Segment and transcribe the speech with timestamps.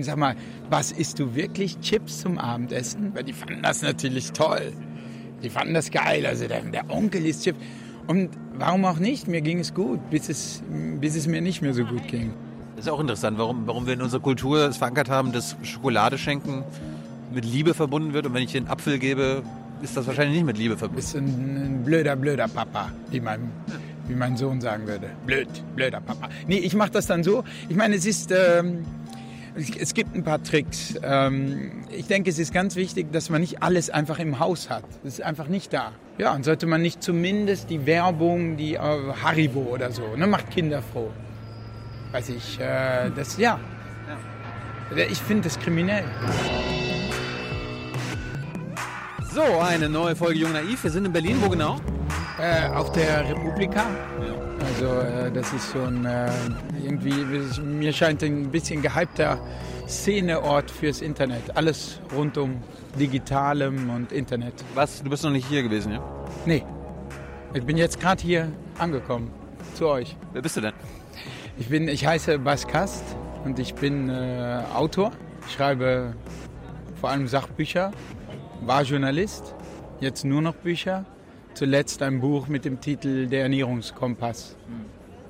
[0.00, 0.34] Sag mal,
[0.70, 1.78] was isst du wirklich?
[1.78, 3.14] Chips zum Abendessen?
[3.14, 4.72] Weil die fanden das natürlich toll.
[5.40, 6.26] Die fanden das geil.
[6.26, 7.60] Also der, der Onkel isst Chips.
[8.08, 9.28] Und warum auch nicht?
[9.28, 10.64] Mir ging es gut, bis es,
[11.00, 12.34] bis es mir nicht mehr so gut ging.
[12.74, 16.18] Das ist auch interessant, warum, warum wir in unserer Kultur es verankert haben, dass Schokolade
[16.18, 16.64] schenken
[17.32, 18.26] mit Liebe verbunden wird.
[18.26, 19.44] Und wenn ich den Apfel gebe,
[19.80, 21.02] ist das wahrscheinlich nicht mit Liebe verbunden.
[21.02, 23.48] Bist ein, ein blöder, blöder Papa, wie mein,
[24.08, 25.10] wie mein Sohn sagen würde.
[25.24, 26.30] Blöd, blöder Papa.
[26.48, 27.44] Nee, ich mache das dann so.
[27.68, 28.32] Ich meine, es ist...
[28.32, 28.84] Ähm,
[29.56, 30.94] es gibt ein paar Tricks.
[31.02, 34.84] Ähm, ich denke, es ist ganz wichtig, dass man nicht alles einfach im Haus hat.
[35.02, 35.92] Das ist einfach nicht da.
[36.18, 40.50] Ja, und sollte man nicht zumindest die Werbung, die äh, Haribo oder so, ne, macht
[40.50, 41.10] Kinder froh.
[42.12, 43.58] Weiß ich, äh, das, ja.
[45.10, 46.04] Ich finde das kriminell.
[49.32, 50.84] So, eine neue Folge Jung Naiv.
[50.84, 51.38] Wir sind in Berlin.
[51.40, 51.80] Wo genau?
[52.38, 53.86] Äh, auf der Republika.
[54.64, 56.30] Also äh, das ist so ein äh,
[56.82, 57.12] irgendwie,
[57.62, 59.38] mir scheint ein bisschen gehypter
[59.86, 61.56] Szeneort fürs Internet.
[61.56, 62.62] Alles rund um
[62.98, 64.54] Digitalem und Internet.
[64.74, 65.02] Was?
[65.02, 66.02] Du bist noch nicht hier gewesen, ja?
[66.46, 66.64] Nee.
[67.52, 69.30] Ich bin jetzt gerade hier angekommen
[69.74, 70.16] zu euch.
[70.32, 70.72] Wer bist du denn?
[71.58, 73.04] Ich bin, ich heiße Bas Kast
[73.44, 75.12] und ich bin äh, Autor.
[75.46, 76.14] Ich schreibe
[77.00, 77.92] vor allem Sachbücher,
[78.62, 79.54] war Journalist,
[80.00, 81.04] jetzt nur noch Bücher
[81.54, 84.56] zuletzt ein Buch mit dem Titel Der Ernährungskompass.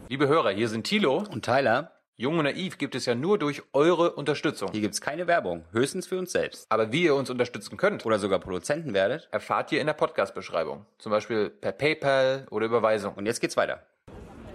[0.08, 1.92] Liebe Hörer, hier sind Thilo und Tyler.
[2.17, 4.70] Jung und Naiv gibt es ja nur durch eure Unterstützung.
[4.72, 6.67] Hier gibt es keine Werbung, höchstens für uns selbst.
[6.70, 10.86] Aber wie ihr uns unterstützen könnt oder sogar Produzenten werdet, erfahrt ihr in der Podcast-Beschreibung.
[10.98, 13.14] Zum Beispiel per PayPal oder Überweisung.
[13.14, 13.83] Und jetzt geht's weiter.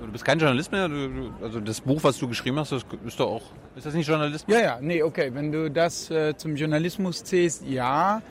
[0.02, 0.90] Du bist kein Journalist mehr?
[1.42, 3.44] Also das Buch, was du geschrieben hast, das ist doch auch.
[3.76, 4.56] Ist das nicht Journalismus?
[4.56, 5.30] Ja, ja, nee, okay.
[5.34, 8.22] Wenn du das äh, zum Journalismus zählst, ja.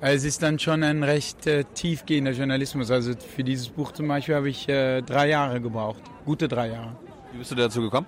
[0.00, 2.88] Es ist dann schon ein recht äh, tiefgehender Journalismus.
[2.92, 6.00] Also für dieses Buch zum Beispiel habe ich äh, drei Jahre gebraucht.
[6.24, 6.94] Gute drei Jahre.
[7.32, 8.06] Wie bist du dazu gekommen?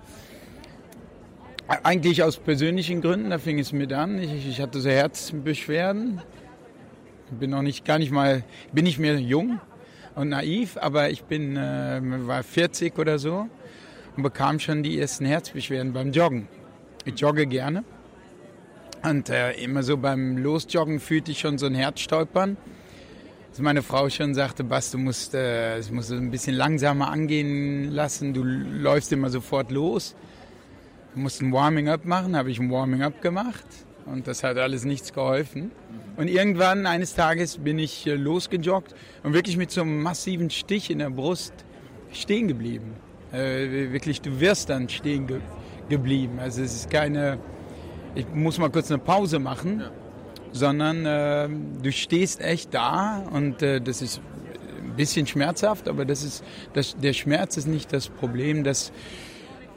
[1.67, 4.19] Eigentlich aus persönlichen Gründen, da fing es mit an.
[4.19, 6.21] Ich, ich hatte so Herzbeschwerden.
[7.31, 9.59] Bin noch nicht, gar nicht mal, bin nicht mehr jung
[10.15, 13.47] und naiv, aber ich bin, äh, war 40 oder so
[14.15, 16.47] und bekam schon die ersten Herzbeschwerden beim Joggen.
[17.03, 17.83] Ich jogge gerne
[19.03, 22.57] und äh, immer so beim Losjoggen fühlte ich schon so ein Herzstolpern.
[23.49, 28.33] Dass meine Frau schon sagte, Bas, du musst, äh, ein bisschen langsamer angehen lassen.
[28.33, 30.15] Du läufst immer sofort los.
[31.13, 32.35] Du musst ein Warming-up machen.
[32.35, 33.65] Habe ich ein Warming-up gemacht.
[34.05, 35.71] Und das hat alles nichts geholfen.
[36.15, 40.89] Und irgendwann, eines Tages, bin ich äh, losgejoggt und wirklich mit so einem massiven Stich
[40.89, 41.53] in der Brust
[42.11, 42.93] stehen geblieben.
[43.31, 45.39] Äh, wirklich, du wirst dann stehen ge
[45.89, 46.39] geblieben.
[46.39, 47.37] Also es ist keine
[48.15, 49.91] ich muss mal kurz eine Pause machen, ja.
[50.51, 51.49] sondern äh,
[51.81, 54.21] du stehst echt da und äh, das ist
[54.83, 58.91] ein bisschen schmerzhaft, aber das ist, das, der Schmerz ist nicht das Problem, das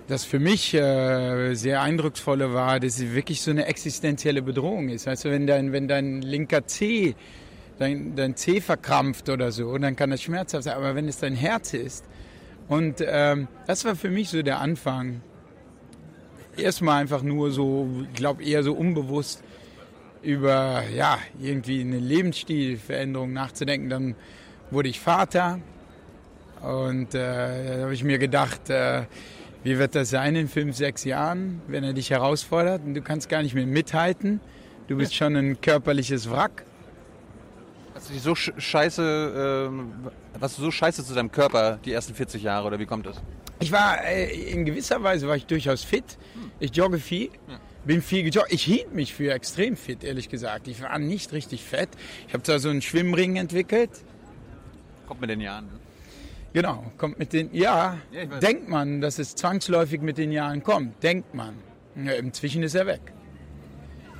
[0.07, 5.07] das für mich äh, sehr eindrucksvolle war, dass es wirklich so eine existenzielle Bedrohung ist.
[5.07, 7.15] Du, wenn dein, wenn dein linker Zeh,
[7.79, 10.77] dein, dein Zeh verkrampft oder so, dann kann das schmerzhaft sein.
[10.77, 12.05] Aber wenn es dein Herz ist,
[12.69, 15.21] und ähm, das war für mich so der Anfang
[16.59, 19.43] erstmal einfach nur so, ich glaube eher so unbewusst
[20.23, 23.91] über ja irgendwie eine Lebensstilveränderung nachzudenken.
[23.91, 24.15] Dann
[24.71, 25.61] wurde ich Vater
[26.63, 29.03] und äh, da habe ich mir gedacht, äh,
[29.63, 33.29] wie wird das sein in fünf, sechs Jahren, wenn er dich herausfordert und du kannst
[33.29, 34.41] gar nicht mehr mithalten.
[34.89, 36.65] Du bist schon ein körperliches Wrack.
[37.95, 42.15] Hast du dich so scheiße, äh, warst du so scheiße zu deinem Körper die ersten
[42.15, 43.23] 40 Jahre oder wie kommt das?
[43.61, 46.05] Ich war, äh, in gewisser Weise war ich durchaus fit.
[46.61, 47.31] Ich jogge viel.
[47.85, 48.53] Bin viel gejoggt.
[48.53, 50.69] Ich hielt mich für extrem fit, ehrlich gesagt.
[50.69, 51.91] Ich war nicht richtig fett.
[52.27, 53.91] Ich habe da so einen Schwimmring entwickelt.
[55.07, 55.67] Kommt mit den Jahren.
[55.67, 55.81] Ne?
[56.55, 61.03] Genau, kommt mit den, ja, ja denkt man, dass es zwangsläufig mit den Jahren kommt.
[61.03, 61.55] Denkt man.
[61.97, 63.01] Ja, inzwischen ist er weg.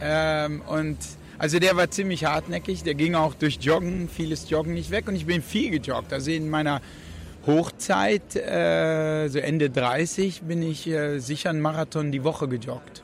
[0.01, 0.99] Ähm, und
[1.39, 2.83] also der war ziemlich hartnäckig.
[2.83, 5.09] Der ging auch durch Joggen, vieles Joggen nicht weg.
[5.09, 6.13] Und ich bin viel gejoggt.
[6.13, 6.81] Also in meiner
[7.47, 13.03] Hochzeit, äh, so Ende 30, bin ich äh, sicher einen Marathon die Woche gejoggt.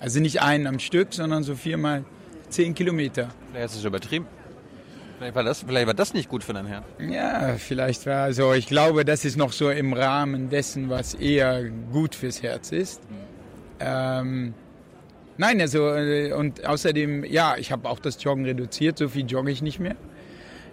[0.00, 2.04] Also nicht einen am Stück, sondern so viermal
[2.48, 3.28] zehn Kilometer.
[3.50, 4.26] Vielleicht hast du es übertrieben.
[5.18, 6.82] Vielleicht war, das, vielleicht war das nicht gut für dein Herr.
[6.98, 8.54] Ja, vielleicht war so.
[8.54, 11.62] Ich glaube, das ist noch so im Rahmen dessen, was eher
[11.92, 13.00] gut fürs Herz ist.
[13.78, 14.54] Ähm,
[15.36, 18.98] nein, also äh, und außerdem, ja, ich habe auch das Joggen reduziert.
[18.98, 19.94] So viel jogge ich nicht mehr.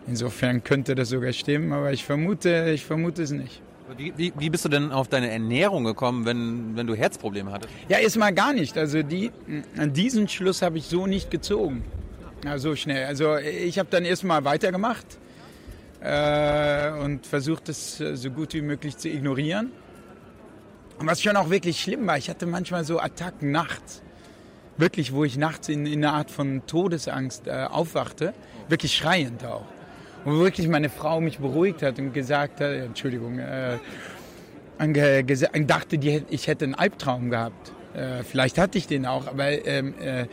[0.09, 3.61] Insofern könnte das sogar stimmen, aber ich vermute, ich vermute es nicht.
[3.97, 7.73] Wie, wie, wie, bist du denn auf deine Ernährung gekommen, wenn, wenn du Herzprobleme hattest?
[7.88, 8.77] Ja, erstmal gar nicht.
[8.77, 9.31] Also die,
[9.77, 11.83] diesen Schluss habe ich so nicht gezogen.
[12.44, 13.06] Ja, so schnell.
[13.06, 15.06] Also ich habe dann erstmal weitergemacht
[16.01, 19.71] äh, und versucht, es so gut wie möglich zu ignorieren.
[21.00, 24.01] Und was schon auch wirklich schlimm war, ich hatte manchmal so Attacken nachts
[24.77, 28.33] wirklich, wo ich nachts in, in einer Art von Todesangst äh, aufwachte,
[28.69, 29.65] wirklich schreiend auch.
[30.25, 33.77] Und wirklich meine Frau mich beruhigt hat und gesagt hat, Entschuldigung, äh,
[35.66, 37.71] dachte, die, ich hätte einen Albtraum gehabt.
[37.94, 40.25] Äh, vielleicht hatte ich den auch, aber ähm, äh,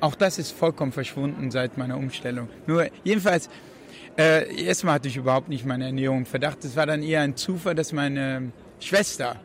[0.00, 2.48] auch das ist vollkommen verschwunden seit meiner Umstellung.
[2.66, 3.50] Nur jedenfalls,
[4.16, 6.64] äh, erstmal hatte ich überhaupt nicht meine Ernährung Verdacht.
[6.64, 9.36] Es war dann eher ein Zufall, dass meine Schwester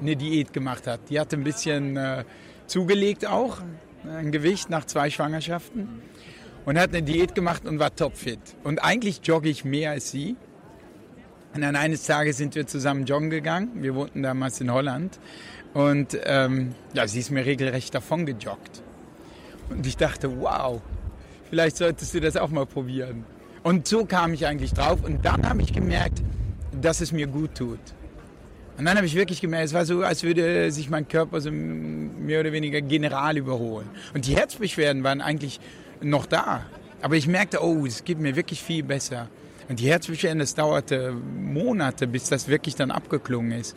[0.00, 1.00] eine Diät gemacht hat.
[1.10, 2.24] Die hatte ein bisschen äh,
[2.66, 3.62] zugelegt auch,
[4.04, 6.02] ein Gewicht nach zwei Schwangerschaften
[6.64, 8.40] und hat eine Diät gemacht und war topfit.
[8.64, 10.36] Und eigentlich jogge ich mehr als sie.
[11.54, 13.82] Und dann eines Tages sind wir zusammen joggen gegangen.
[13.82, 15.18] Wir wohnten damals in Holland.
[15.74, 18.82] Und ähm, ja, sie ist mir regelrecht davon gejoggt.
[19.70, 20.80] Und ich dachte, wow,
[21.50, 23.24] vielleicht solltest du das auch mal probieren.
[23.62, 25.02] Und so kam ich eigentlich drauf.
[25.02, 26.22] Und dann habe ich gemerkt,
[26.80, 27.80] dass es mir gut tut.
[28.78, 31.50] Und dann habe ich wirklich gemerkt, es war so, als würde sich mein Körper so
[31.50, 33.88] mehr oder weniger general überholen.
[34.14, 35.60] Und die Herzbeschwerden waren eigentlich
[36.02, 36.62] noch da.
[37.00, 39.28] Aber ich merkte, oh, es geht mir wirklich viel besser.
[39.68, 43.76] Und die Herzbeschwerden, das dauerte Monate, bis das wirklich dann abgeklungen ist.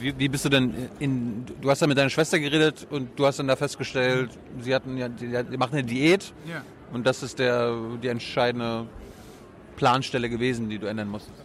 [0.00, 1.44] Wie, wie bist du denn in.
[1.60, 4.30] Du hast da mit deiner Schwester geredet und du hast dann da festgestellt,
[4.60, 6.62] sie hatten ja, die, die machen eine Diät Ja.
[6.92, 8.86] und das ist der, die entscheidende
[9.76, 11.42] Planstelle gewesen, die du ändern musstest.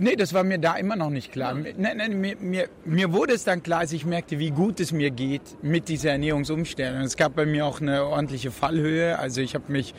[0.00, 1.54] Nee, das war mir da immer noch nicht klar.
[1.54, 4.92] Nein, nein, mir, mir, mir wurde es dann klar, als ich merkte, wie gut es
[4.92, 7.00] mir geht mit dieser Ernährungsumstellung.
[7.00, 9.18] Es gab bei mir auch eine ordentliche Fallhöhe.
[9.18, 9.94] Also ich habe mich,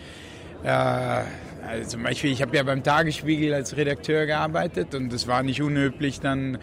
[0.63, 5.43] äh, also zum Beispiel, ich habe ja beim Tagesspiegel als Redakteur gearbeitet und es war
[5.43, 6.59] nicht unüblich, dann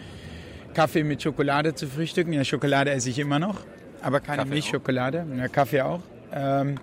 [0.73, 2.33] Kaffee mit Schokolade zu frühstücken.
[2.33, 3.67] Ja, Schokolade esse ich immer noch,
[4.01, 5.27] aber keine Kaffee Milchschokolade.
[5.37, 6.01] Ja, Kaffee auch.
[6.33, 6.77] Ähm,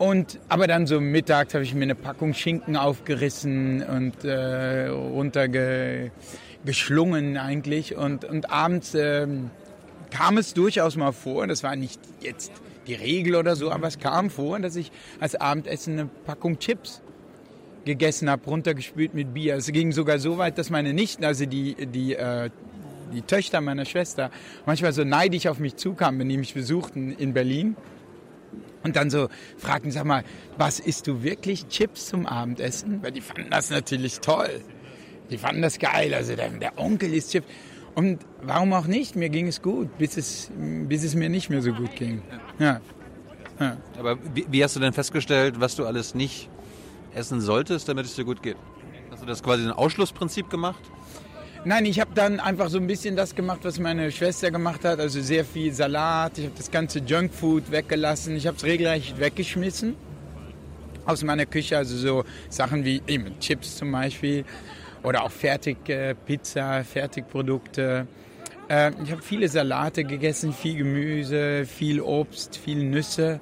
[0.00, 7.36] und, aber dann so mittags habe ich mir eine Packung Schinken aufgerissen und äh, runtergeschlungen
[7.36, 7.96] eigentlich.
[7.96, 9.50] Und, und abends ähm,
[10.10, 12.50] kam es durchaus mal vor, das war nicht jetzt
[12.86, 17.02] die Regel oder so, aber es kam vor, dass ich als Abendessen eine Packung Chips
[17.84, 19.56] gegessen habe, runtergespült mit Bier.
[19.56, 22.48] Es ging sogar so weit, dass meine Nichten, also die, die, äh,
[23.12, 24.30] die Töchter meiner Schwester,
[24.64, 27.76] manchmal so neidisch auf mich zukamen, wenn die mich besuchten in Berlin.
[28.82, 29.28] Und dann so
[29.58, 30.24] fragten, sag mal,
[30.56, 33.02] was isst du wirklich Chips zum Abendessen?
[33.02, 34.62] Weil die fanden das natürlich toll.
[35.30, 36.14] Die fanden das geil.
[36.14, 37.46] Also der, der Onkel isst Chips.
[37.94, 39.16] Und warum auch nicht?
[39.16, 42.22] Mir ging es gut, bis es, bis es mir nicht mehr so gut ging.
[42.58, 42.80] Ja.
[43.58, 43.76] ja.
[43.98, 46.48] Aber wie, wie hast du denn festgestellt, was du alles nicht
[47.14, 48.56] essen solltest, damit es dir gut geht?
[49.10, 50.80] Hast du das quasi ein Ausschlussprinzip gemacht?
[51.62, 54.98] Nein, ich habe dann einfach so ein bisschen das gemacht, was meine Schwester gemacht hat.
[54.98, 56.38] Also sehr viel Salat.
[56.38, 58.34] Ich habe das ganze Junkfood weggelassen.
[58.34, 59.94] Ich habe es regelrecht weggeschmissen
[61.04, 61.76] aus meiner Küche.
[61.76, 64.46] Also so Sachen wie eben Chips zum Beispiel
[65.02, 68.06] oder auch Fertigpizza, Fertigprodukte.
[68.70, 73.38] Äh, ich habe viele Salate gegessen, viel Gemüse, viel Obst, viel Nüsse.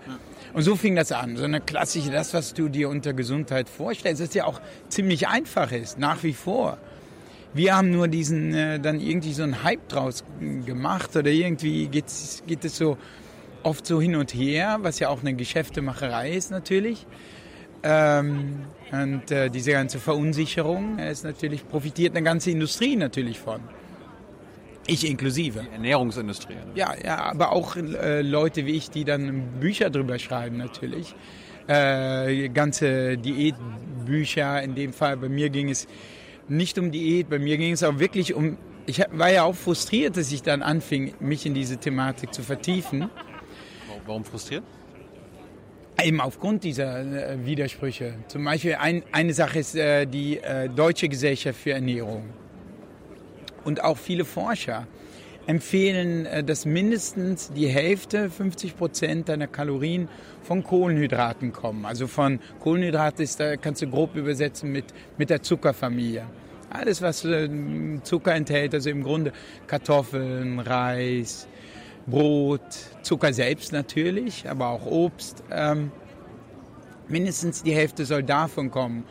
[0.55, 1.37] Und so fing das an.
[1.37, 5.71] So eine klassische, das, was du dir unter Gesundheit vorstellst, das ja auch ziemlich einfach
[5.71, 6.79] ist, nach wie vor.
[7.55, 10.25] Wir haben nur diesen, äh, dann irgendwie so einen Hype draus
[10.67, 12.99] gemacht oder irgendwie geht's, geht es so
[13.63, 17.07] oft so hin und her, was ja auch eine Geschäftemacherei ist natürlich.
[17.83, 18.61] Ähm,
[18.91, 23.61] und äh, diese ganze Verunsicherung ist natürlich, profitiert eine ganze Industrie natürlich von.
[24.87, 25.67] Ich inklusive.
[25.71, 26.55] Ernährungsindustrie.
[26.55, 26.63] ne?
[26.75, 31.15] Ja, ja, aber auch äh, Leute wie ich, die dann Bücher drüber schreiben natürlich.
[31.67, 35.87] Äh, ganze Diätbücher, in dem Fall bei mir ging es
[36.49, 40.17] nicht um Diät, bei mir ging es auch wirklich um, ich war ja auch frustriert,
[40.17, 43.11] dass ich dann anfing, mich in diese Thematik zu vertiefen.
[44.07, 44.65] Warum- frustriert?
[46.03, 47.01] Eben aufgrund dieser
[47.33, 48.15] äh, Widersprüche.
[48.29, 52.31] Zum Beispiel ein, eine Sache ist äh, die äh, Deutsche Gesellschaft für Ernährung.
[53.65, 54.87] Und auch viele Forscher
[55.49, 60.09] empfehlen, äh, dass mindestens die Hälfte, 50 Prozent deiner Kalorien
[60.43, 61.85] von Kohlenhydraten kommen.
[61.85, 64.85] Also von Kohlenhydrat ist, da kannst du grob übersetzen mit,
[65.17, 66.25] mit der Zuckerfamilie.
[66.71, 67.49] Alles, was äh,
[68.03, 69.33] Zucker enthält, also im Grunde
[69.67, 71.49] Kartoffeln, Reis,
[72.07, 72.61] Brot,
[73.03, 75.43] Zucker selbst natürlich, aber auch Obst.
[75.51, 75.91] Ähm,
[77.09, 79.05] mindestens die Hälfte soll davon kommen.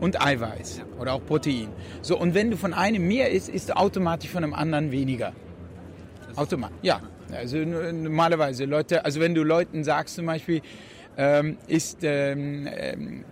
[0.00, 1.68] und Eiweiß oder auch Protein.
[2.02, 5.32] So, und wenn du von einem mehr isst, isst du automatisch von einem anderen weniger.
[6.36, 7.00] Automatisch, ja.
[7.32, 10.62] Also normalerweise Leute, also wenn du Leuten sagst zum Beispiel,
[11.16, 13.24] ähm, isst ähm, ähm,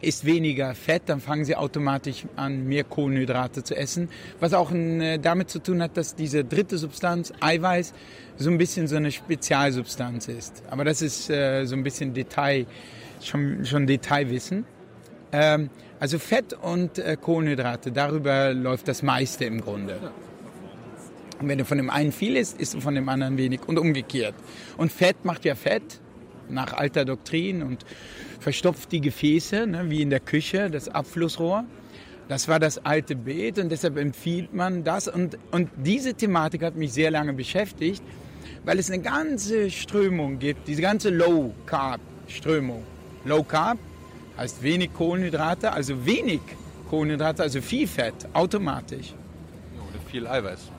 [0.00, 4.08] isst weniger Fett, dann fangen sie automatisch an, mehr Kohlenhydrate zu essen.
[4.40, 7.92] Was auch äh, damit zu tun hat, dass diese dritte Substanz, Eiweiß,
[8.36, 10.62] so ein bisschen so eine Spezialsubstanz ist.
[10.70, 12.66] Aber das ist äh, so ein bisschen Detail,
[13.22, 14.64] schon, schon Detailwissen.
[15.32, 19.98] Ähm, also Fett und äh, Kohlenhydrate, darüber läuft das meiste im Grunde.
[21.40, 23.78] Und wenn du von dem einen viel isst, isst du von dem anderen wenig und
[23.78, 24.34] umgekehrt.
[24.76, 26.00] Und Fett macht ja Fett
[26.48, 27.84] nach alter Doktrin und
[28.40, 31.64] verstopft die Gefäße, ne, wie in der Küche, das Abflussrohr.
[32.28, 35.08] Das war das alte Beet und deshalb empfiehlt man das.
[35.08, 38.02] Und, und diese Thematik hat mich sehr lange beschäftigt,
[38.64, 42.82] weil es eine ganze Strömung gibt, diese ganze Low-Carb-Strömung.
[43.24, 43.78] Low Carb
[44.36, 46.40] heißt wenig Kohlenhydrate, also wenig
[46.90, 49.14] Kohlenhydrate, also viel Fett, automatisch.
[49.76, 50.70] Oder viel Eiweiß.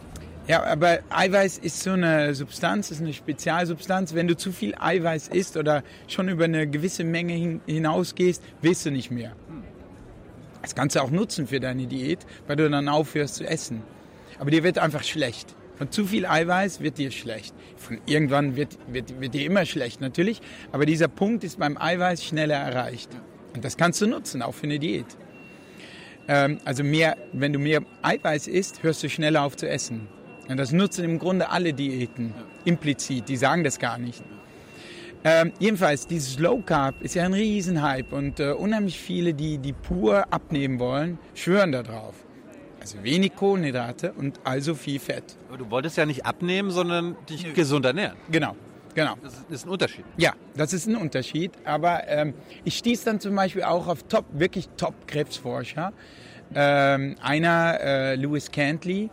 [0.48, 4.14] Ja, aber Eiweiß ist so eine Substanz, ist eine Spezialsubstanz.
[4.14, 8.92] Wenn du zu viel Eiweiß isst oder schon über eine gewisse Menge hinausgehst, willst du
[8.92, 9.34] nicht mehr.
[10.62, 13.84] Das kannst du auch nutzen für deine Diät, weil du dann aufhörst zu essen.
[14.40, 15.54] Aber dir wird einfach schlecht.
[15.78, 17.54] Von zu viel Eiweiß wird dir schlecht.
[17.76, 20.42] Von irgendwann wird, wird, wird dir immer schlecht, natürlich.
[20.72, 23.10] Aber dieser Punkt ist beim Eiweiß schneller erreicht.
[23.58, 25.08] Und das kannst du nutzen, auch für eine Diät.
[26.28, 30.08] Ähm, also mehr, wenn du mehr Eiweiß isst, hörst du schneller auf zu essen.
[30.48, 32.36] Und das nutzen im Grunde alle Diäten,
[32.66, 34.24] implizit, die sagen das gar nicht.
[35.24, 39.74] Ähm, jedenfalls, dieses Low Carb ist ja ein Riesenhype und äh, unheimlich viele, die, die
[39.74, 42.14] pur abnehmen wollen, schwören darauf.
[42.80, 45.36] Also wenig Kohlenhydrate und also viel Fett.
[45.48, 48.18] Aber du wolltest ja nicht abnehmen, sondern dich gesund ernähren.
[48.32, 48.56] Genau,
[48.98, 49.16] genau.
[49.24, 50.06] Das ist ein Unterschied.
[50.18, 51.52] Ja, das ist ein Unterschied.
[51.64, 55.94] Aber ähm, ich stieß dann zum Beispiel auch auf top, wirklich Top-Krebsforscher.
[56.56, 59.10] Ähm, einer, äh, Lewis Cantley,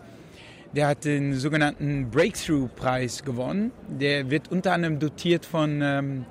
[0.72, 3.72] der hat den sogenannten Breakthrough-Preis gewonnen.
[3.88, 6.26] Der wird unter anderem dotiert von, ähm,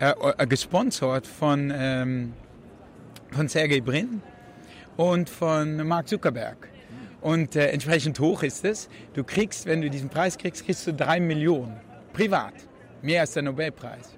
[0.00, 2.32] äh, äh, gesponsert von, ähm,
[3.30, 4.22] von Sergey Brin
[4.96, 6.68] und von Mark Zuckerberg.
[7.20, 8.88] Und äh, entsprechend hoch ist es.
[9.14, 11.76] Du kriegst, wenn du diesen Preis kriegst, kriegst du drei Millionen.
[12.12, 12.54] Privat.
[13.02, 14.16] Mehr als der Nobelpreis.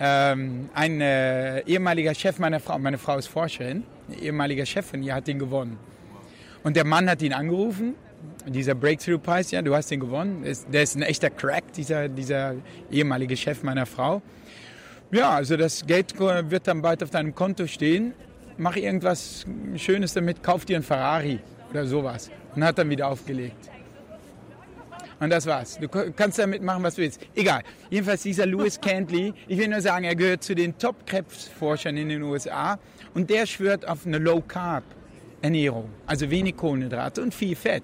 [0.00, 5.02] Ähm, ein äh, ehemaliger Chef meiner Frau, meine Frau ist Forscherin, ein ehemaliger Chef von
[5.02, 5.78] ihr hat ihn gewonnen.
[6.62, 7.94] Und der Mann hat ihn angerufen
[8.46, 10.44] dieser Breakthrough-Preis, ja, du hast den gewonnen.
[10.72, 12.54] Der ist ein echter Crack, dieser, dieser
[12.90, 14.22] ehemalige Chef meiner Frau.
[15.10, 18.14] Ja, also das Geld wird dann bald auf deinem Konto stehen.
[18.56, 21.40] Mach irgendwas Schönes damit, kauf dir einen Ferrari
[21.70, 22.30] oder sowas.
[22.54, 23.70] Und hat dann wieder aufgelegt.
[25.20, 25.78] Und das war's.
[25.80, 27.20] Du kannst damit machen, was du willst.
[27.34, 27.62] Egal.
[27.90, 32.22] Jedenfalls dieser Louis Cantley, ich will nur sagen, er gehört zu den Top-Krebsforschern in den
[32.22, 32.78] USA
[33.14, 35.90] und der schwört auf eine Low-Carb-Ernährung.
[36.06, 37.82] Also wenig Kohlenhydrate und viel Fett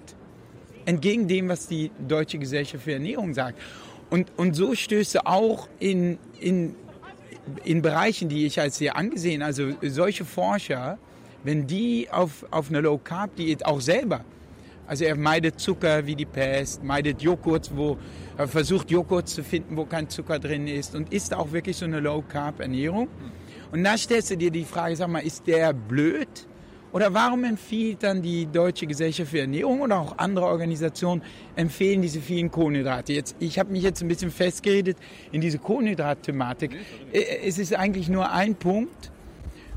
[0.85, 3.59] entgegen dem, was die Deutsche Gesellschaft für Ernährung sagt.
[4.09, 6.75] Und, und so stößt du auch in, in,
[7.63, 10.97] in Bereichen, die ich als sehr angesehen, also solche Forscher,
[11.43, 14.23] wenn die auf, auf eine Low-Carb-Diät auch selber,
[14.87, 17.97] also er meidet Zucker wie die Pest, meidet Joghurt, wo
[18.37, 21.85] er versucht Joghurt zu finden, wo kein Zucker drin ist und isst auch wirklich so
[21.85, 23.07] eine Low-Carb-Ernährung.
[23.71, 26.27] Und da stellst du dir die Frage, sag mal, ist der blöd?
[26.95, 31.21] Oder warum empfiehlt dann die Deutsche Gesellschaft für Ernährung oder auch andere Organisationen
[31.57, 33.11] empfehlen diese vielen Kohlenhydrate?
[33.11, 34.97] Jetzt, ich habe mich jetzt ein bisschen festgeredet
[35.33, 36.71] in diese Kohlenhydrat-Thematik.
[37.11, 39.11] Äh, es ist eigentlich nur ein Punkt,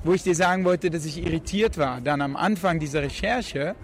[0.05, 3.75] wo ich dir sagen wollte, dass ich irritiert war, dann am Anfang dieser Recherche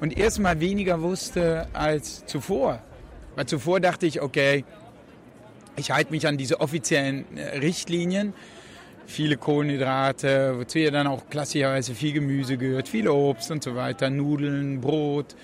[0.00, 2.80] und erstmal weniger wusste als zuvor.
[3.36, 4.64] Weil zuvor dachte ich, okay,
[5.76, 8.32] ich halte mich an diese offiziellen äh, Richtlinien
[9.06, 14.10] viele Kohlenhydrate, wozu ja dann auch klassischerweise viel Gemüse gehört, viel Obst und so weiter,
[14.10, 15.36] Nudeln, Brot.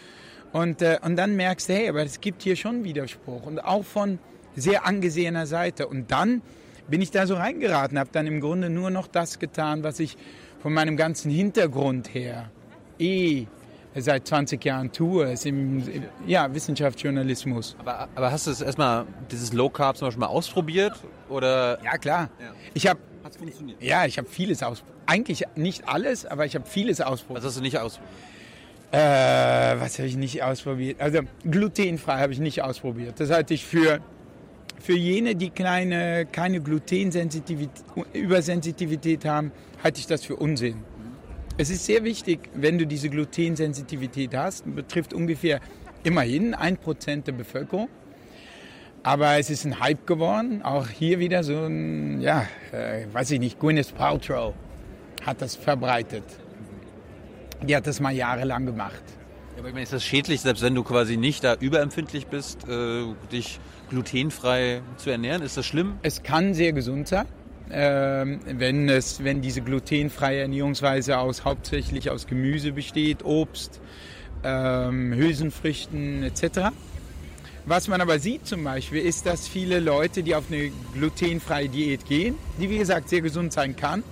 [0.52, 3.85] Und, äh, und dann merkst du, hey, aber es gibt hier schon Widerspruch und auch
[3.85, 4.19] von
[4.57, 5.87] sehr angesehener Seite.
[5.87, 6.42] Und dann
[6.88, 10.16] bin ich da so reingeraten, habe dann im Grunde nur noch das getan, was ich
[10.61, 12.50] von meinem ganzen Hintergrund her
[12.99, 13.47] eh
[13.94, 15.82] seit 20 Jahren tue, ist im
[16.26, 17.76] ja, Wissenschaftsjournalismus.
[17.78, 20.92] Aber, aber hast du es erstmal, dieses Low Carb zum Beispiel mal ausprobiert?
[21.28, 21.82] Oder?
[21.82, 22.30] Ja, klar.
[22.40, 22.52] Ja.
[22.75, 23.82] Ich habe Hat's funktioniert?
[23.82, 24.97] Ja, ich habe vieles ausprobiert.
[25.06, 27.42] Eigentlich nicht alles, aber ich habe vieles ausprobiert.
[27.42, 28.14] Was hast du nicht ausprobiert?
[28.92, 28.99] Äh,
[29.80, 31.00] was habe ich nicht ausprobiert?
[31.00, 33.20] Also glutenfrei habe ich nicht ausprobiert.
[33.20, 34.00] Das halte ich für,
[34.80, 40.82] für jene, die kleine, keine Glutensensitivität, Übersensitivität haben, halte ich das für Unsinn.
[41.60, 45.60] Es ist sehr wichtig, wenn du diese Glutensensitivität hast, betrifft ungefähr
[46.04, 47.90] immerhin ein Prozent der Bevölkerung.
[49.02, 50.62] Aber es ist ein Hype geworden.
[50.62, 54.54] Auch hier wieder so ein, ja, äh, weiß ich nicht, Gwyneth Paltrow
[55.26, 56.24] hat das verbreitet.
[57.62, 59.02] Die hat das mal jahrelang gemacht.
[59.52, 62.66] Ja, aber ich meine, ist das schädlich, selbst wenn du quasi nicht da überempfindlich bist,
[62.70, 65.42] äh, dich glutenfrei zu ernähren?
[65.42, 65.98] Ist das schlimm?
[66.00, 67.26] Es kann sehr gesund sein.
[67.72, 73.80] Ähm, wenn, es, wenn diese glutenfreie Ernährungsweise aus, hauptsächlich aus Gemüse besteht, Obst,
[74.42, 76.70] ähm, Hülsenfrüchten etc.
[77.66, 82.06] Was man aber sieht zum Beispiel, ist, dass viele Leute, die auf eine glutenfreie Diät
[82.06, 84.02] gehen, die wie gesagt sehr gesund sein kann,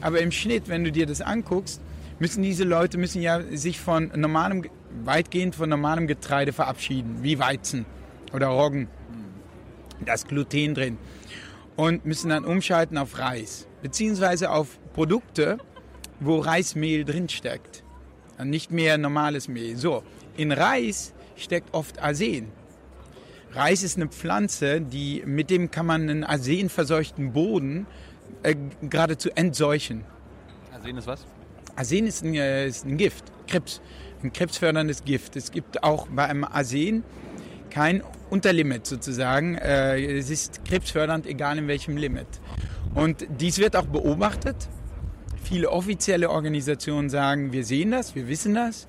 [0.00, 1.80] aber im Schnitt, wenn du dir das anguckst,
[2.18, 4.64] müssen diese Leute müssen ja sich von normalem,
[5.04, 7.86] weitgehend von normalem Getreide verabschieden, wie Weizen
[8.32, 8.88] oder Roggen.
[10.04, 10.98] Da ist Gluten drin.
[11.76, 15.58] Und müssen dann umschalten auf Reis, beziehungsweise auf Produkte,
[16.20, 17.82] wo Reismehl drinsteckt.
[18.42, 19.76] Nicht mehr normales Mehl.
[19.76, 20.02] So,
[20.36, 22.48] in Reis steckt oft Arsen.
[23.52, 27.86] Reis ist eine Pflanze, die mit dem kann man einen arsenverseuchten Boden
[28.42, 30.04] äh, geradezu entseuchen.
[30.72, 31.26] Arsen ist was?
[31.74, 33.80] Arsen ist ein, äh, ist ein Gift, Krebs,
[34.22, 35.34] ein krebsförderndes Gift.
[35.36, 37.02] Es gibt auch bei einem Arsen
[37.70, 39.56] kein Unterlimit sozusagen.
[39.56, 42.26] Äh, es ist krebsfördernd, egal in welchem Limit.
[42.94, 44.68] Und dies wird auch beobachtet.
[45.42, 48.86] Viele offizielle Organisationen sagen, wir sehen das, wir wissen das.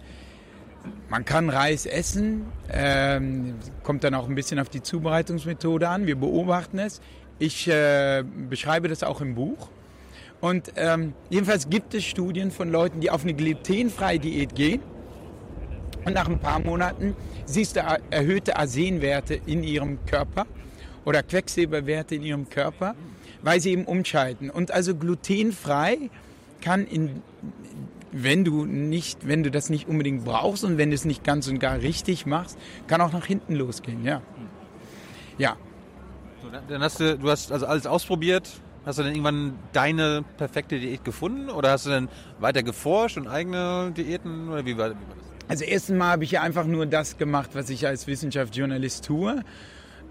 [1.10, 6.08] Man kann Reis essen, ähm, kommt dann auch ein bisschen auf die Zubereitungsmethode an.
[6.08, 7.02] Wir beobachten es.
[7.38, 9.70] Ich äh, beschreibe das auch im Buch.
[10.40, 14.82] Und ähm, jedenfalls gibt es Studien von Leuten, die auf eine glutenfreie Diät gehen.
[16.04, 20.46] Und nach ein paar Monaten siehst du erhöhte Arsenwerte in ihrem Körper
[21.06, 22.96] oder Quecksilberwerte in ihrem Körper,
[23.42, 24.50] weil sie eben umschalten.
[24.50, 26.10] Und also glutenfrei
[26.62, 27.22] kann in
[28.12, 31.48] wenn du nicht, wenn du das nicht unbedingt brauchst und wenn du es nicht ganz
[31.48, 32.58] und gar richtig machst,
[32.88, 34.22] kann auch nach hinten losgehen, ja.
[35.38, 35.56] Ja.
[36.42, 38.50] So, dann hast du, du hast also alles ausprobiert.
[38.84, 43.28] Hast du dann irgendwann deine perfekte Diät gefunden oder hast du dann weiter geforscht und
[43.28, 45.31] eigene Diäten oder wie war, wie war das?
[45.52, 49.44] Also erstens mal habe ich ja einfach nur das gemacht, was ich als Wissenschaftsjournalist tue.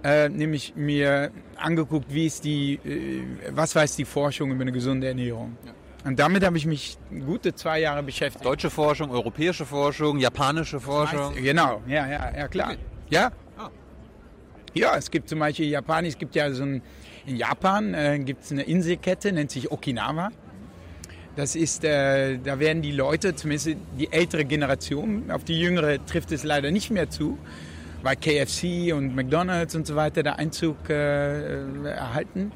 [0.05, 5.09] Äh, nämlich mir angeguckt, wie ist die, äh, was weiß die Forschung über eine gesunde
[5.09, 5.57] Ernährung.
[5.65, 5.73] Ja.
[6.05, 8.45] Und damit habe ich mich gute zwei Jahre beschäftigt.
[8.45, 11.33] Deutsche Forschung, europäische Forschung, japanische Forschung.
[11.35, 12.75] Genau, ja, ja, ja klar.
[13.09, 13.33] Ja.
[13.57, 13.71] Ah.
[14.75, 16.83] Ja, es gibt zum Beispiel Japan, es gibt ja so ein,
[17.25, 20.33] in Japan äh, gibt es eine Inselkette, nennt sich Okinawa.
[21.41, 26.33] Das ist, äh, da werden die Leute, zumindest die ältere Generation, auf die jüngere trifft
[26.33, 27.39] es leider nicht mehr zu,
[28.03, 32.53] weil KFC und McDonald's und so weiter da Einzug äh, erhalten.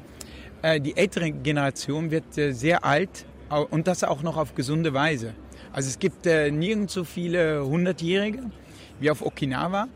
[0.61, 3.25] Äh, die ältere Generation wird äh, sehr alt
[3.71, 5.33] und das auch noch auf gesunde Weise.
[5.73, 8.51] Also es gibt äh, nirgends so viele Hundertjährige
[8.99, 9.87] wie auf Okinawa.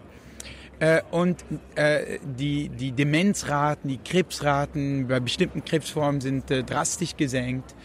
[0.79, 1.45] Äh, und
[2.39, 7.75] die, die Demenzraten, die Krebsraten bei bestimmten Krebsformen sind drastisch gesenkt.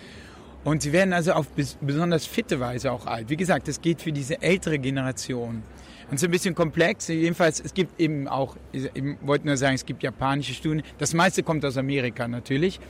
[0.64, 1.46] Und sie werden also auf
[1.80, 3.28] besonders fitte Weise auch alt.
[3.28, 5.62] Wie gesagt, das geht für diese ältere Generation.
[6.10, 7.08] Und es ist ein bisschen komplex.
[7.08, 10.82] Jedenfalls, es gibt eben auch, ich wollte nur sagen, es gibt japanische Studien.
[10.98, 12.80] Das meiste kommt aus Amerika natürlich,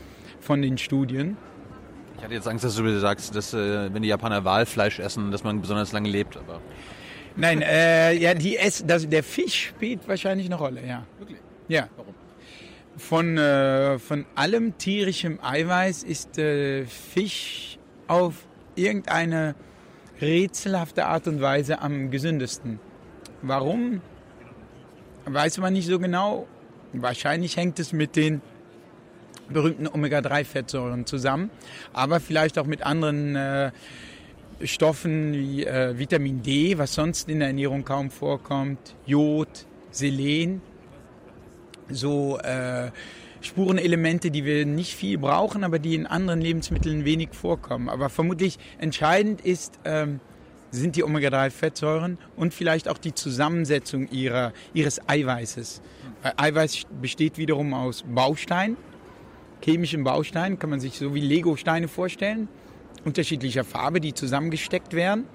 [0.40, 1.37] von den Studien.
[2.16, 5.42] Ich hatte jetzt Angst, dass du sagst, dass äh, wenn die Japaner Walfleisch essen, dass
[5.42, 6.37] man besonders lange lebt.
[6.37, 6.60] Aber
[7.37, 11.04] Nein, äh, ja, die Ess, das, der Fisch spielt wahrscheinlich eine Rolle, ja.
[11.18, 11.38] Wirklich?
[11.66, 11.88] Ja.
[11.96, 12.13] Warum?
[12.96, 18.35] Von, äh, von allem tierischem Eiweiß ist äh, Fisch auf
[18.76, 19.54] irgendeine
[20.20, 22.78] rätselhafte Art und Weise am gesündesten.
[23.42, 24.00] Warum?
[25.26, 26.46] Weiß man nicht so genau.
[26.92, 28.40] Wahrscheinlich hängt es mit den
[29.48, 31.50] berühmten Omega-3-Fettsäuren zusammen,
[31.92, 33.72] aber vielleicht auch mit anderen äh,
[34.62, 40.62] Stoffen wie äh, Vitamin D, was sonst in der Ernährung kaum vorkommt, Jod, Selen,
[41.88, 42.90] so äh,
[43.40, 47.88] Spurenelemente, die wir nicht viel brauchen, aber die in anderen Lebensmitteln wenig vorkommen.
[47.88, 50.20] Aber vermutlich entscheidend ist, ähm,
[50.70, 55.83] sind die Omega-3-Fettsäuren und vielleicht auch die Zusammensetzung ihrer, ihres Eiweißes.
[56.23, 58.77] Weil Eiweiß besteht wiederum aus Bausteinen,
[59.62, 62.49] chemischen Bausteinen, kann man sich so wie Lego-Steine vorstellen,
[63.05, 65.27] unterschiedlicher Farbe, die zusammengesteckt werden.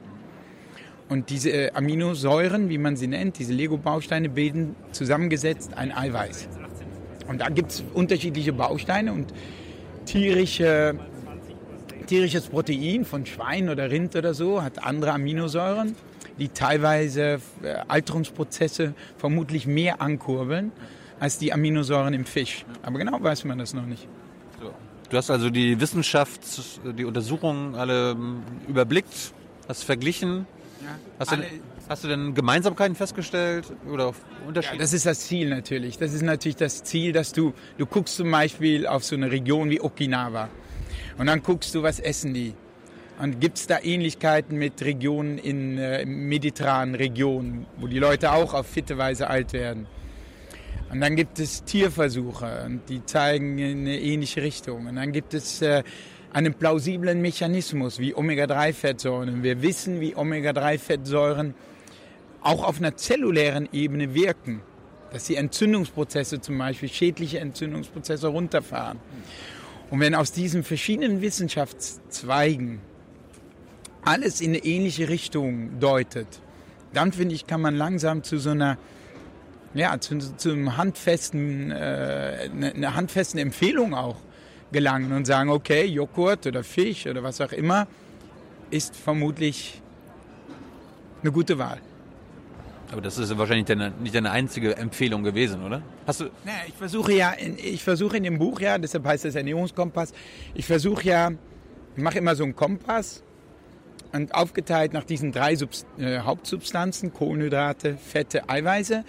[1.10, 6.48] Und diese äh, Aminosäuren, wie man sie nennt, diese Lego-Bausteine bilden zusammengesetzt ein Eiweiß.
[7.28, 9.34] Und da gibt es unterschiedliche Bausteine und
[10.06, 11.00] tierische,
[12.06, 15.96] tierisches Protein von Schwein oder Rind oder so hat andere Aminosäuren,
[16.38, 20.72] die teilweise äh, Alterungsprozesse vermutlich mehr ankurbeln
[21.20, 22.66] als die Aminosäuren im Fisch.
[22.84, 24.08] Aber genau weiß man das noch nicht.
[25.10, 26.42] Du hast also die Wissenschaft,
[26.98, 29.34] die Untersuchungen alle ähm, überblickt,
[29.68, 30.46] hast verglichen.
[31.20, 31.38] Hast, du,
[31.88, 34.14] hast, du, denn Gemeinsamkeiten festgestellt oder
[34.48, 34.76] Unterschiede?
[34.76, 35.98] Ja, das ist das Ziel natürlich.
[35.98, 39.70] Das ist natürlich das Ziel, dass du, du guckst zum Beispiel auf so eine Region
[39.70, 40.50] wie Okinawa
[41.18, 42.54] und dann guckst du, was essen die.
[43.22, 48.54] Und gibt es da Ähnlichkeiten mit Regionen in äh, mediterranen Regionen, wo die Leute auch
[48.54, 49.88] auf fitte Weise alt werden?
[50.90, 54.88] Und dann gibt es Tierversuche und die zeigen in eine ähnliche Richtung.
[54.88, 55.84] Und dann gibt es äh,
[56.34, 59.44] einen plausiblen Mechanismus wie Omega-3-Fettsäuren.
[59.44, 61.54] Wir wissen, wie Omega-3-Fettsäuren
[62.42, 64.62] auch auf einer zellulären Ebene wirken.
[65.12, 69.00] Dass sie Entzündungsprozesse zum Beispiel, schädliche Entzündungsprozesse runterfahren.
[69.90, 72.80] Und wenn aus diesen verschiedenen Wissenschaftszweigen
[74.04, 76.28] alles in eine ähnliche Richtung deutet,
[76.94, 78.78] dann finde ich, kann man langsam zu so einer
[79.74, 84.16] ja, zu, zu einem handfesten, äh, eine, eine handfesten Empfehlung auch
[84.72, 87.88] gelangen und sagen, okay, Joghurt oder Fisch oder was auch immer
[88.72, 89.82] ist vermutlich
[91.22, 91.80] eine gute Wahl.
[92.92, 95.82] Aber das ist wahrscheinlich deine, nicht deine einzige Empfehlung gewesen, oder?
[96.08, 96.26] Hast du?
[96.44, 100.14] Naja, ich versuche ja, in, ich versuche in dem Buch ja, deshalb heißt es Ernährungskompass,
[100.56, 101.32] ich versuche ja,
[101.96, 103.22] ich mache immer so einen Kompass
[104.12, 109.04] und aufgeteilt nach diesen drei Subst äh, Hauptsubstanzen, Kohlenhydrate, Fette, Eiweiße,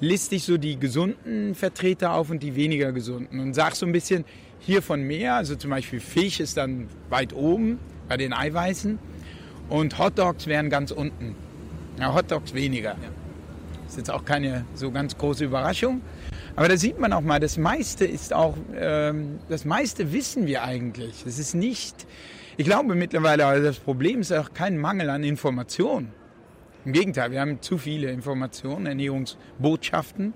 [0.00, 3.92] liste ich so die gesunden Vertreter auf und die weniger gesunden und sag so ein
[3.92, 4.24] bisschen
[4.60, 8.98] hiervon mehr, also zum Beispiel Fisch ist dann weit oben bei den Eiweißen
[9.68, 11.34] und Hotdogs wären ganz unten.
[11.98, 12.96] Ja, Hotdogs weniger.
[13.84, 16.00] Das ist jetzt auch keine so ganz große Überraschung.
[16.56, 20.62] Aber da sieht man auch mal, das meiste ist auch, ähm, das meiste wissen wir
[20.62, 21.24] eigentlich.
[21.26, 22.06] Es ist nicht,
[22.56, 26.12] ich glaube mittlerweile, also das Problem ist auch kein Mangel an Informationen.
[26.84, 30.32] Im Gegenteil, wir haben zu viele Informationen, Ernährungsbotschaften.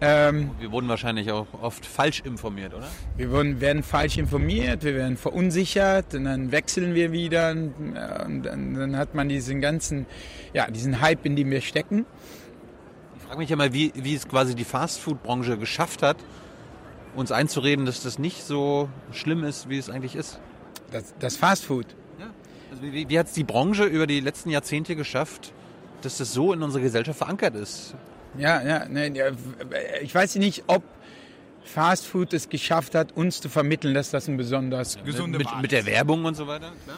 [0.00, 2.86] Ähm, wir wurden wahrscheinlich auch oft falsch informiert, oder?
[3.16, 7.74] Wir wurden, werden falsch informiert, wir werden verunsichert und dann wechseln wir wieder und,
[8.24, 10.06] und, und dann hat man diesen ganzen,
[10.52, 12.06] ja, diesen Hype, in dem wir stecken.
[13.16, 16.18] Ich frage mich ja mal, wie, wie es quasi die Fastfood-Branche geschafft hat,
[17.16, 20.38] uns einzureden, dass das nicht so schlimm ist, wie es eigentlich ist.
[20.92, 21.86] Das, das Fastfood?
[22.20, 22.30] Ja.
[22.70, 25.52] Also wie, wie hat es die Branche über die letzten Jahrzehnte geschafft,
[26.02, 27.96] dass das so in unserer Gesellschaft verankert ist?
[28.36, 29.34] Ja, ja, ne,
[30.02, 30.82] ich weiß nicht, ob
[31.64, 35.48] Fast Food es geschafft hat, uns zu vermitteln, dass das ein besonders ja, gesunder mit,
[35.60, 36.96] mit der Werbung und so weiter, klar.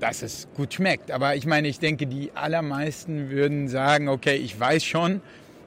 [0.00, 1.10] Dass es gut schmeckt.
[1.10, 5.20] Aber ich meine, ich denke, die allermeisten würden sagen, okay, ich weiß schon,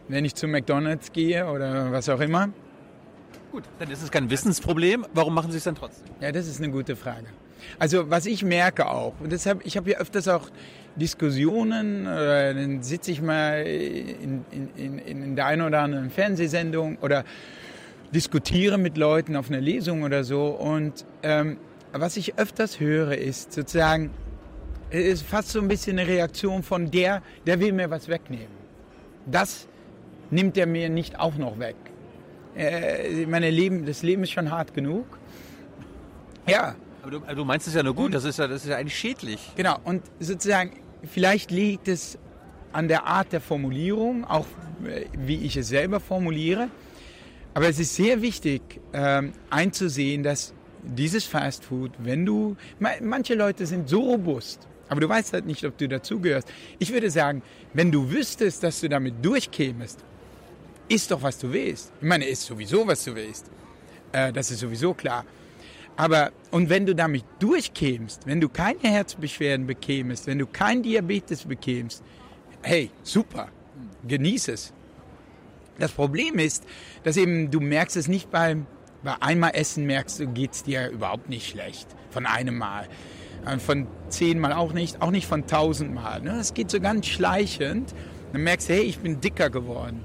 [0.07, 2.49] wenn ich zu McDonalds gehe oder was auch immer.
[3.51, 5.05] Gut, dann ist es kein Wissensproblem.
[5.13, 6.07] Warum machen Sie es dann trotzdem?
[6.21, 7.27] Ja, das ist eine gute Frage.
[7.77, 10.49] Also was ich merke auch, und deshalb, ich habe ja öfters auch
[10.95, 16.97] Diskussionen, oder dann sitze ich mal in, in, in, in der einen oder anderen Fernsehsendung
[17.01, 17.23] oder
[18.13, 20.47] diskutiere mit Leuten auf einer Lesung oder so.
[20.47, 21.57] Und ähm,
[21.93, 24.11] was ich öfters höre, ist sozusagen,
[24.89, 28.61] ist fast so ein bisschen eine Reaktion von der, der will mir was wegnehmen.
[29.25, 29.67] Das
[30.29, 31.75] nimmt er mir nicht auch noch weg.
[32.55, 35.05] Äh, meine Leben, das Leben ist schon hart genug.
[36.47, 38.77] Ja, aber du, du meinst es ja nur gut, das ist ja, das ist ja
[38.77, 39.51] eigentlich schädlich.
[39.55, 40.71] Genau, und sozusagen,
[41.03, 42.17] vielleicht liegt es
[42.71, 44.45] an der Art der Formulierung, auch
[44.85, 46.69] äh, wie ich es selber formuliere.
[47.53, 48.61] Aber es ist sehr wichtig
[48.93, 52.55] ähm, einzusehen, dass dieses Fast Food, wenn du,
[53.01, 56.47] manche Leute sind so robust, aber du weißt halt nicht, ob du dazugehörst.
[56.79, 60.03] Ich würde sagen, wenn du wüsstest, dass du damit durchkämest,
[60.89, 61.91] isst doch, was du willst.
[62.01, 63.51] Ich meine, isst sowieso, was du willst.
[64.11, 65.25] Äh, das ist sowieso klar.
[65.97, 71.45] Aber, und wenn du damit durchkämst, wenn du keine Herzbeschwerden bekämst, wenn du kein Diabetes
[71.45, 72.03] bekämst,
[72.63, 73.49] hey, super,
[74.07, 74.73] genieß es.
[75.79, 76.63] Das Problem ist,
[77.03, 78.65] dass eben du merkst es nicht beim,
[79.03, 81.87] bei einmal Essen merkst du, geht's dir überhaupt nicht schlecht.
[82.11, 82.87] Von einem Mal.
[83.57, 86.21] Von zehnmal auch nicht, auch nicht von tausendmal.
[86.21, 86.33] Ne?
[86.37, 87.95] Das geht so ganz schleichend.
[88.31, 90.03] Dann merkst du, hey, ich bin dicker geworden.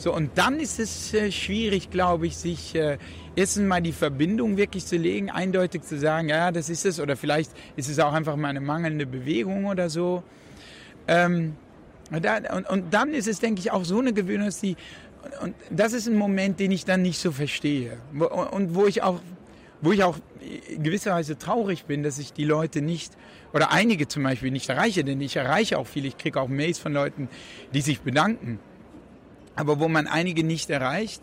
[0.00, 2.96] So, und dann ist es äh, schwierig, glaube ich, sich äh,
[3.36, 7.18] erstens mal die Verbindung wirklich zu legen, eindeutig zu sagen, ja, das ist es, oder
[7.18, 10.22] vielleicht ist es auch einfach mal eine mangelnde Bewegung oder so.
[11.06, 11.54] Ähm,
[12.10, 14.74] und, und, dann ist es, denke ich, auch so eine Gewöhnung, dass die,
[15.42, 17.98] und das ist ein Moment, den ich dann nicht so verstehe.
[18.52, 19.20] Und wo ich auch,
[19.82, 20.16] wo ich auch
[20.78, 23.12] gewisserweise traurig bin, dass ich die Leute nicht,
[23.52, 26.78] oder einige zum Beispiel nicht erreiche, denn ich erreiche auch viele, ich kriege auch Mails
[26.78, 27.28] von Leuten,
[27.74, 28.60] die sich bedanken.
[29.60, 31.20] Aber wo man einige nicht erreicht,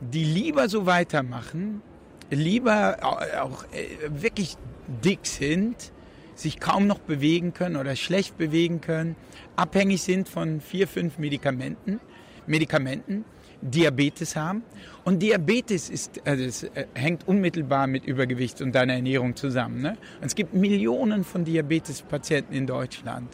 [0.00, 1.82] die lieber so weitermachen,
[2.30, 4.56] lieber auch äh, wirklich
[5.04, 5.92] dick sind,
[6.34, 9.16] sich kaum noch bewegen können oder schlecht bewegen können,
[9.54, 12.00] abhängig sind von vier, fünf Medikamenten,
[12.46, 13.26] Medikamenten,
[13.60, 14.62] Diabetes haben.
[15.04, 19.82] Und Diabetes ist, also es äh, hängt unmittelbar mit Übergewicht und deiner Ernährung zusammen.
[19.82, 19.98] Ne?
[20.22, 23.28] Und es gibt Millionen von Diabetespatienten in Deutschland.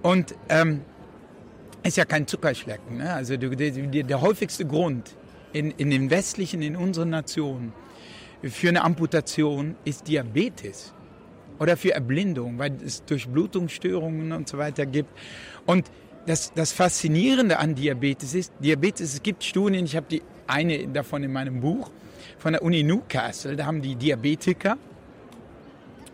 [0.00, 0.80] Und ähm,
[1.86, 2.98] ist ja kein Zuckerschlecken.
[2.98, 3.12] Ne?
[3.12, 5.16] Also der, der, häufigste Grund,
[5.52, 7.72] in, in den westlichen, in unseren Nationen
[8.42, 10.92] für eine Amputation ist Diabetes
[11.58, 15.10] oder für Erblindung, weil es Durchblutungsstörungen und so weiter gibt.
[15.64, 15.90] Und
[16.26, 21.22] das, das Faszinierende an Diabetes ist, Diabetes, es gibt Studien, ich habe die eine davon
[21.22, 21.90] in meinem Buch
[22.38, 24.76] von der Uni Newcastle, da haben die Diabetiker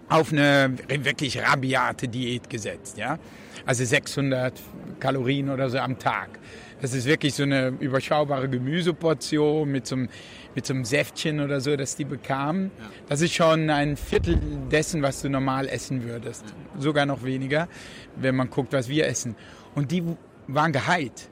[0.08, 3.18] auf eine wirklich rabiate Diät gesetzt, ja.
[3.64, 4.60] Also 600
[5.00, 6.38] Kalorien oder so am Tag.
[6.80, 10.08] Das ist wirklich so eine überschaubare Gemüseportion mit so einem,
[10.54, 12.72] mit so einem Säftchen oder so, das die bekamen.
[13.08, 14.38] Das ist schon ein Viertel
[14.70, 16.44] dessen, was du normal essen würdest.
[16.76, 17.68] Sogar noch weniger,
[18.16, 19.36] wenn man guckt, was wir essen.
[19.76, 20.02] Und die
[20.48, 21.30] waren geheilt.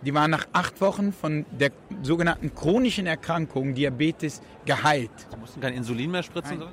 [0.00, 1.70] Die waren nach acht Wochen von der
[2.02, 5.10] sogenannten chronischen Erkrankung Diabetes geheilt.
[5.30, 6.60] Sie mussten kein Insulin mehr spritzen?
[6.60, 6.68] Nein.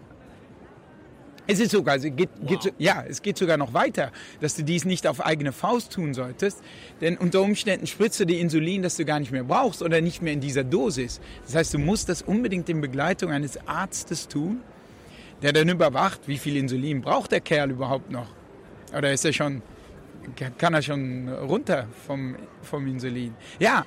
[1.46, 2.48] Es ist sogar, es geht, wow.
[2.48, 6.14] geht, ja, es geht sogar noch weiter, dass du dies nicht auf eigene Faust tun
[6.14, 6.62] solltest,
[7.02, 10.22] denn unter Umständen spritzt du dir Insulin, das du gar nicht mehr brauchst oder nicht
[10.22, 11.20] mehr in dieser Dosis.
[11.46, 14.62] Das heißt, du musst das unbedingt in Begleitung eines Arztes tun,
[15.42, 18.28] der dann überwacht, wie viel Insulin braucht der Kerl überhaupt noch.
[18.96, 19.62] Oder ist er schon,
[20.58, 23.36] kann er schon runter vom, vom Insulin?
[23.60, 23.86] Ja,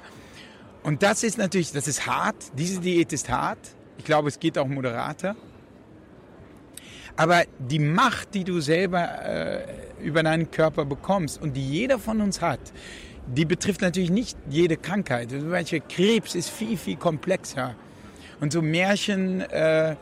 [0.82, 2.36] und das ist natürlich, das ist hart.
[2.56, 3.58] Diese Diät ist hart.
[3.98, 5.34] Ich glaube, es geht auch moderater.
[7.16, 9.64] Aber die Macht, die du selber äh,
[10.02, 12.61] über deinen Körper bekommst und die jeder von uns hat,
[13.26, 15.31] die betrifft natürlich nicht jede Krankheit.
[15.31, 17.74] Zum Beispiel Krebs ist viel, viel komplexer.
[18.40, 19.96] Und so Märchen, äh,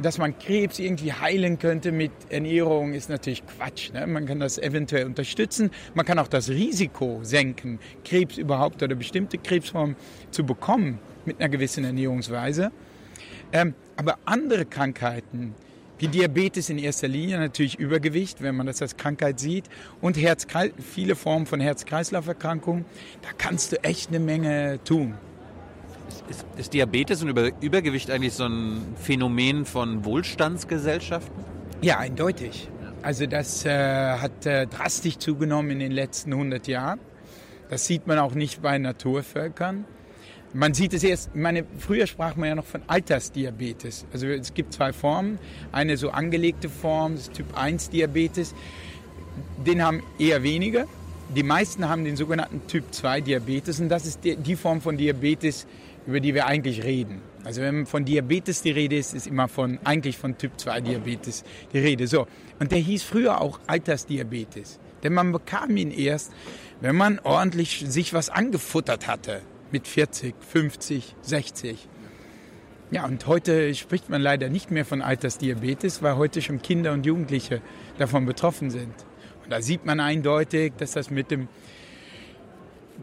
[0.00, 3.92] dass man Krebs irgendwie heilen könnte mit Ernährung, ist natürlich Quatsch.
[3.92, 4.06] Ne?
[4.06, 5.70] Man kann das eventuell unterstützen.
[5.94, 9.96] Man kann auch das Risiko senken, Krebs überhaupt oder bestimmte Krebsformen
[10.30, 12.72] zu bekommen mit einer gewissen Ernährungsweise.
[13.52, 15.54] Ähm, aber andere Krankheiten,
[16.00, 19.66] die Diabetes in erster Linie, natürlich Übergewicht, wenn man das als Krankheit sieht,
[20.00, 20.46] und Herz
[20.80, 22.84] viele Formen von Herz-Kreislauf-Erkrankungen.
[23.22, 25.14] Da kannst du echt eine Menge tun.
[26.28, 31.44] Ist, ist Diabetes und Über Übergewicht eigentlich so ein Phänomen von Wohlstandsgesellschaften?
[31.82, 32.68] Ja, eindeutig.
[33.02, 37.00] Also das äh, hat äh, drastisch zugenommen in den letzten 100 Jahren.
[37.68, 39.84] Das sieht man auch nicht bei Naturvölkern.
[40.54, 44.04] Man sieht es erst, meine, früher sprach man ja noch von Altersdiabetes.
[44.12, 45.38] Also es gibt zwei Formen.
[45.72, 48.54] Eine so angelegte Form, das Typ 1 Diabetes.
[49.66, 50.86] Den haben eher weniger.
[51.34, 55.66] Die meisten haben den sogenannten Typ 2 Diabetes und das ist die, Form von Diabetes,
[56.06, 57.22] über die wir eigentlich reden.
[57.44, 61.44] Also wenn von Diabetes die Rede ist, ist immer von, eigentlich von Typ 2 Diabetes
[61.72, 62.06] die Rede.
[62.06, 62.26] So.
[62.60, 64.78] Und der hieß früher auch Altersdiabetes.
[65.02, 66.30] Denn man bekam ihn erst,
[66.82, 69.40] wenn man ordentlich sich was angefuttert hatte
[69.72, 71.88] mit 40, 50, 60.
[72.90, 77.06] Ja, und heute spricht man leider nicht mehr von Altersdiabetes, weil heute schon Kinder und
[77.06, 77.62] Jugendliche
[77.96, 78.94] davon betroffen sind.
[79.44, 81.48] Und da sieht man eindeutig, dass das mit dem,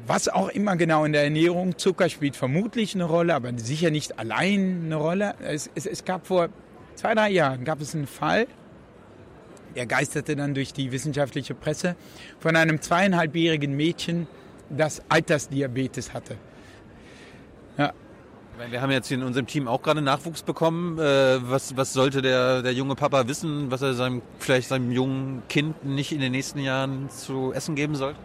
[0.05, 4.19] was auch immer genau in der Ernährung, Zucker spielt vermutlich eine Rolle, aber sicher nicht
[4.19, 5.33] allein eine Rolle.
[5.41, 6.49] Es, es, es gab vor
[6.93, 8.45] zwei, drei Jahren gab es einen Fall,
[9.75, 11.95] der geisterte dann durch die wissenschaftliche Presse
[12.39, 14.27] von einem zweieinhalbjährigen Mädchen,
[14.69, 16.37] das Altersdiabetes hatte.
[17.77, 17.93] Ja.
[18.69, 20.99] Wir haben jetzt in unserem Team auch gerade Nachwuchs bekommen.
[20.99, 25.43] Äh, was, was sollte der, der junge Papa wissen, was er seinem, vielleicht seinem jungen
[25.47, 28.15] Kind nicht in den nächsten Jahren zu essen geben soll?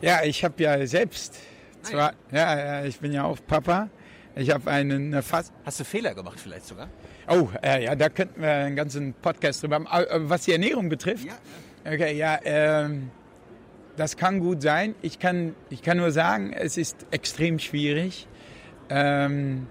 [0.00, 1.36] Ja, ich habe ja selbst
[1.82, 3.90] zwar, ja, ja, ich bin ja auch Papa.
[4.34, 5.52] Ich habe einen fast.
[5.64, 6.88] Hast du Fehler gemacht vielleicht sogar?
[7.28, 9.86] Oh, äh, ja, da könnten wir einen ganzen Podcast drüber haben.
[9.86, 11.24] Äh, was die Ernährung betrifft.
[11.24, 11.34] Ja,
[11.84, 11.92] ja.
[11.92, 13.10] Okay, ja, ähm,
[13.96, 14.94] das kann gut sein.
[15.02, 18.26] Ich kann, ich kann nur sagen, es ist extrem schwierig
[18.90, 19.66] ähm,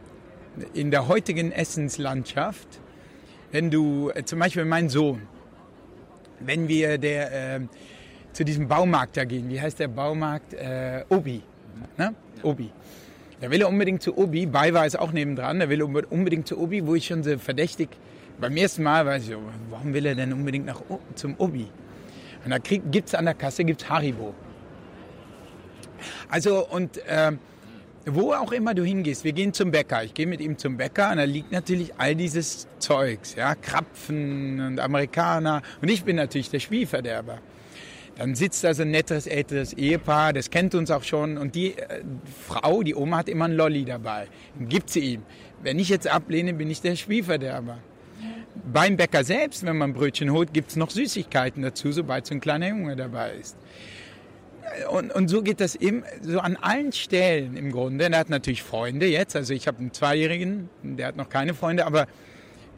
[0.74, 2.68] in der heutigen Essenslandschaft,
[3.52, 5.22] wenn du, äh, zum Beispiel mein Sohn,
[6.40, 7.60] wenn wir der, äh,
[8.34, 10.54] zu diesem Baumarkt da gehen, wie heißt der Baumarkt?
[10.54, 11.42] Äh, Obi.
[11.98, 12.14] Ne?
[12.44, 12.72] Obi.
[13.42, 16.58] Da will er unbedingt zu Obi, war es auch nebendran, da will er unbedingt zu
[16.60, 17.90] Obi, wo ich schon so verdächtig,
[18.40, 19.36] beim ersten Mal weiß ich,
[19.70, 20.82] warum will er denn unbedingt nach,
[21.16, 21.68] zum Obi?
[22.44, 24.34] Und da gibt es an der Kasse gibt's Haribo.
[26.30, 27.32] Also, und äh,
[28.06, 30.04] wo auch immer du hingehst, wir gehen zum Bäcker.
[30.04, 34.60] Ich gehe mit ihm zum Bäcker und da liegt natürlich all dieses Zeugs, ja, Krapfen
[34.60, 35.62] und Amerikaner.
[35.82, 37.40] Und ich bin natürlich der Spielverderber.
[38.18, 41.38] Dann sitzt da so ein nettes älteres Ehepaar, das kennt uns auch schon.
[41.38, 42.02] Und die äh,
[42.48, 44.28] Frau, die Oma, hat immer einen Lolli dabei.
[44.58, 45.24] Dann gibt sie ihm.
[45.62, 47.80] Wenn ich jetzt ablehne, bin ich der Spielverderber.
[48.72, 52.70] Beim Bäcker selbst, wenn man Brötchen holt, gibt's noch Süßigkeiten dazu, sobald so ein kleiner
[52.70, 53.58] Junge dabei ist
[54.90, 58.06] und, und so geht das eben so an allen Stellen im Grunde.
[58.06, 59.36] Er hat natürlich Freunde jetzt.
[59.36, 62.08] Also ich habe einen Zweijährigen, der hat noch keine Freunde, aber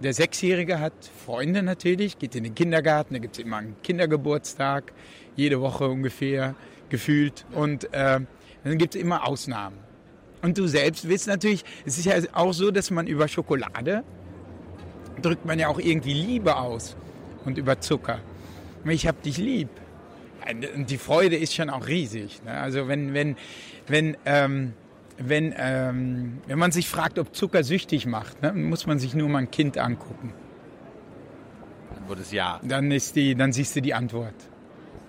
[0.01, 0.93] der Sechsjährige hat
[1.25, 4.93] Freunde natürlich, geht in den Kindergarten, da gibt es immer einen Kindergeburtstag,
[5.35, 6.55] jede Woche ungefähr
[6.89, 7.45] gefühlt.
[7.53, 8.19] Und äh,
[8.63, 9.77] dann gibt es immer Ausnahmen.
[10.41, 14.03] Und du selbst willst natürlich, es ist ja auch so, dass man über Schokolade
[15.21, 16.95] drückt man ja auch irgendwie Liebe aus
[17.45, 18.19] und über Zucker.
[18.85, 19.69] Ich hab dich lieb
[20.53, 22.43] die Freude ist schon auch riesig.
[22.43, 22.51] Ne?
[22.51, 23.35] Also wenn, wenn,
[23.87, 24.73] wenn, ähm,
[25.17, 29.29] wenn, ähm, wenn man sich fragt, ob Zucker süchtig macht, ne, muss man sich nur
[29.29, 30.33] mal ein Kind angucken.
[31.95, 32.59] Antwort ist ja.
[32.63, 34.35] Dann, ist die, dann siehst du die Antwort.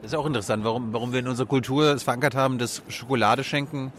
[0.03, 3.44] Das ist auch interessant, warum, warum wir in unserer Kultur es verankert haben, dass Schokolade
[3.44, 3.92] schenken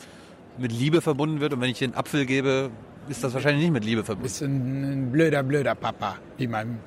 [0.57, 1.53] mit Liebe verbunden wird.
[1.53, 2.71] Und wenn ich dir einen Apfel gebe,
[3.07, 4.23] ist das wahrscheinlich nicht mit Liebe verbunden.
[4.23, 6.79] Bist ein, ein blöder, blöder Papa, wie mein,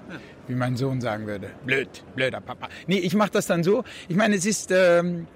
[0.49, 1.51] wie mein Sohn sagen würde.
[1.65, 2.69] Blöd, blöder Papa.
[2.87, 3.85] Nee, ich mache das dann so.
[4.09, 4.71] Ich meine, es ist...
[4.71, 5.27] Ähm,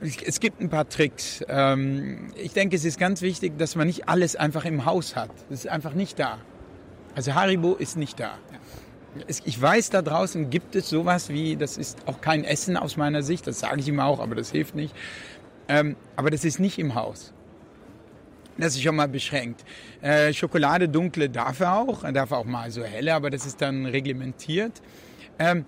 [0.00, 1.44] es gibt ein paar Tricks.
[1.48, 5.30] Ähm, ich denke, es ist ganz wichtig, dass man nicht alles einfach im Haus hat.
[5.50, 6.38] Das ist einfach nicht da.
[7.16, 8.38] Also Haribo ist nicht da.
[9.26, 13.22] Ich weiß, da draußen gibt es sowas wie, das ist auch kein Essen aus meiner
[13.22, 14.94] Sicht, das sage ich ihm auch, aber das hilft nicht.
[15.66, 17.32] Ähm, aber das ist nicht im Haus.
[18.58, 19.64] Das ist schon mal beschränkt.
[20.02, 23.62] Äh, Schokolade dunkle darf er auch, er darf auch mal so helle, aber das ist
[23.62, 24.82] dann reglementiert.
[25.38, 25.64] Ähm,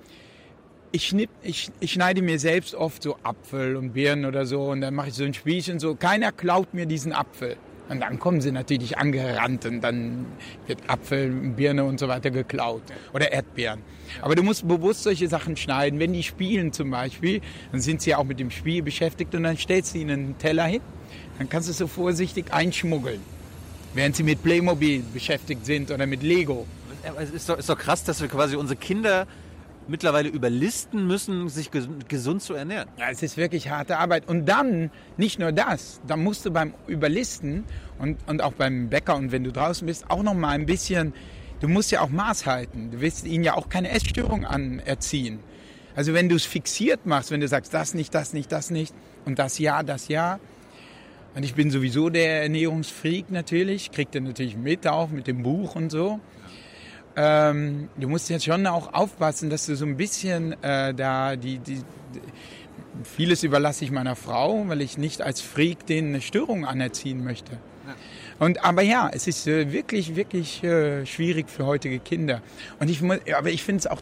[0.91, 4.81] ich, schnipp, ich, ich schneide mir selbst oft so Apfel und Birnen oder so und
[4.81, 5.95] dann mache ich so ein Spielchen so.
[5.95, 7.57] Keiner klaut mir diesen Apfel.
[7.89, 10.27] Und dann kommen sie natürlich angerannt und dann
[10.69, 12.83] wird Apfel, Birne und so weiter geklaut.
[13.13, 13.81] Oder Erdbeeren.
[14.23, 15.99] Aber du musst bewusst solche Sachen schneiden.
[15.99, 17.41] Wenn die spielen zum Beispiel,
[17.73, 20.67] dann sind sie auch mit dem Spiel beschäftigt und dann stellst du ihnen einen Teller
[20.67, 20.83] hin.
[21.41, 23.23] Dann kannst du es so vorsichtig einschmuggeln.
[23.95, 26.67] Während sie mit Playmobil beschäftigt sind oder mit Lego.
[27.19, 29.27] Es ist doch, ist doch krass, dass wir quasi unsere Kinder
[29.89, 31.71] mittlerweile überlisten müssen, sich
[32.09, 32.91] gesund zu ernähren.
[32.99, 34.29] Ja, es ist wirklich harte Arbeit.
[34.29, 37.65] Und dann, nicht nur das, dann musst du beim Überlisten
[37.99, 41.15] und, und auch beim Bäcker und wenn du draußen bist, auch noch mal ein bisschen,
[41.61, 42.91] du musst ja auch Maß halten.
[42.91, 45.39] Du willst ihnen ja auch keine Essstörung anerziehen.
[45.97, 48.95] Also wenn du es fixiert machst, wenn du sagst, das nicht, das nicht, das nicht
[49.25, 50.39] und das ja, das ja.
[51.35, 55.77] Und ich bin sowieso der Ernährungsfreak natürlich, kriegt er natürlich mit auch mit dem Buch
[55.77, 56.19] und so.
[57.17, 61.59] Ähm, du musst jetzt schon auch aufpassen, dass du so ein bisschen äh, da die,
[61.59, 61.83] die,
[63.05, 67.59] vieles überlasse ich meiner Frau, weil ich nicht als Freak denen eine Störung anerziehen möchte.
[68.39, 72.43] Und aber ja, es ist äh, wirklich wirklich äh, schwierig für heutige Kinder.
[72.79, 74.01] Und ich muss, aber ich finde es auch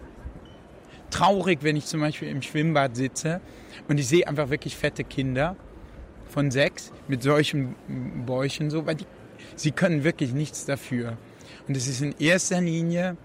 [1.10, 3.40] traurig, wenn ich zum Beispiel im Schwimmbad sitze
[3.88, 5.56] und ich sehe einfach wirklich fette Kinder
[6.28, 7.74] von sechs mit solchen
[8.26, 9.06] Bäuchen so, weil die,
[9.56, 11.16] sie können wirklich nichts dafür.
[11.66, 13.16] Und es ist in erster Linie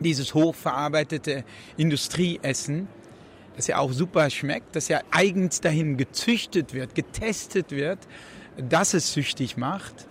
[0.00, 1.44] dieses hochverarbeitete
[1.76, 2.88] Industrieessen,
[3.56, 7.98] das ja auch super schmeckt, das ja eigens dahin gezüchtet wird, getestet wird,
[8.56, 10.06] dass es süchtig macht,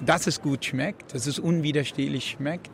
[0.00, 2.70] dass es gut schmeckt, dass es unwiderstehlich schmeckt.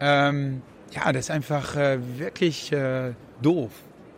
[0.00, 0.62] Ähm,
[0.92, 3.70] ja, das ist einfach äh, wirklich äh, doof.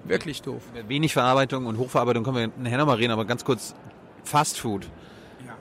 [0.05, 0.63] Wirklich doof.
[0.89, 3.75] Wenig Verarbeitung und Hochverarbeitung können wir nachher nochmal reden, aber ganz kurz
[4.23, 4.89] Fast Food.
[5.47, 5.57] Ja.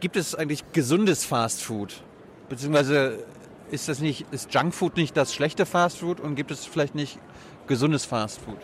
[0.00, 2.02] Gibt es eigentlich gesundes Fast Food?
[2.48, 3.24] Beziehungsweise
[3.70, 7.18] ist das nicht, ist Junkfood nicht das schlechte Fastfood und gibt es vielleicht nicht
[7.66, 8.58] gesundes Fastfood?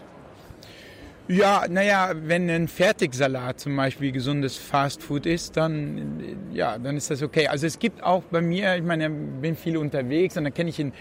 [1.29, 7.21] Ja, naja, wenn ein Fertigsalat zum Beispiel gesundes Fastfood ist, dann, ja, dann ist das
[7.21, 7.49] okay.
[7.49, 10.71] Also es gibt auch bei mir, ich meine, ich bin viel unterwegs und dann kenne
[10.71, 10.93] ich in,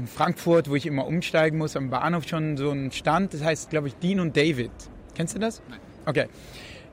[0.00, 3.68] in Frankfurt, wo ich immer umsteigen muss, am Bahnhof schon so einen Stand, das heißt,
[3.68, 4.70] glaube ich, Dean und David.
[5.14, 5.60] Kennst du das?
[5.68, 5.78] Nein.
[6.06, 6.26] Okay.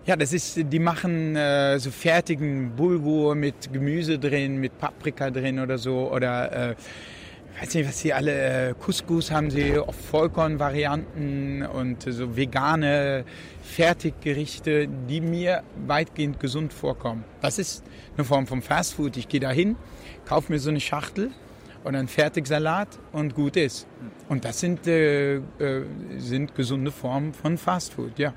[0.05, 5.59] Ja, das ist, die machen äh, so fertigen Bulgur mit Gemüse drin, mit Paprika drin
[5.59, 6.11] oder so.
[6.11, 6.75] Oder äh,
[7.61, 13.23] weiß nicht, was sie alle, äh, Couscous haben sie, oft Vollkornvarianten und so vegane
[13.63, 17.23] Fertiggerichte, die mir weitgehend gesund vorkommen.
[17.41, 17.85] Das ist
[18.17, 19.15] eine Form von Fastfood.
[19.15, 19.77] Ich gehe da hin,
[20.25, 21.31] kaufe mir so eine Schachtel
[21.87, 23.87] und einen Fertigsalat und gut ist.
[24.27, 25.41] Und das sind, äh, äh,
[26.17, 28.33] sind gesunde Formen von Fastfood, ja.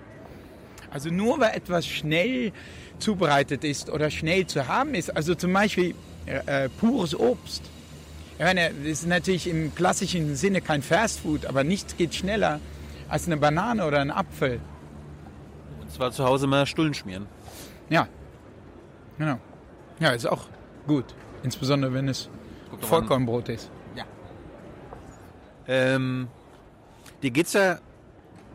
[0.92, 2.52] Also nur weil etwas schnell
[2.98, 5.94] zubereitet ist oder schnell zu haben ist, also zum Beispiel
[6.26, 7.62] äh, äh pures Obst.
[8.38, 12.60] Ich meine, das ist natürlich im klassischen Sinne kein Fastfood, aber nichts geht schneller
[13.08, 14.60] als eine Banane oder ein Apfel.
[15.80, 17.26] Und zwar zu Hause mal Stullen schmieren.
[17.88, 18.06] Ja,
[19.18, 19.38] genau.
[19.98, 20.46] Ja, ist auch
[20.86, 21.06] gut.
[21.42, 22.30] Insbesondere wenn es
[22.80, 23.70] Vollkornbrot ist.
[23.96, 24.04] Ja.
[25.66, 26.28] Ähm,
[27.22, 27.78] dir geht's ja,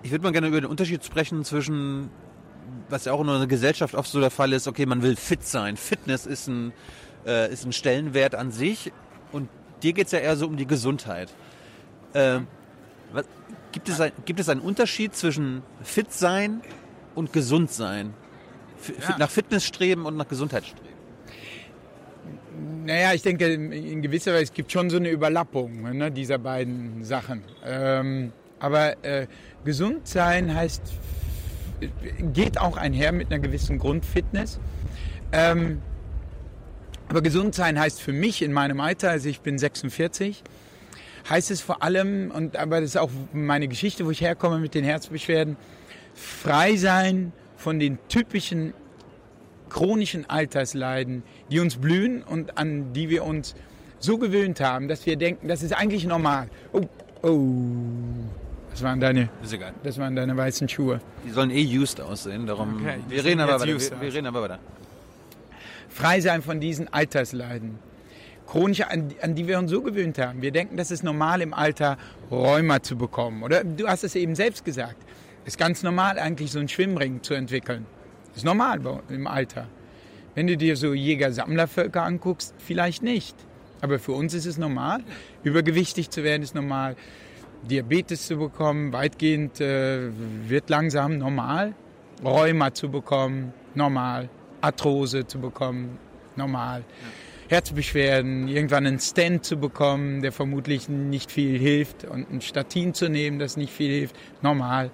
[0.04, 2.10] ich würde mal gerne über den Unterschied sprechen zwischen
[2.89, 5.45] was ja auch in unserer Gesellschaft oft so der Fall ist, okay, man will fit
[5.45, 5.78] sein.
[5.78, 6.73] Fitness ist ein,
[7.25, 8.91] äh, ist ein Stellenwert an sich
[9.32, 9.49] und
[9.84, 11.34] dir geht es ja eher so um die Gesundheit.
[12.13, 12.47] Ähm,
[13.12, 13.25] was,
[13.71, 16.62] gibt, es ein, gibt es einen Unterschied zwischen fit sein
[17.13, 18.13] und gesund sein?
[18.80, 19.18] F ja.
[19.18, 20.95] Nach Fitness streben und nach Gesundheit streben?
[22.86, 27.03] Naja, ich denke, in gewisser Weise gibt es schon so eine Überlappung ne, dieser beiden
[27.03, 27.43] Sachen.
[27.66, 29.28] Ähm, aber äh,
[29.63, 30.82] gesund sein heißt
[32.34, 34.59] geht auch einher mit einer gewissen Grundfitness.
[35.32, 35.82] Ähm,
[37.09, 40.43] aber gesund sein heißt für mich in meinem Alter, also ich bin 46,
[41.30, 44.74] heißt es vor allem, und aber das ist auch meine Geschichte, wo ich herkomme mit
[44.74, 45.57] den Herzbeschwerden,
[46.13, 48.74] frei sein von den typischen
[49.76, 53.55] chronischen Altersleiden, die uns blühen und an die wir uns
[53.99, 56.47] so gewöhnt haben, dass wir denken, das ist eigentlich normal.
[56.71, 56.84] Oh,
[57.21, 57.39] oh.
[58.71, 59.73] Das waren deine, Ist egal.
[59.84, 61.01] das waren deine weißen Schuhe.
[61.26, 62.78] Die sollen eh used aussehen, darum.
[62.80, 63.76] Okay, wir, reden aber weiter.
[63.76, 64.59] used Wir, wir reden aber weiter.
[65.89, 67.78] Frei sein von diesen Altersleiden.
[68.47, 70.41] Chronische, an, an die wir uns so gewöhnt haben.
[70.41, 71.97] Wir denken, das ist normal im Alter,
[72.32, 73.43] Rheuma zu bekommen.
[73.43, 74.95] Oder du hast es eben selbst gesagt.
[75.43, 77.86] Ist ganz normal, eigentlich so einen Schwimmring zu entwickeln.
[78.36, 78.79] Ist normal
[79.09, 79.67] im Alter.
[80.33, 83.36] Wenn du dir so Jäger-Sammlervölker anguckst, vielleicht nicht.
[83.81, 85.01] Aber für uns ist es normal.
[85.43, 86.95] Übergewichtig zu werden ist normal.
[87.63, 90.09] Diabetes zu bekommen, weitgehend äh,
[90.47, 91.73] wird langsam normal.
[92.23, 94.29] Rheuma zu bekommen, normal.
[94.61, 95.97] Arthrose zu bekommen,
[96.36, 96.83] normal.
[97.47, 103.07] Herzbeschwerden, irgendwann einen Stent zu bekommen, der vermutlich nicht viel hilft und ein Statin zu
[103.07, 104.89] nehmen, das nicht viel hilft, normal.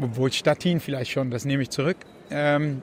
[0.00, 1.96] Obwohl Statin vielleicht schon, das nehme ich zurück.
[2.30, 2.82] Ähm,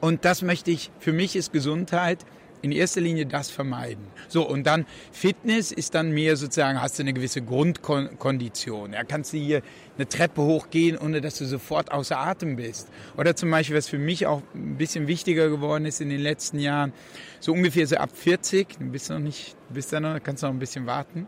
[0.00, 2.18] und das möchte ich, für mich ist Gesundheit
[2.62, 4.06] in erster Linie das vermeiden.
[4.28, 8.92] So, und dann Fitness ist dann mehr sozusagen, hast du eine gewisse Grundkondition.
[8.92, 9.62] Ja, kannst du hier
[9.96, 12.88] eine Treppe hochgehen, ohne dass du sofort außer Atem bist.
[13.16, 16.60] Oder zum Beispiel, was für mich auch ein bisschen wichtiger geworden ist in den letzten
[16.60, 16.92] Jahren,
[17.40, 20.58] so ungefähr so ab 40, du bist noch nicht, bist da noch, kannst noch ein
[20.58, 21.26] bisschen warten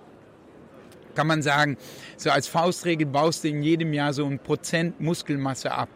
[1.15, 1.77] kann man sagen,
[2.17, 5.89] so als Faustregel baust du in jedem Jahr so ein Prozent Muskelmasse ab.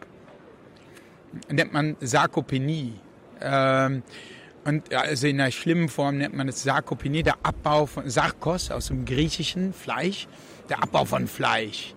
[1.49, 2.93] Nennt man Sarkopenie.
[3.41, 4.03] Ähm,
[4.65, 8.87] und also in einer schlimmen Form nennt man es Sarkopenie, der Abbau von Sarkos aus
[8.87, 10.27] dem griechischen Fleisch,
[10.69, 11.93] der Abbau von Fleisch.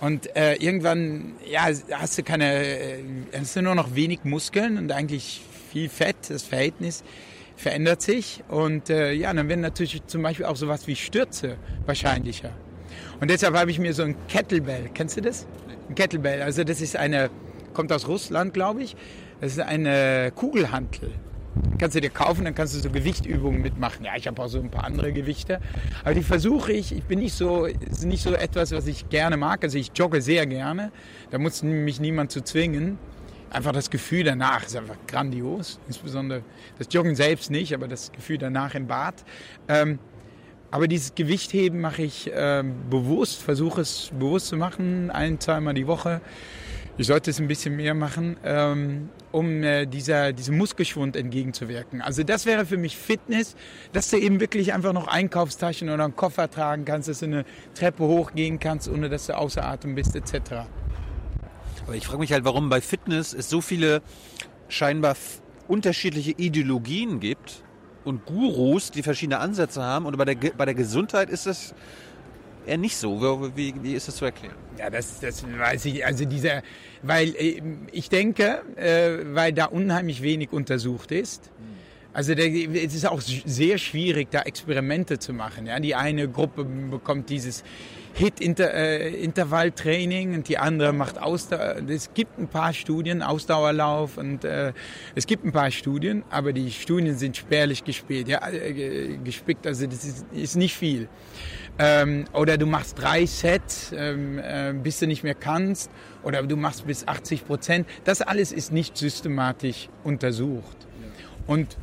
[0.00, 3.02] Und äh, irgendwann, ja, hast du keine, äh,
[3.36, 5.42] hast du nur noch wenig Muskeln und eigentlich
[5.72, 6.16] viel Fett.
[6.28, 7.02] Das Verhältnis
[7.56, 11.56] verändert sich und äh, ja, dann werden natürlich zum Beispiel auch sowas wie Stürze
[11.86, 12.52] wahrscheinlicher.
[13.20, 15.46] Und deshalb habe ich mir so ein Kettlebell, kennst du das?
[15.88, 17.30] Ein Kettlebell, also das ist eine,
[17.72, 18.96] kommt aus Russland, glaube ich.
[19.40, 21.10] Das ist eine Kugelhantel.
[21.78, 24.04] Kannst du dir kaufen, dann kannst du so Gewichtübungen mitmachen.
[24.04, 25.60] Ja, ich habe auch so ein paar andere Gewichte.
[26.04, 29.36] Aber die versuche ich, ich bin nicht so, ist nicht so etwas, was ich gerne
[29.36, 29.64] mag.
[29.64, 30.92] Also ich jogge sehr gerne.
[31.30, 32.98] Da muss mich niemand zu zwingen.
[33.50, 35.80] Einfach das Gefühl danach ist einfach grandios.
[35.86, 36.42] Insbesondere
[36.78, 39.24] das Joggen selbst nicht, aber das Gefühl danach im Bad.
[39.68, 39.98] Ähm,
[40.70, 45.86] aber dieses Gewichtheben mache ich ähm, bewusst, versuche es bewusst zu machen, ein, zweimal die
[45.86, 46.20] Woche.
[47.00, 52.02] Ich sollte es ein bisschen mehr machen, ähm, um äh, dieser, diesem Muskelschwund entgegenzuwirken.
[52.02, 53.54] Also das wäre für mich Fitness,
[53.92, 57.44] dass du eben wirklich einfach noch Einkaufstaschen oder einen Koffer tragen kannst, dass du eine
[57.76, 60.66] Treppe hochgehen kannst, ohne dass du außer Atem bist, etc.
[61.86, 64.02] Aber ich frage mich halt, warum bei Fitness es so viele
[64.68, 65.14] scheinbar
[65.68, 67.62] unterschiedliche Ideologien gibt
[68.04, 70.04] und Gurus, die verschiedene Ansätze haben.
[70.04, 71.76] Und bei der, bei der Gesundheit ist das
[72.68, 73.50] eher nicht so.
[73.56, 74.54] Wie, wie, ist das zu erklären?
[74.78, 76.04] Ja, das, das weiß ich.
[76.04, 76.62] Also dieser,
[77.02, 77.60] weil äh,
[77.92, 81.50] ich denke, äh, weil da unheimlich wenig untersucht ist.
[82.12, 85.66] Also der, es ist auch sehr schwierig, da Experimente zu machen.
[85.66, 87.62] Ja, die eine Gruppe bekommt dieses
[88.14, 91.76] Hit-Intervalltraining und die andere macht Ausdauer.
[91.88, 94.72] Es gibt ein paar Studien, Ausdauerlauf und äh,
[95.14, 99.64] es gibt ein paar Studien, aber die Studien sind spärlich gespielt, ja, äh, gespickt.
[99.66, 101.08] Also das ist, ist nicht viel.
[101.80, 105.90] Ähm, oder du machst drei Sets, ähm, äh, bis du nicht mehr kannst,
[106.24, 107.88] oder du machst bis 80 Prozent.
[108.04, 110.76] Das alles ist nicht systematisch untersucht.
[111.46, 111.78] Und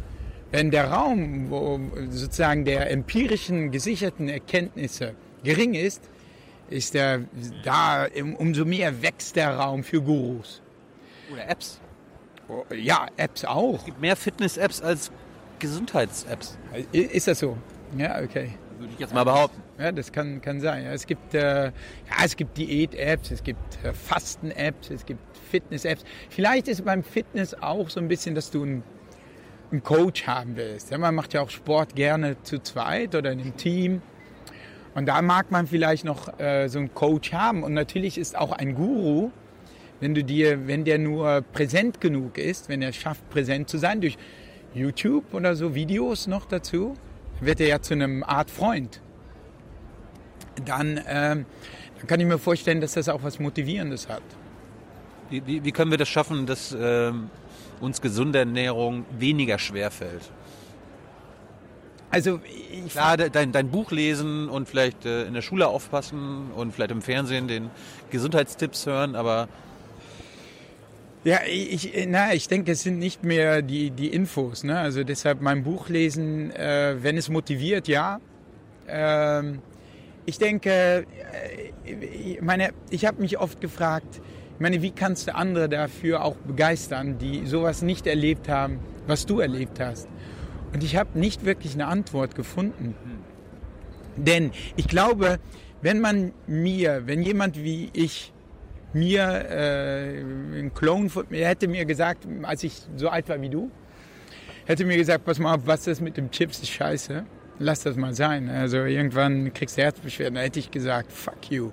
[0.52, 1.80] wenn der Raum, wo
[2.10, 6.10] sozusagen der empirischen gesicherten Erkenntnisse gering ist,
[6.70, 7.22] ist der
[7.64, 10.62] da umso mehr wächst der Raum für Gurus.
[11.32, 11.80] Oder Apps.
[12.76, 13.80] Ja, Apps auch.
[13.80, 15.12] Es gibt mehr Fitness-Apps als
[15.60, 16.58] Gesundheits-Apps,
[16.92, 17.58] Ist das so?
[17.98, 18.52] Ja, okay.
[18.80, 19.62] Würde ich jetzt mal behaupten.
[19.80, 20.86] Ja, das kann, kann sein.
[20.86, 21.72] Ja, es gibt, äh, ja,
[22.24, 25.20] es gibt Diät-Apps, es gibt äh, Fasten-Apps, es gibt
[25.50, 26.04] Fitness-Apps.
[26.30, 28.84] Vielleicht ist beim Fitness auch so ein bisschen, dass du einen,
[29.72, 30.92] einen Coach haben willst.
[30.92, 34.02] Ja, man macht ja auch Sport gerne zu zweit oder in einem Team.
[34.94, 37.64] Und da mag man vielleicht noch äh, so einen Coach haben.
[37.64, 39.32] Und natürlich ist auch ein Guru,
[40.00, 44.02] wenn du dir, wenn der nur präsent genug ist, wenn er schafft, präsent zu sein,
[44.02, 44.18] durch
[44.74, 46.96] YouTube oder so Videos noch dazu,
[47.42, 49.02] wird er ja zu einem Art Freund.
[50.66, 51.46] Dann, ähm,
[51.98, 54.24] dann kann ich mir vorstellen, dass das auch was Motivierendes hat.
[55.30, 57.30] Wie, wie, wie können wir das schaffen, dass ähm,
[57.82, 60.32] uns gesunde Ernährung weniger schwer fällt?
[62.12, 62.40] Also
[62.72, 66.72] ich Klar, de- dein, dein Buch lesen und vielleicht äh, in der Schule aufpassen und
[66.74, 67.70] vielleicht im Fernsehen den
[68.12, 69.50] Gesundheitstipps hören, aber
[71.26, 74.64] Ja, ich, na, ich denke, es sind nicht mehr die, die Infos.
[74.64, 74.78] Ne?
[74.78, 78.20] Also deshalb mein Buch lesen, äh, wenn es motiviert, ja.
[78.88, 79.60] Ähm,
[80.28, 80.70] ich denke,
[81.84, 84.22] äh, ich meine, ich habe mich oft gefragt,
[84.56, 89.26] Ich meine, wie kannst du andere dafür auch begeistern, die sowas nicht erlebt haben, was
[89.26, 90.08] du erlebt hast?
[90.74, 92.96] Und ich habe nicht wirklich eine Antwort gefunden.
[94.16, 95.40] Denn ich glaube,
[95.82, 98.32] wenn man mir, wenn jemand wie ich
[98.96, 100.22] mir, äh,
[100.60, 103.70] ein Clone von mir, hätte mir gesagt, als ich so alt war wie du,
[104.66, 107.26] hätte mir gesagt, pass mal auf, was das mit dem Chips ist scheiße.
[107.60, 108.50] Lass das mal sein.
[108.50, 110.36] Also irgendwann kriegst du Herzbeschwerden.
[110.36, 111.72] Da hätte ich gesagt, fuck you.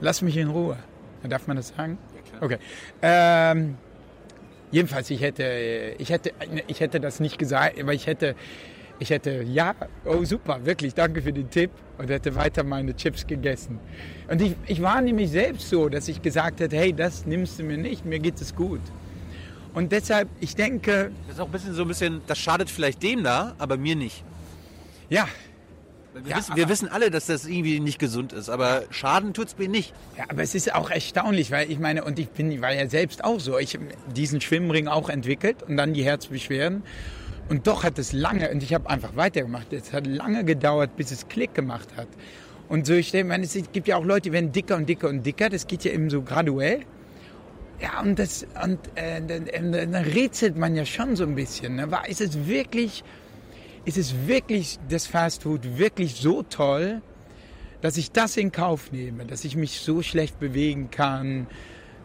[0.00, 0.76] Lass mich in Ruhe.
[1.28, 1.98] Darf man das sagen?
[2.40, 2.58] Okay.
[3.02, 3.76] Ähm,
[4.72, 6.32] jedenfalls, ich hätte, ich hätte,
[6.66, 8.34] ich hätte das nicht gesagt, aber ich hätte,
[9.02, 9.74] ich hätte, ja,
[10.04, 13.78] oh super, wirklich, danke für den Tipp und hätte weiter meine Chips gegessen.
[14.28, 17.64] Und ich, ich war nämlich selbst so, dass ich gesagt hätte, hey, das nimmst du
[17.64, 18.80] mir nicht, mir geht es gut.
[19.74, 23.02] Und deshalb, ich denke, Das ist auch ein bisschen so ein bisschen, das schadet vielleicht
[23.02, 24.22] dem da, aber mir nicht.
[25.08, 25.26] ja,
[26.14, 29.56] Wir, Ja, wissen, wir wissen alle, dass das irgendwie nicht gesund ist, aber Schaden tut's
[29.58, 29.94] mir nicht.
[30.16, 32.86] Ja, aber es ist auch erstaunlich, weil ich meine, und ich bin, ich war ja
[32.88, 33.58] selbst auch so.
[33.58, 36.82] Ich habe diesen Schwimmring auch entwickelt und dann die Herzbeschwerden.
[37.52, 41.10] Und doch hat es lange, und ich habe einfach weitergemacht, es hat lange gedauert, bis
[41.10, 42.08] es Klick gemacht hat.
[42.70, 45.26] Und so, ich denke, es gibt ja auch Leute, die werden dicker und dicker und
[45.26, 46.80] dicker, das geht ja eben so graduell.
[47.78, 51.76] Ja, und das, und äh, dann, dann, dann rätselt man ja schon so ein bisschen.
[51.76, 51.90] Ne?
[51.90, 53.04] War, ist es wirklich,
[53.84, 57.02] ist es wirklich, das Fastfood wirklich so toll,
[57.82, 61.48] dass ich das in Kauf nehme, dass ich mich so schlecht bewegen kann,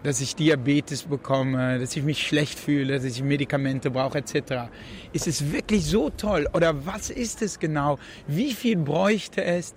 [0.08, 4.70] dass ich Diabetes bekomme, dass ich mich schlecht fühle, dass ich Medikamente brauche etc.
[5.12, 8.00] Ist es wirklich so toll oder was ist es genau?
[8.26, 9.74] Wie viel bräuchte es,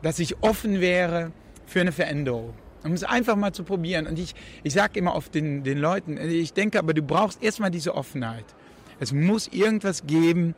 [0.00, 1.32] dass ich offen wäre
[1.66, 2.54] für eine Veränderung?
[2.82, 4.06] Um es einfach mal zu probieren.
[4.06, 7.70] Und ich, ich sage immer oft den, den Leuten, ich denke aber, du brauchst erstmal
[7.70, 8.46] diese Offenheit.
[9.00, 10.54] Es muss irgendwas geben,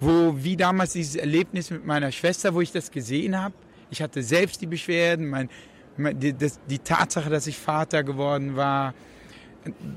[0.00, 3.54] wo, wie damals dieses Erlebnis mit meiner Schwester, wo ich das gesehen habe.
[3.90, 5.50] Ich hatte selbst die Beschwerden, mein,
[5.98, 8.94] die, das, die Tatsache, dass ich Vater geworden war,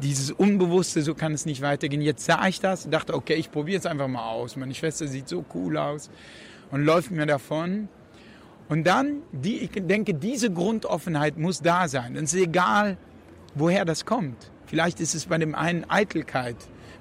[0.02, 2.02] dieses Unbewusste, so kann es nicht weitergehen.
[2.02, 4.56] Jetzt sah ich das und dachte, okay, ich probiere es einfach mal aus.
[4.56, 6.10] Meine Schwester sieht so cool aus
[6.72, 7.88] und läuft mir davon.
[8.70, 12.16] Und dann, die, ich denke, diese Grundoffenheit muss da sein.
[12.16, 12.98] Es ist egal,
[13.56, 14.52] woher das kommt.
[14.66, 16.56] Vielleicht ist es bei dem einen Eitelkeit,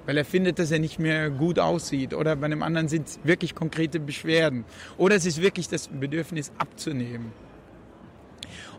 [0.04, 2.14] weil er findet, dass er nicht mehr gut aussieht.
[2.14, 4.64] Oder bei dem anderen sind es wirklich konkrete Beschwerden.
[4.98, 7.32] Oder es ist wirklich das Bedürfnis abzunehmen.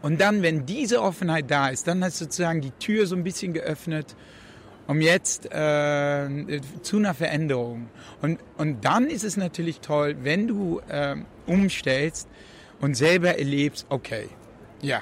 [0.03, 3.23] Und dann, wenn diese Offenheit da ist, dann hast du sozusagen die Tür so ein
[3.23, 4.17] bisschen geöffnet,
[4.85, 7.87] um jetzt äh, zu einer Veränderung.
[8.21, 11.15] Und, und dann ist es natürlich toll, wenn du äh,
[11.47, 12.27] umstellst
[12.81, 14.27] und selber erlebst, okay,
[14.81, 15.01] ja,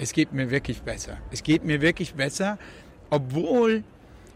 [0.00, 1.16] es geht mir wirklich besser.
[1.30, 2.58] Es geht mir wirklich besser,
[3.10, 3.84] obwohl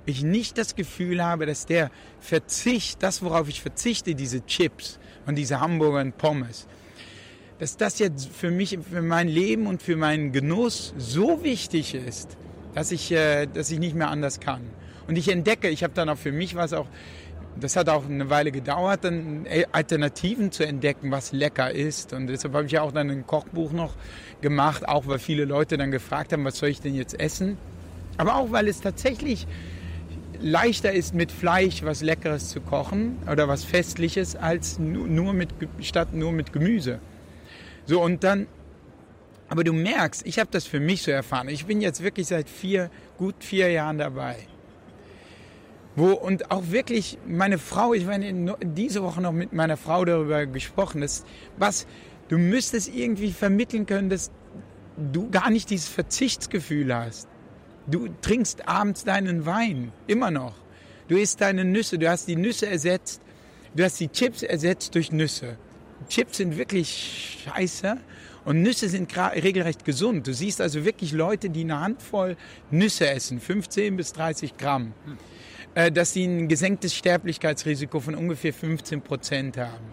[0.06, 1.90] ich nicht das Gefühl habe, dass der
[2.20, 6.68] Verzicht, das worauf ich verzichte, diese Chips und diese Hamburger und Pommes,
[7.58, 12.36] dass das jetzt für mich, für mein Leben und für meinen Genuss so wichtig ist,
[12.74, 14.62] dass ich, äh, dass ich nicht mehr anders kann.
[15.08, 16.86] Und ich entdecke, ich habe dann auch für mich was auch,
[17.58, 22.12] das hat auch eine Weile gedauert, dann Alternativen zu entdecken, was lecker ist.
[22.12, 23.94] Und deshalb habe ich ja auch dann ein Kochbuch noch
[24.40, 27.56] gemacht, auch weil viele Leute dann gefragt haben, was soll ich denn jetzt essen?
[28.16, 29.46] Aber auch weil es tatsächlich
[30.40, 35.48] leichter ist, mit Fleisch was Leckeres zu kochen oder was Festliches, als nur mit,
[35.80, 37.00] statt nur mit Gemüse.
[37.88, 38.46] So, und dann,
[39.48, 41.48] aber du merkst, ich habe das für mich so erfahren.
[41.48, 44.36] Ich bin jetzt wirklich seit vier, gut vier Jahren dabei.
[45.96, 50.44] Wo, und auch wirklich meine Frau, ich meine, diese Woche noch mit meiner Frau darüber
[50.44, 51.24] gesprochen, dass,
[51.56, 51.86] was,
[52.28, 54.30] du müsstest irgendwie vermitteln können, dass
[54.98, 57.26] du gar nicht dieses Verzichtsgefühl hast.
[57.86, 60.56] Du trinkst abends deinen Wein, immer noch.
[61.08, 63.22] Du isst deine Nüsse, du hast die Nüsse ersetzt,
[63.74, 65.56] du hast die Chips ersetzt durch Nüsse.
[66.08, 67.98] Chips sind wirklich scheiße
[68.44, 70.26] und Nüsse sind regelrecht gesund.
[70.26, 72.36] Du siehst also wirklich Leute, die eine Handvoll
[72.70, 74.94] Nüsse essen, 15 bis 30 Gramm,
[75.74, 79.84] äh, dass sie ein gesenktes Sterblichkeitsrisiko von ungefähr 15 Prozent haben.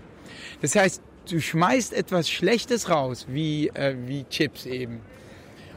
[0.61, 5.01] Das heißt, du schmeißt etwas Schlechtes raus, wie, äh, wie Chips eben,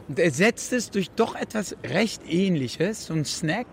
[0.07, 3.67] und ersetzt es durch doch etwas recht Ähnliches, so ein Snack.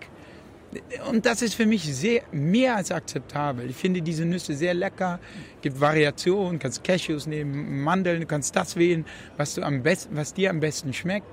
[1.09, 3.71] Und das ist für mich sehr, mehr als akzeptabel.
[3.71, 5.21] Ich finde diese Nüsse sehr lecker,
[5.63, 9.05] gibt Variationen, kannst Cashews nehmen, Mandeln, du kannst das wählen,
[9.37, 11.27] was, du am besten, was dir am besten schmeckt.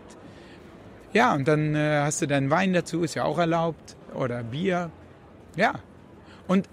[1.13, 4.91] Ja, und dann äh, hast du deinen Wein dazu, ist ja auch erlaubt, oder Bier.
[5.55, 5.73] Ja,
[6.47, 6.67] und,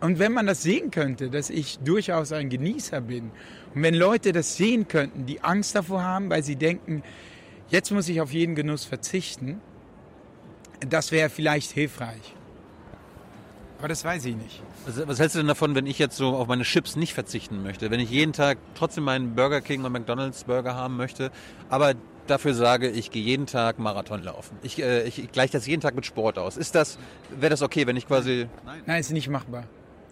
[0.00, 3.30] und wenn man das sehen könnte, dass ich durchaus ein Genießer bin,
[3.74, 7.02] und wenn Leute das sehen könnten, die Angst davor haben, weil sie denken,
[7.68, 9.60] jetzt muss ich auf jeden Genuss verzichten,
[10.88, 12.34] das wäre vielleicht hilfreich.
[13.78, 14.62] Aber das weiß ich nicht.
[14.84, 17.62] Was, was hältst du denn davon, wenn ich jetzt so auf meine Chips nicht verzichten
[17.62, 17.90] möchte?
[17.90, 21.30] Wenn ich jeden Tag trotzdem meinen Burger King und McDonalds Burger haben möchte,
[21.70, 21.94] aber
[22.26, 24.56] dafür sage, ich gehe jeden Tag Marathon laufen.
[24.62, 26.56] Ich, äh, ich, ich gleiche das jeden Tag mit Sport aus.
[26.56, 26.98] Ist das,
[27.30, 28.48] wäre das okay, wenn ich quasi...
[28.64, 28.82] Nein.
[28.86, 29.64] Nein, ist nicht machbar.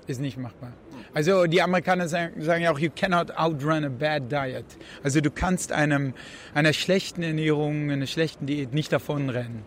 [0.07, 0.73] Ist nicht machbar.
[1.13, 4.65] Also die Amerikaner sagen, sagen ja auch, you cannot outrun a bad diet.
[5.03, 6.15] Also du kannst einem,
[6.55, 9.63] einer schlechten Ernährung, einer schlechten Diät nicht davonrennen.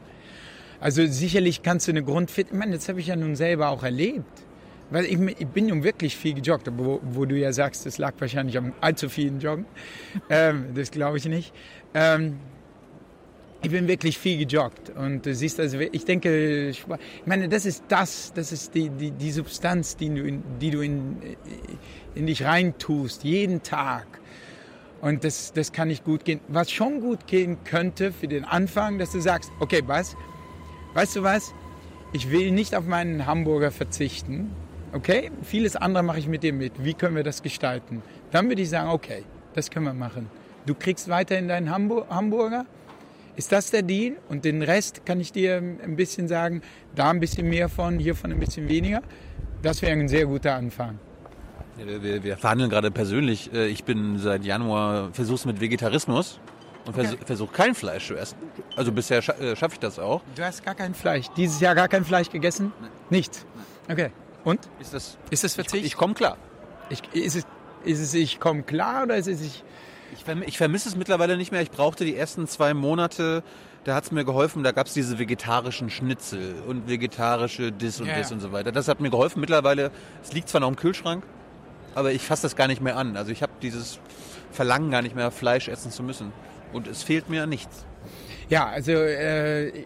[0.82, 2.48] Also sicherlich kannst du eine Grundfit...
[2.52, 4.44] Ich meine, das habe ich ja nun selber auch erlebt.
[4.90, 8.14] Weil ich, ich bin nun wirklich viel gejoggt, wo, wo, du ja sagst, das lag
[8.20, 9.66] wahrscheinlich am allzu vielen Joggen.
[10.30, 11.54] ähm, das glaube ich nicht.
[11.94, 12.40] Ähm,
[13.62, 16.84] ich bin wirklich viel gejoggt und du siehst also, ich denke, ich
[17.26, 20.82] meine, das ist das, das ist die, die, die Substanz, die du, in, die du
[20.82, 21.18] in,
[22.16, 24.08] in dich reintust, jeden Tag.
[25.00, 26.42] Und das, das kann nicht gut gehen.
[26.48, 30.16] Was schon gut gehen könnte für den Anfang, dass du sagst, okay, was?
[30.94, 31.54] Weißt du was?
[32.14, 34.52] Ich will nicht auf meinen Hamburger verzichten.
[34.94, 35.32] Okay?
[35.44, 36.84] Vieles andere mache ich mit dir mit.
[36.84, 38.02] Wie können wir das gestalten?
[38.32, 39.24] Dann würde ich sagen, okay,
[39.54, 40.30] das können wir machen.
[40.66, 42.66] Du kriegst weiterhin deinen Hamburger
[43.36, 44.18] ist das der Deal?
[44.30, 46.62] Und den Rest kann ich dir ein bisschen sagen,
[46.96, 49.02] da ein bisschen mehr von, hiervon ein bisschen weniger.
[49.62, 51.00] Das wäre ein sehr guter Anfang.
[51.80, 53.54] Ja, wir, wir, verhandeln gerade persönlich.
[53.54, 56.40] Äh, ich bin seit Januar versuch's mit Vegetarismus
[56.86, 57.18] und okay.
[57.26, 58.38] versuche kein Fleisch zu essen.
[58.76, 60.22] Also bisher äh, schaffe ich das auch.
[60.36, 61.28] Du hast gar kein Fleisch.
[61.38, 62.74] Dieses Jahr gar kein Fleisch gegessen?
[62.82, 62.92] Nein.
[63.10, 63.46] Nichts.
[63.90, 64.12] Okay.
[64.44, 64.60] Und?
[64.80, 65.86] Ist das, ist das Verzicht?
[65.86, 66.38] Ich, ich komme klar.
[66.90, 67.46] Ich, ist, es,
[67.84, 69.64] ist es ich komme klar oder ist es ich
[70.14, 71.62] ich, verm ich vermisse es mittlerweile nicht mehr.
[71.62, 73.44] Ich brauchte die ersten zwei Monate,
[73.84, 78.08] da hat es mir geholfen, da gab es diese vegetarischen Schnitzel und vegetarische Dis und
[78.08, 78.36] ja, Dis ja.
[78.36, 78.72] und so weiter.
[78.72, 79.40] Das hat mir geholfen.
[79.40, 81.24] Mittlerweile, es liegt zwar noch im Kühlschrank,
[81.96, 83.16] aber ich fasse das gar nicht mehr an.
[83.18, 84.00] Also ich habe dieses
[84.52, 86.34] Verlangen gar nicht mehr, Fleisch essen zu müssen.
[86.74, 87.86] Und es fehlt mir nichts.
[88.50, 89.86] Ja, also, äh,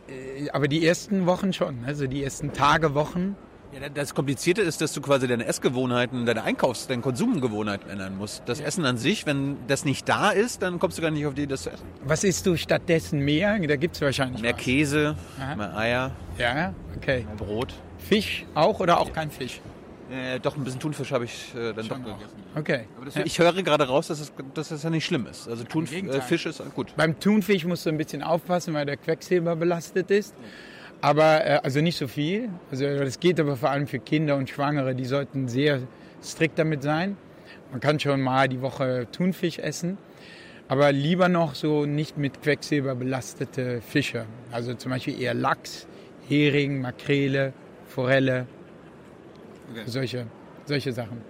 [0.51, 1.86] aber die ersten Wochen schon.
[1.86, 3.36] Also die ersten Tage, Wochen
[3.75, 8.43] ja, das Komplizierte ist, dass du quasi deine Essgewohnheiten, deine Einkaufs-, deine Konsumgewohnheiten ändern musst.
[8.45, 8.65] Das ja.
[8.65, 11.43] Essen an sich, wenn das nicht da ist, dann kommst du gar nicht auf die
[11.43, 11.86] Idee, das zu essen.
[12.05, 13.59] Was isst du stattdessen mehr?
[13.59, 14.61] Da gibt es wahrscheinlich Mehr was.
[14.61, 15.55] Käse, Aha.
[15.55, 16.11] mehr Eier.
[16.38, 17.25] Ja, okay.
[17.27, 17.73] Mehr Brot.
[17.97, 19.59] Fisch auch oder auch kein Fisch?
[20.12, 22.43] Äh, doch, ein bisschen Thunfisch habe ich äh, dann Schon doch gegessen.
[22.56, 22.82] Okay.
[22.95, 23.26] Aber das, ja.
[23.26, 25.47] Ich höre gerade raus, dass es, dass es ja nicht schlimm ist.
[25.47, 26.93] Also Thunfisch äh, ist gut.
[26.95, 30.36] Beim Thunfisch musst du ein bisschen aufpassen, weil der Quecksilber belastet ist.
[31.01, 32.49] Aber äh, also nicht so viel.
[32.72, 35.82] Also das geht aber vor allem für Kinder und Schwangere, die sollten sehr
[36.24, 37.18] strikt damit sein.
[37.72, 39.97] Man kann schon mal die Woche Thunfisch essen,
[40.68, 44.26] aber lieber noch so nicht mit Quecksilber belastete Fische.
[44.51, 45.88] Also zum Beispiel eher Lachs,
[46.28, 47.53] Hering, Makrele,
[47.88, 48.47] Forelle,
[49.72, 49.84] okay.
[49.86, 50.28] solche
[50.66, 51.22] solche Sachen.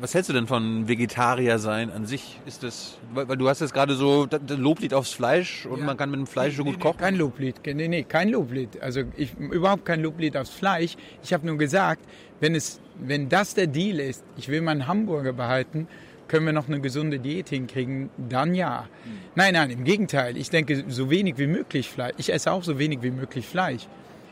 [0.00, 2.40] was hältst du denn von Vegetarier sein an sich?
[2.46, 5.86] Ist das, weil, du hast jetzt gerade so das Loblied aufs Fleisch und ja.
[5.86, 6.98] man kann mit dem Fleisch so gut nee, kochen?
[6.98, 8.80] Kein Loblied, nee, nee, kein Loblied.
[8.80, 10.96] Also ich, überhaupt kein Loblied aufs Fleisch.
[11.22, 12.02] Ich habe nur gesagt,
[12.40, 15.86] wenn, es, wenn das der Deal ist, ich will meinen Hamburger behalten,
[16.26, 18.86] können wir noch eine gesunde Diät hinkriegen, dann ja.
[19.04, 19.10] Mhm.
[19.34, 20.36] Nein, nein, im Gegenteil.
[20.36, 22.14] Ich denke, so wenig wie möglich Fleisch.
[22.18, 23.86] Ich esse auch so wenig wie möglich Fleisch.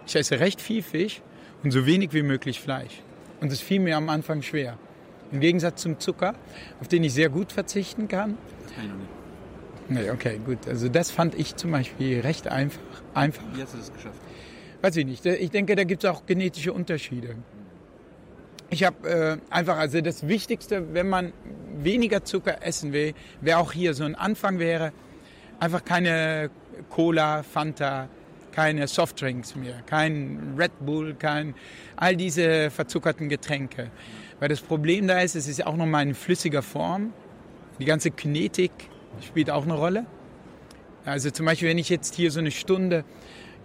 [0.06, 1.22] Ich esse recht viel Fisch
[1.62, 3.02] und so wenig wie möglich Fleisch.
[3.46, 4.76] Und es fiel mir am Anfang schwer.
[5.30, 6.34] Im Gegensatz zum Zucker,
[6.80, 8.36] auf den ich sehr gut verzichten kann.
[9.88, 10.66] Nee, okay, gut.
[10.66, 12.80] Also das fand ich zum Beispiel recht einfach.
[13.14, 13.44] einfach.
[13.54, 14.18] Wie hast du das geschafft?
[14.82, 15.24] Weiß ich nicht.
[15.24, 17.36] Ich denke, da gibt es auch genetische Unterschiede.
[18.68, 21.32] Ich habe äh, einfach, also das Wichtigste, wenn man
[21.76, 24.92] weniger Zucker essen will, wäre auch hier so ein Anfang wäre,
[25.60, 26.50] einfach keine
[26.90, 28.08] Cola, Fanta,
[28.56, 31.54] keine Softdrinks mehr, kein Red Bull, kein
[31.94, 33.90] all diese verzuckerten Getränke.
[34.40, 37.12] Weil das Problem da ist, es ist auch noch mal in flüssiger Form.
[37.78, 38.70] Die ganze Kinetik
[39.20, 40.06] spielt auch eine Rolle.
[41.04, 43.04] Also zum Beispiel, wenn ich jetzt hier so eine Stunde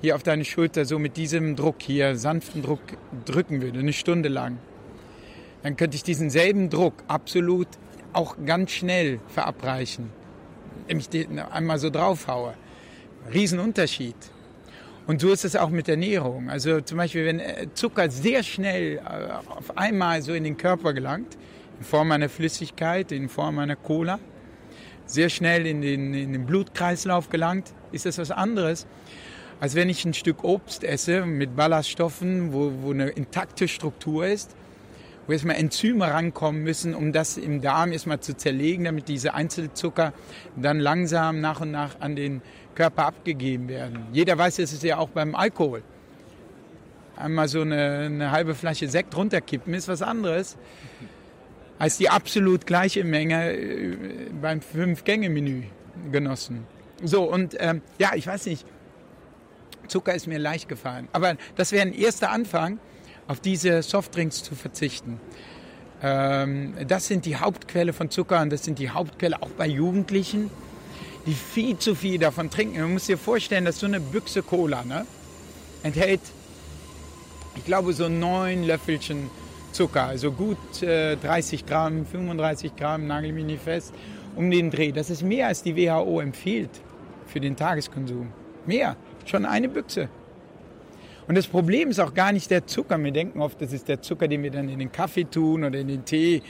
[0.02, 2.82] hier auf deine Schulter so mit diesem Druck hier, sanften Druck
[3.24, 4.58] drücken würde, eine Stunde lang,
[5.64, 7.70] dann könnte ich diesen selben Druck absolut
[8.12, 10.10] auch ganz schnell verabreichen.
[10.88, 12.56] Wenn ich den einmal so draufhaue.
[13.34, 14.18] Riesenunterschied.
[15.12, 16.50] Und so ist es auch mit Ernährung.
[16.50, 19.02] Also zum Beispiel, wenn äh, Zucker sehr schnell äh,
[19.58, 21.38] auf einmal so in den Körper gelangt,
[21.80, 24.20] in Form einer Flüssigkeit, in Form einer Cola,
[25.06, 28.88] sehr schnell in den, in den Blutkreislauf gelangt, ist das was anderes,
[29.60, 34.56] als wenn ich ein Stück Obst esse mit Ballaststoffen, wo, wo eine intakte Struktur ist,
[35.28, 40.14] wo erstmal Enzyme rankommen müssen, um das im Darm erstmal zu zerlegen, damit diese Einzelzucker
[40.56, 42.42] dann langsam nach und nach an den
[42.76, 44.08] Körper abgegeben werden.
[44.14, 45.84] Jeder weiß, es ist ja auch beim Alkohol.
[47.16, 50.58] Einmal so eine, eine halbe Flasche Sekt runterkippen ist was anderes
[51.78, 53.98] als die absolut gleiche Menge äh,
[54.40, 55.64] beim Fünf-Gänge-Menü
[56.12, 56.68] genossen.
[57.04, 58.68] So, und ähm, ja, ich weiß nicht,
[59.88, 61.08] Zucker ist mir leicht gefallen.
[61.12, 62.80] Aber das wäre ein erster Anfang.
[63.28, 65.20] auf diese Softdrinks zu verzichten.
[66.04, 70.50] Ähm, das sind die Hauptquelle von Zucker und das sind die Hauptquelle auch bei Jugendlichen,
[71.26, 72.80] die viel zu viel davon trinken.
[72.82, 75.06] Man muss sich vorstellen, dass so eine Büchse Cola ne,
[75.84, 76.22] enthält,
[77.56, 79.30] ich glaube, so neun Löffelchen
[79.72, 83.94] Zucker, also gut äh, 30 Gramm, 35 Gramm, nagel mich nicht fest,
[84.36, 84.92] um den Dreh.
[84.92, 86.70] Das ist mehr, als die WHO empfiehlt
[87.28, 88.32] für den Tageskonsum.
[88.66, 88.96] Mehr,
[89.26, 90.10] schon eine Büchse.
[91.28, 93.02] Und das Problem ist auch gar nicht der Zucker.
[93.02, 95.80] Wir denken oft, das ist der Zucker, den wir dann in den Kaffee tun oder
[95.80, 96.42] in den Tee.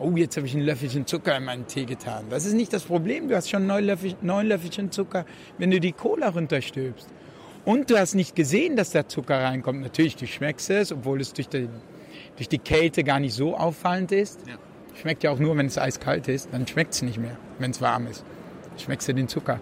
[0.00, 2.24] Oh, jetzt habe ich ein Löffelchen Zucker in meinen Tee getan.
[2.30, 3.28] Das ist nicht das Problem.
[3.28, 5.26] Du hast schon neun, Löffel, neun Löffelchen Zucker,
[5.58, 7.08] wenn du die Cola runterstülpst.
[7.66, 9.82] Und du hast nicht gesehen, dass der Zucker reinkommt.
[9.82, 11.68] Natürlich, du schmeckst es, obwohl es durch die,
[12.36, 14.40] durch die Kälte gar nicht so auffallend ist.
[14.48, 14.54] Ja.
[14.98, 16.48] Schmeckt ja auch nur, wenn es eiskalt ist.
[16.52, 18.24] Dann schmeckt es nicht mehr, wenn es warm ist.
[18.78, 19.60] Schmeckst du den Zucker.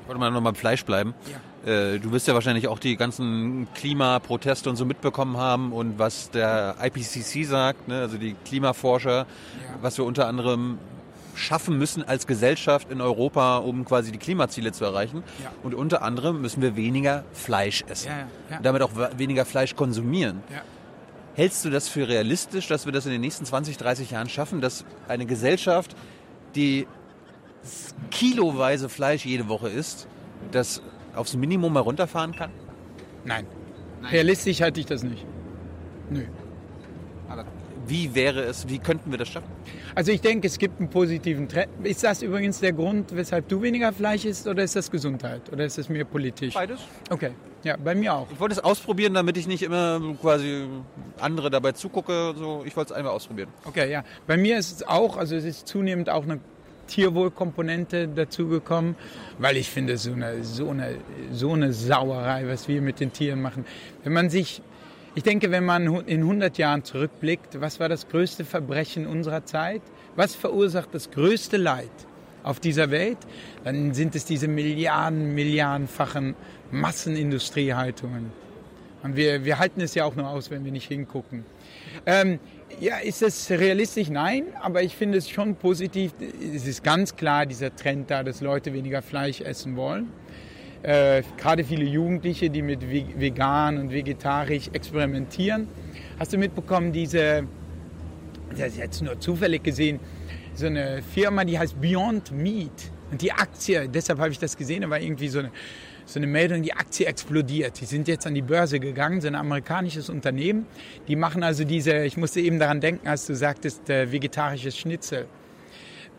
[0.00, 1.14] Ich wollte mal noch beim Fleisch bleiben.
[1.30, 1.38] Ja.
[1.68, 6.30] Äh, du wirst ja wahrscheinlich auch die ganzen Klimaproteste und so mitbekommen haben und was
[6.30, 8.00] der IPCC sagt, ne?
[8.00, 9.26] also die Klimaforscher, ja.
[9.82, 10.78] was wir unter anderem
[11.34, 15.22] schaffen müssen als Gesellschaft in Europa, um quasi die Klimaziele zu erreichen.
[15.42, 15.52] Ja.
[15.62, 18.10] Und unter anderem müssen wir weniger Fleisch essen.
[18.50, 20.42] Ja, und damit auch weniger Fleisch konsumieren.
[21.34, 24.60] Hältst du das für realistisch, dass wir das in den nächsten 20, 30 Jahren schaffen,
[24.60, 25.94] dass eine Gesellschaft,
[26.56, 26.88] die
[28.10, 30.08] kiloweise Fleisch jede Woche isst,
[30.50, 30.82] das
[31.18, 32.50] aufs Minimum herunterfahren kann?
[33.24, 33.46] Nein.
[34.00, 34.10] Nein.
[34.10, 35.26] Realistisch halte ich das nicht.
[36.10, 36.22] Nö.
[37.28, 37.44] Aber
[37.86, 39.50] wie wäre es, wie könnten wir das schaffen?
[39.94, 41.68] Also ich denke, es gibt einen positiven Trend.
[41.82, 45.64] Ist das übrigens der Grund, weshalb du weniger Fleisch isst oder ist das Gesundheit oder
[45.64, 46.54] ist das mehr politisch?
[46.54, 46.80] Beides.
[47.10, 47.32] Okay,
[47.64, 48.30] ja, bei mir auch.
[48.30, 50.66] Ich wollte es ausprobieren, damit ich nicht immer quasi
[51.18, 52.34] andere dabei zugucke.
[52.36, 53.48] So, ich wollte es einmal ausprobieren.
[53.64, 54.04] Okay, ja.
[54.26, 56.40] Bei mir ist es auch, also es ist zunehmend auch eine
[56.88, 58.96] Tierwohlkomponente dazugekommen,
[59.38, 60.96] weil ich finde, so eine, so, eine,
[61.30, 63.64] so eine Sauerei, was wir mit den Tieren machen.
[64.02, 64.60] Wenn man sich,
[65.14, 69.82] ich denke, wenn man in 100 Jahren zurückblickt, was war das größte Verbrechen unserer Zeit?
[70.16, 71.90] Was verursacht das größte Leid
[72.42, 73.18] auf dieser Welt?
[73.62, 76.34] Dann sind es diese Milliarden, Milliardenfachen
[76.72, 78.32] Massenindustriehaltungen.
[79.02, 81.44] Und wir, wir halten es ja auch nur aus, wenn wir nicht hingucken.
[82.04, 82.40] Ähm,
[82.80, 84.08] ja, ist es realistisch?
[84.08, 86.12] Nein, aber ich finde es schon positiv.
[86.54, 90.08] Es ist ganz klar dieser Trend da, dass Leute weniger Fleisch essen wollen.
[90.82, 95.66] Äh, gerade viele Jugendliche, die mit vegan und vegetarisch experimentieren.
[96.18, 97.44] Hast du mitbekommen, diese,
[98.50, 99.98] das ist jetzt nur zufällig gesehen,
[100.54, 102.92] so eine Firma, die heißt Beyond Meat.
[103.10, 105.50] Und die Aktie, deshalb habe ich das gesehen, da war irgendwie so eine
[106.08, 107.80] so eine Meldung, die Aktie explodiert.
[107.80, 110.66] Die sind jetzt an die Börse gegangen, so ein amerikanisches Unternehmen.
[111.06, 115.26] Die machen also diese, ich musste eben daran denken, als du sagtest, äh, vegetarisches Schnitzel.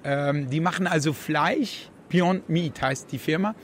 [0.03, 3.55] Ähm, die machen also Fleisch, Beyond Meat heißt die Firma.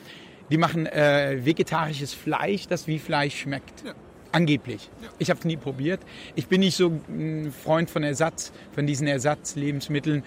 [0.50, 3.86] Die machen äh, vegetarisches Fleisch, das wie Fleisch schmeckt.
[3.86, 3.94] Ja.
[4.32, 4.90] Angeblich.
[5.02, 5.10] Ja.
[5.20, 6.02] Ich habe es nie probiert.
[6.34, 10.24] Ich bin nicht so ein Freund von Ersatz, von diesen Ersatzlebensmitteln,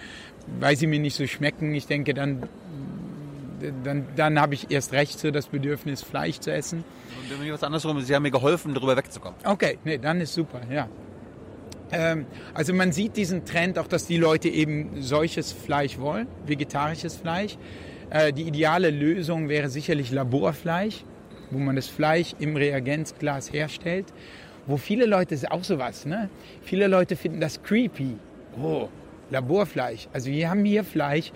[0.59, 1.75] weil sie mir nicht so schmecken.
[1.75, 2.43] Ich denke, dann
[3.83, 6.83] dann, dann habe ich erst recht so das Bedürfnis, Fleisch zu essen.
[7.31, 9.39] Und wenn was andersrum, Sie haben mir geholfen, darüber wegzukommen.
[9.43, 10.87] Okay, nee, dann ist super, ja.
[11.91, 17.15] Ähm, also man sieht diesen Trend auch, dass die Leute eben solches Fleisch wollen, vegetarisches
[17.15, 17.57] Fleisch.
[18.09, 21.03] Äh, die ideale Lösung wäre sicherlich Laborfleisch,
[21.51, 24.07] wo man das Fleisch im Reagenzglas herstellt.
[24.67, 26.29] Wo viele Leute, ist auch sowas, ne?
[26.61, 28.17] Viele Leute finden das creepy.
[28.61, 28.87] Oh,
[29.31, 30.07] Laborfleisch.
[30.13, 31.31] Also wir haben hier Fleisch,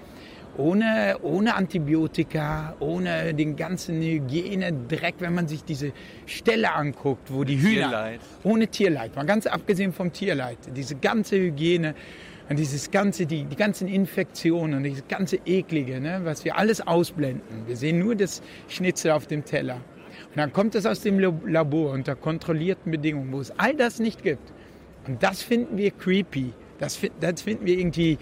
[0.58, 5.92] ohne, ohne Antibiotika, ohne den ganzen Hygienedreck, wenn man sich diese
[6.26, 7.90] Stelle anguckt, wo die Hühner...
[7.90, 8.20] Tierleid.
[8.44, 10.58] Ohne Tierleid, mal ganz abgesehen vom Tierleid.
[10.76, 11.96] Diese ganze Hygiene
[12.50, 16.86] und dieses ganze, die, die ganzen Infektionen und dieses ganze Eklige, ne, was wir alles
[16.86, 17.66] ausblenden.
[17.66, 19.76] Wir sehen nur das Schnitzel auf dem Teller.
[19.76, 24.24] Und dann kommt es aus dem Labor unter kontrollierten Bedingungen, wo es all das nicht
[24.24, 24.52] gibt.
[25.08, 26.54] Und das finden wir creepy.
[26.80, 28.18] Das, das finden wir irgendwie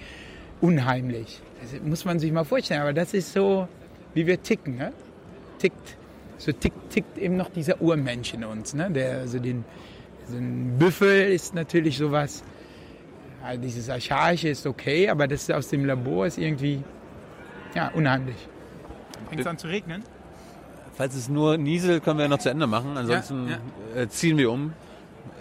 [0.59, 1.41] unheimlich.
[1.61, 3.67] Das muss man sich mal vorstellen, aber das ist so,
[4.13, 4.77] wie wir ticken.
[4.77, 4.93] Ne?
[5.59, 5.97] Tickt,
[6.37, 8.73] so tickt, tickt eben noch dieser Urmensch in uns.
[8.73, 8.89] Ne?
[8.89, 9.63] Der, also den,
[10.27, 12.43] so ein Büffel ist natürlich sowas,
[13.43, 16.83] also dieses Archaische ist okay, aber das aus dem Labor ist irgendwie
[17.75, 18.35] ja, unheimlich.
[19.29, 20.03] Fängt es an zu regnen?
[20.93, 22.97] Falls es nur nieselt, können wir ja noch zu Ende machen.
[22.97, 23.59] Ansonsten ja,
[23.95, 24.01] ja.
[24.01, 24.73] Äh, ziehen wir um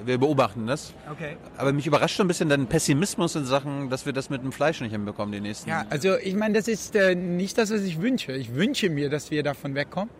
[0.04, 0.94] wir beobachten das.
[1.10, 1.36] Okay.
[1.56, 4.52] Aber mich überrascht schon ein bisschen dein Pessimismus in Sachen, dass wir das mit dem
[4.52, 5.70] Fleisch nicht hinbekommen, die nächsten.
[5.70, 8.32] Ja, also ich meine, das ist äh, nicht das, was ich wünsche.
[8.32, 10.10] Ich wünsche mir, dass wir davon wegkommen.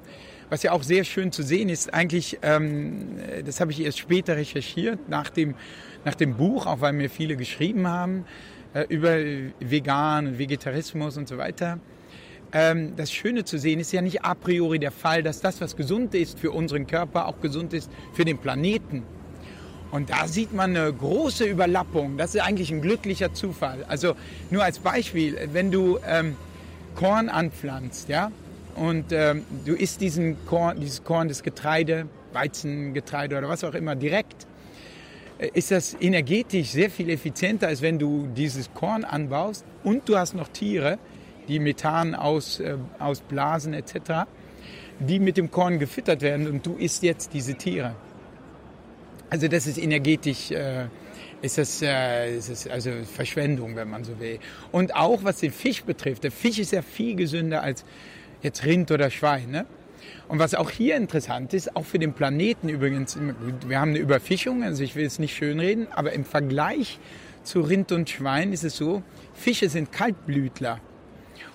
[0.50, 4.36] Was ja auch sehr schön zu sehen ist, eigentlich, ähm, das habe ich erst später
[4.36, 5.54] recherchiert, nach dem,
[6.04, 8.24] nach dem Buch, auch weil mir viele geschrieben haben,
[8.74, 9.16] äh, über
[9.60, 11.78] Vegan und Vegetarismus und so weiter.
[12.52, 15.76] Ähm, das Schöne zu sehen ist ja nicht a priori der Fall, dass das, was
[15.76, 19.04] gesund ist für unseren Körper, auch gesund ist für den Planeten.
[19.90, 22.16] Und da sieht man eine große Überlappung.
[22.16, 23.84] Das ist eigentlich ein glücklicher Zufall.
[23.88, 24.14] Also
[24.50, 26.36] nur als Beispiel, wenn du ähm,
[26.94, 28.30] Korn anpflanzt, ja,
[28.76, 33.96] und ähm, du isst diesen Korn, dieses Korn, das Getreide, Weizengetreide oder was auch immer
[33.96, 34.46] direkt,
[35.38, 40.16] äh, ist das energetisch sehr viel effizienter, als wenn du dieses Korn anbaust und du
[40.16, 40.98] hast noch Tiere,
[41.48, 44.26] die Methan aus, äh, ausblasen etc.,
[45.00, 47.94] die mit dem Korn gefüttert werden und du isst jetzt diese Tiere.
[49.30, 50.86] Also das ist energetisch, äh,
[51.40, 54.40] ist das, äh, ist das also Verschwendung, wenn man so will.
[54.72, 57.84] Und auch was den Fisch betrifft, der Fisch ist ja viel gesünder als
[58.42, 59.50] jetzt Rind oder Schwein.
[59.50, 59.66] Ne?
[60.28, 63.16] Und was auch hier interessant ist, auch für den Planeten übrigens,
[63.66, 66.98] wir haben eine Überfischung, also ich will es nicht schönreden, aber im Vergleich
[67.44, 69.02] zu Rind und Schwein ist es so,
[69.34, 70.80] Fische sind Kaltblütler.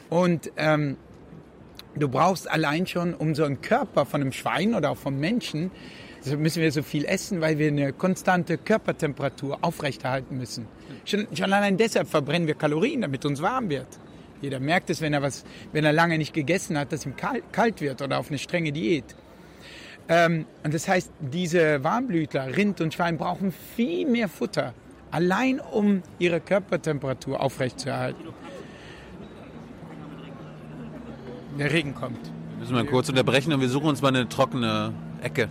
[0.09, 0.97] Und ähm,
[1.95, 5.71] du brauchst allein schon, um so einen Körper von einem Schwein oder auch vom Menschen,
[6.37, 10.67] müssen wir so viel essen, weil wir eine konstante Körpertemperatur aufrechterhalten müssen.
[11.05, 13.87] Schon, schon allein deshalb verbrennen wir Kalorien, damit uns warm wird.
[14.41, 17.43] Jeder merkt es, wenn er, was, wenn er lange nicht gegessen hat, dass ihm kalt,
[17.51, 19.15] kalt wird oder auf eine strenge Diät.
[20.07, 24.73] Ähm, und das heißt, diese Warmblütler, Rind und Schwein, brauchen viel mehr Futter,
[25.11, 28.23] allein um ihre Körpertemperatur aufrechtzuerhalten.
[31.57, 32.19] Der Regen kommt.
[32.51, 35.49] Wir müssen mal kurz unterbrechen und wir suchen uns mal eine trockene Ecke.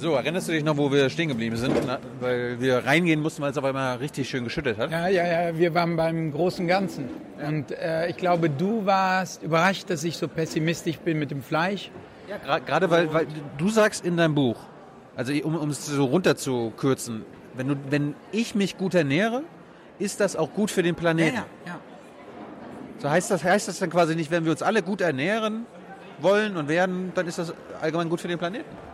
[0.00, 1.76] So, erinnerst du dich noch, wo wir stehen geblieben sind?
[1.86, 4.90] Na, weil wir reingehen mussten, weil es auf einmal richtig schön geschüttet hat.
[4.90, 7.10] Ja, ja, ja, wir waren beim großen Ganzen.
[7.46, 11.90] Und äh, ich glaube, du warst überrascht, dass ich so pessimistisch bin mit dem Fleisch.
[12.30, 13.26] Ja, gerade weil, weil
[13.58, 14.56] du sagst in deinem Buch,
[15.16, 19.42] also um, um es so runterzukürzen, wenn, du, wenn ich mich gut ernähre,
[19.98, 21.36] ist das auch gut für den Planeten.
[21.36, 21.80] Ja, ja, ja.
[23.00, 25.66] So heißt das, heißt das dann quasi nicht, wenn wir uns alle gut ernähren
[26.20, 28.89] wollen und werden, dann ist das allgemein gut für den Planeten?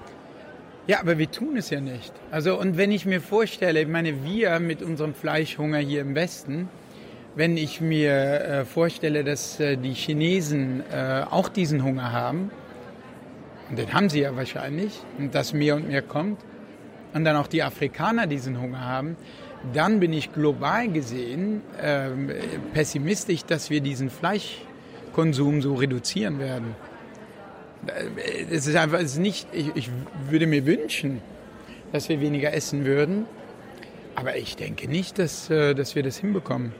[0.88, 2.12] Ja, aber wir tun es ja nicht.
[2.30, 6.68] Also, und wenn ich mir vorstelle, ich meine, wir mit unserem Fleischhunger hier im Westen,
[7.34, 12.52] wenn ich mir äh, vorstelle, dass äh, die Chinesen äh, auch diesen Hunger haben,
[13.68, 16.40] und den haben sie ja wahrscheinlich, und dass mehr und mehr kommt,
[17.14, 19.16] und dann auch die Afrikaner diesen Hunger haben,
[19.72, 22.30] dann bin ich global gesehen ähm,
[22.74, 26.76] pessimistisch, dass wir diesen Fleischkonsum so reduzieren werden
[28.50, 29.90] es ist einfach es ist nicht, ich, ich
[30.28, 31.20] würde mir wünschen,
[31.92, 33.26] dass wir weniger essen würden,
[34.14, 36.72] aber ich denke nicht, dass, äh, dass wir das hinbekommen.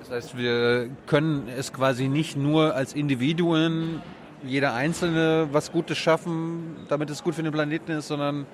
[0.00, 4.02] Das heißt, wir können es quasi nicht nur als Individuen,
[4.44, 8.46] jeder Einzelne, was Gutes schaffen, damit es gut für den Planeten ist, sondern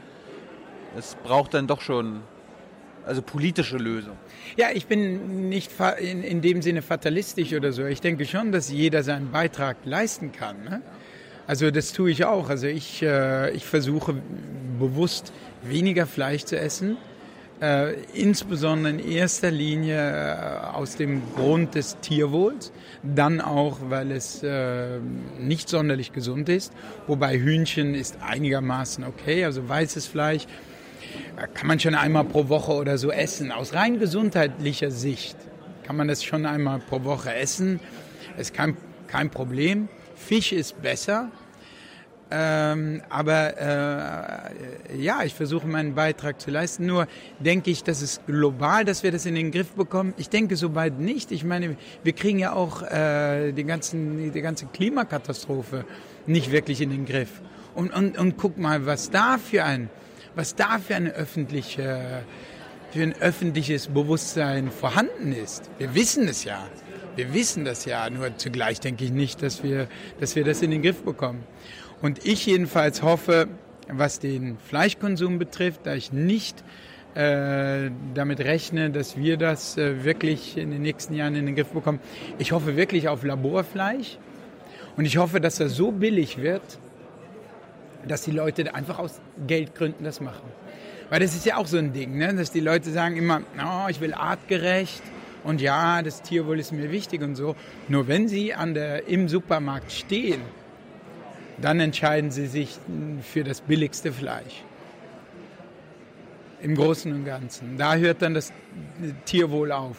[0.96, 2.20] es braucht dann doch schon
[3.08, 4.16] also politische Lösung.
[4.56, 7.86] Ja, ich bin nicht in, in dem Sinne fatalistisch oder so.
[7.86, 10.62] Ich denke schon, dass jeder seinen Beitrag leisten kann.
[10.62, 10.82] Ne?
[11.48, 12.50] Also das tue ich auch.
[12.50, 14.14] Also ich, äh, ich versuche
[14.78, 15.32] bewusst
[15.62, 16.98] weniger Fleisch zu essen.
[17.60, 22.70] Äh, insbesondere in erster Linie äh, aus dem Grund des Tierwohls,
[23.02, 25.00] dann auch, weil es äh,
[25.40, 26.72] nicht sonderlich gesund ist,
[27.08, 30.44] wobei Hühnchen ist einigermaßen okay, also weißes Fleisch
[31.36, 33.50] äh, kann man schon einmal pro Woche oder so essen.
[33.50, 35.36] Aus rein gesundheitlicher Sicht
[35.82, 37.80] kann man das schon einmal pro Woche essen,
[38.36, 38.76] ist kein,
[39.08, 39.88] kein Problem.
[40.18, 41.30] Fisch ist besser.
[42.30, 46.84] Ähm, aber äh, ja, ich versuche meinen Beitrag zu leisten.
[46.84, 47.06] Nur
[47.38, 50.12] denke ich, dass es global, dass wir das in den Griff bekommen.
[50.18, 51.32] Ich denke soweit nicht.
[51.32, 55.86] Ich meine, wir kriegen ja auch äh, die, ganzen, die ganze Klimakatastrophe
[56.26, 57.40] nicht wirklich in den Griff.
[57.74, 59.88] Und, und, und guck mal, was da für ein,
[60.34, 62.24] was da für eine öffentliche,
[62.90, 65.70] für ein öffentliches Bewusstsein vorhanden ist.
[65.78, 66.66] Wir wissen es ja.
[67.18, 69.88] Wir wissen das ja, nur zugleich denke ich nicht, dass wir,
[70.20, 71.42] dass wir das in den Griff bekommen.
[72.00, 73.48] Und ich jedenfalls hoffe,
[73.88, 76.62] was den Fleischkonsum betrifft, da ich nicht
[77.16, 81.70] äh, damit rechne, dass wir das äh, wirklich in den nächsten Jahren in den Griff
[81.70, 81.98] bekommen.
[82.38, 84.16] Ich hoffe wirklich auf Laborfleisch
[84.96, 86.78] und ich hoffe, dass er so billig wird,
[88.06, 90.48] dass die Leute einfach aus Geldgründen das machen.
[91.10, 92.32] Weil das ist ja auch so ein Ding, ne?
[92.32, 95.02] dass die Leute sagen immer, oh, ich will artgerecht
[95.48, 97.56] und ja, das Tierwohl ist mir wichtig und so.
[97.88, 100.42] Nur wenn sie an der, im Supermarkt stehen,
[101.56, 102.78] dann entscheiden sie sich
[103.22, 104.62] für das billigste Fleisch.
[106.60, 107.78] Im Großen und Ganzen.
[107.78, 108.52] Da hört dann das
[109.24, 109.96] Tierwohl auf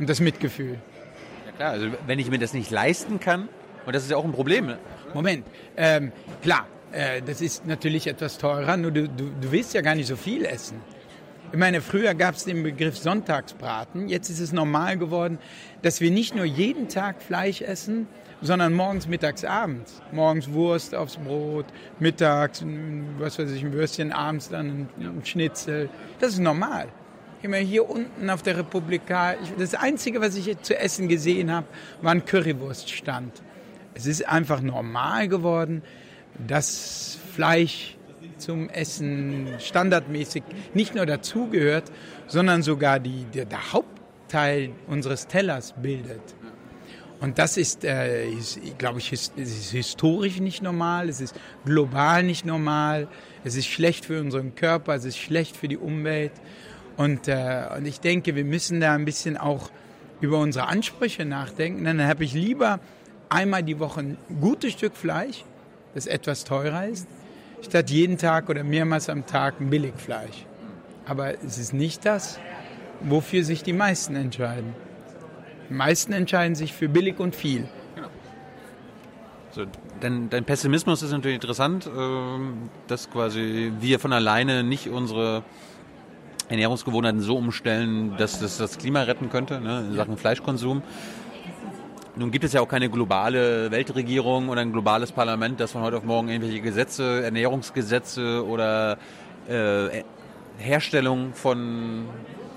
[0.00, 0.76] und das Mitgefühl.
[1.46, 3.48] Ja klar, also wenn ich mir das nicht leisten kann,
[3.86, 4.66] und das ist ja auch ein Problem.
[4.66, 4.78] Ne?
[5.14, 6.10] Moment, ähm,
[6.42, 10.08] klar, äh, das ist natürlich etwas teurer, nur du, du, du willst ja gar nicht
[10.08, 10.80] so viel essen.
[11.52, 14.08] Ich meine, früher gab es den Begriff Sonntagsbraten.
[14.08, 15.38] Jetzt ist es normal geworden,
[15.82, 18.06] dass wir nicht nur jeden Tag Fleisch essen,
[18.40, 20.00] sondern morgens, mittags, abends.
[20.12, 21.66] Morgens Wurst aufs Brot,
[22.00, 22.64] mittags,
[23.18, 25.90] was weiß ich, ein Würstchen, abends dann ein Schnitzel.
[26.20, 26.88] Das ist normal.
[27.42, 29.34] Immer hier unten auf der Republika.
[29.58, 31.66] Das Einzige, was ich zu essen gesehen habe,
[32.00, 33.42] war ein Currywurststand.
[33.92, 35.82] Es ist einfach normal geworden,
[36.46, 37.98] dass Fleisch
[38.42, 40.42] zum Essen standardmäßig
[40.74, 41.90] nicht nur dazugehört,
[42.26, 46.22] sondern sogar die, der, der Hauptteil unseres Tellers bildet.
[47.20, 52.24] Und das ist, äh, ist glaube ich, ist, ist historisch nicht normal, es ist global
[52.24, 53.06] nicht normal,
[53.44, 56.32] es ist schlecht für unseren Körper, es ist schlecht für die Umwelt.
[56.96, 59.70] Und, äh, und ich denke, wir müssen da ein bisschen auch
[60.20, 61.84] über unsere Ansprüche nachdenken.
[61.84, 62.80] Dann habe ich lieber
[63.28, 65.44] einmal die Woche ein gutes Stück Fleisch,
[65.94, 67.06] das etwas teurer ist,
[67.62, 70.46] statt jeden Tag oder mehrmals am Tag ein Billigfleisch.
[71.06, 72.38] Aber es ist nicht das,
[73.00, 74.74] wofür sich die meisten entscheiden.
[75.68, 77.68] Die meisten entscheiden sich für billig und viel.
[79.52, 79.66] So,
[80.00, 85.42] dein, dein Pessimismus ist natürlich interessant, ähm, dass quasi wir von alleine nicht unsere
[86.48, 90.82] Ernährungsgewohnheiten so umstellen, dass das das Klima retten könnte, ne, in Sachen Fleischkonsum.
[92.14, 95.96] Nun gibt es ja auch keine globale Weltregierung oder ein globales Parlament, das von heute
[95.96, 98.98] auf morgen irgendwelche Gesetze, Ernährungsgesetze oder
[99.48, 100.02] äh,
[100.58, 102.04] Herstellung von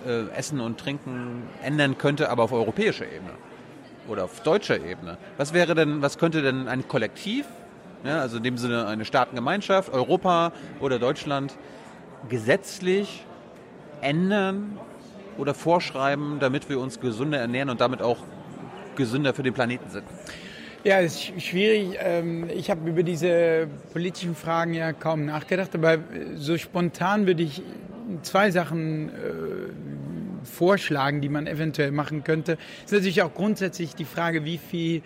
[0.06, 3.32] äh, Essen und Trinken ändern könnte, aber auf europäischer Ebene
[4.10, 5.18] oder auf deutscher Ebene.
[5.38, 7.46] Was wäre denn, was könnte denn ein Kollektiv,
[8.04, 10.52] ja, also in dem Sinne eine Staatengemeinschaft, Europa
[10.82, 11.56] oder Deutschland,
[12.28, 13.26] gesetzlich
[14.02, 14.78] ändern
[15.38, 18.18] oder vorschreiben, damit wir uns gesünder ernähren und damit auch
[18.96, 20.04] gesünder für den Planeten sind?
[20.84, 21.98] Ja, es ist schwierig.
[22.00, 25.98] Ähm, ich habe über diese politischen Fragen ja kaum nachgedacht, aber
[26.36, 27.64] so spontan würde ich
[28.22, 29.12] zwei Sachen äh,
[30.46, 32.60] vorschlagen, die man eventuell machen könnte.
[32.80, 35.02] Es ist natürlich auch grundsätzlich die Frage, wie viel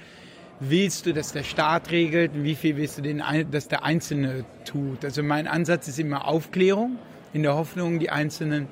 [0.60, 5.06] willst du, dass der Staat regelt und wie viel willst du, dass der Einzelne tut.
[5.06, 6.98] Also mein Ansatz ist immer Aufklärung
[7.32, 8.68] in der Hoffnung, die Einzelnen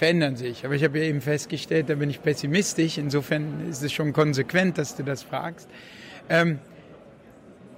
[0.00, 0.64] verändern sich.
[0.64, 2.96] Aber ich habe ja eben festgestellt, da bin ich pessimistisch.
[2.96, 5.68] Insofern ist es schon konsequent, dass du das fragst.
[6.30, 6.58] Ähm,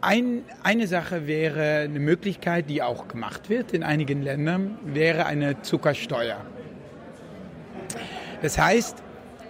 [0.01, 5.63] ein, eine Sache wäre eine Möglichkeit, die auch gemacht wird in einigen Ländern, wäre eine
[5.63, 6.41] Zuckersteuer.
[8.41, 9.03] Das heißt,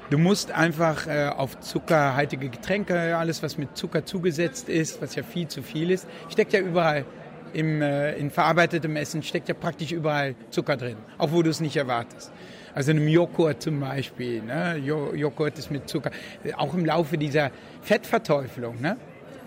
[0.08, 5.22] du musst einfach äh, auf zuckerhaltige Getränke, alles was mit Zucker zugesetzt ist, was ja
[5.22, 7.04] viel zu viel ist, steckt ja überall
[7.52, 11.60] im, äh, in verarbeitetem Essen, steckt ja praktisch überall Zucker drin, auch wo du es
[11.60, 12.32] nicht erwartest.
[12.74, 14.42] Also in einem Joghurt zum Beispiel.
[14.42, 14.76] Ne?
[14.76, 16.10] Joghurt ist mit Zucker.
[16.56, 17.50] Auch im Laufe dieser
[17.82, 18.96] Fettverteufelung ne?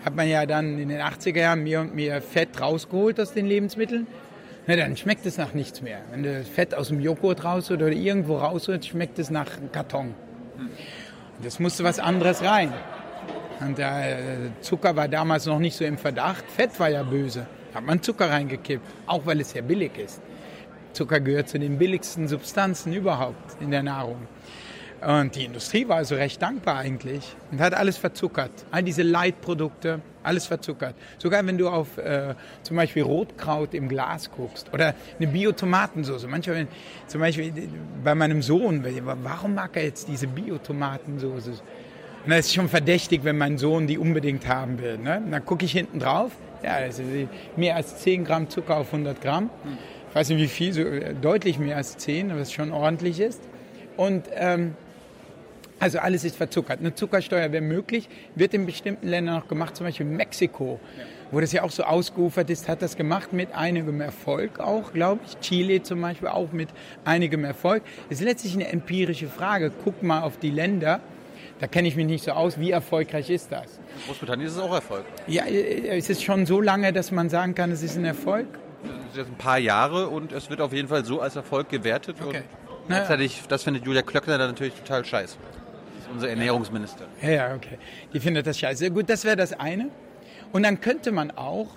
[0.04, 3.46] hat man ja dann in den 80er Jahren mehr und mehr Fett rausgeholt aus den
[3.46, 4.06] Lebensmitteln.
[4.68, 6.00] Na, dann schmeckt es nach nichts mehr.
[6.10, 10.14] Wenn du Fett aus dem Joghurt rausholst oder irgendwo rausholst, schmeckt es nach Karton.
[10.58, 12.72] Und das musste was anderes rein.
[13.60, 14.18] Und der
[14.60, 16.44] Zucker war damals noch nicht so im Verdacht.
[16.50, 17.46] Fett war ja böse.
[17.72, 20.20] Da hat man Zucker reingekippt, auch weil es ja billig ist.
[20.96, 24.26] Zucker gehört zu den billigsten Substanzen überhaupt in der Nahrung.
[25.06, 28.50] Und die Industrie war also recht dankbar eigentlich und hat alles verzuckert.
[28.70, 30.94] All diese Leitprodukte, alles verzuckert.
[31.18, 36.26] Sogar wenn du auf äh, zum Beispiel Rotkraut im Glas guckst oder eine Biotomatensauce.
[36.28, 36.66] Manchmal,
[37.06, 37.52] zum Beispiel
[38.02, 41.48] bei meinem Sohn, warum mag er jetzt diese Biotomatensauce?
[42.24, 44.96] Und das ist schon verdächtig, wenn mein Sohn die unbedingt haben will.
[44.96, 45.22] Ne?
[45.30, 46.32] Dann gucke ich hinten drauf,
[46.62, 47.06] ja, das ist
[47.56, 49.50] mehr als 10 Gramm Zucker auf 100 Gramm.
[49.62, 49.78] Hm
[50.16, 53.42] weiß nicht wie viel, so äh, deutlich mehr als 10, was schon ordentlich ist.
[53.98, 54.74] Und ähm,
[55.78, 56.80] also alles ist verzuckert.
[56.80, 61.04] Eine Zuckersteuer wäre möglich, wird in bestimmten Ländern noch gemacht, zum Beispiel Mexiko, ja.
[61.30, 65.20] wo das ja auch so ausgeufert ist, hat das gemacht mit einigem Erfolg auch, glaube
[65.26, 65.38] ich.
[65.40, 66.70] Chile zum Beispiel auch mit
[67.04, 67.82] einigem Erfolg.
[68.08, 69.70] Das ist letztlich eine empirische Frage.
[69.84, 71.00] Guck mal auf die Länder.
[71.60, 72.58] Da kenne ich mich nicht so aus.
[72.58, 73.76] Wie erfolgreich ist das?
[73.98, 75.04] In Großbritannien ist es auch Erfolg.
[75.26, 78.46] Ja, äh, ist es schon so lange, dass man sagen kann, es ist ein Erfolg?
[79.14, 82.16] Jetzt ein paar Jahre und es wird auf jeden Fall so als Erfolg gewertet.
[82.20, 82.42] Okay.
[82.66, 85.36] Und gleichzeitig, das findet Julia Klöckner dann natürlich total scheiße.
[85.96, 87.06] Das ist unser Ernährungsminister.
[87.22, 87.78] Ja, ja, okay.
[88.12, 88.90] Die findet das scheiße.
[88.90, 89.88] Gut, das wäre das eine.
[90.52, 91.68] Und dann könnte man auch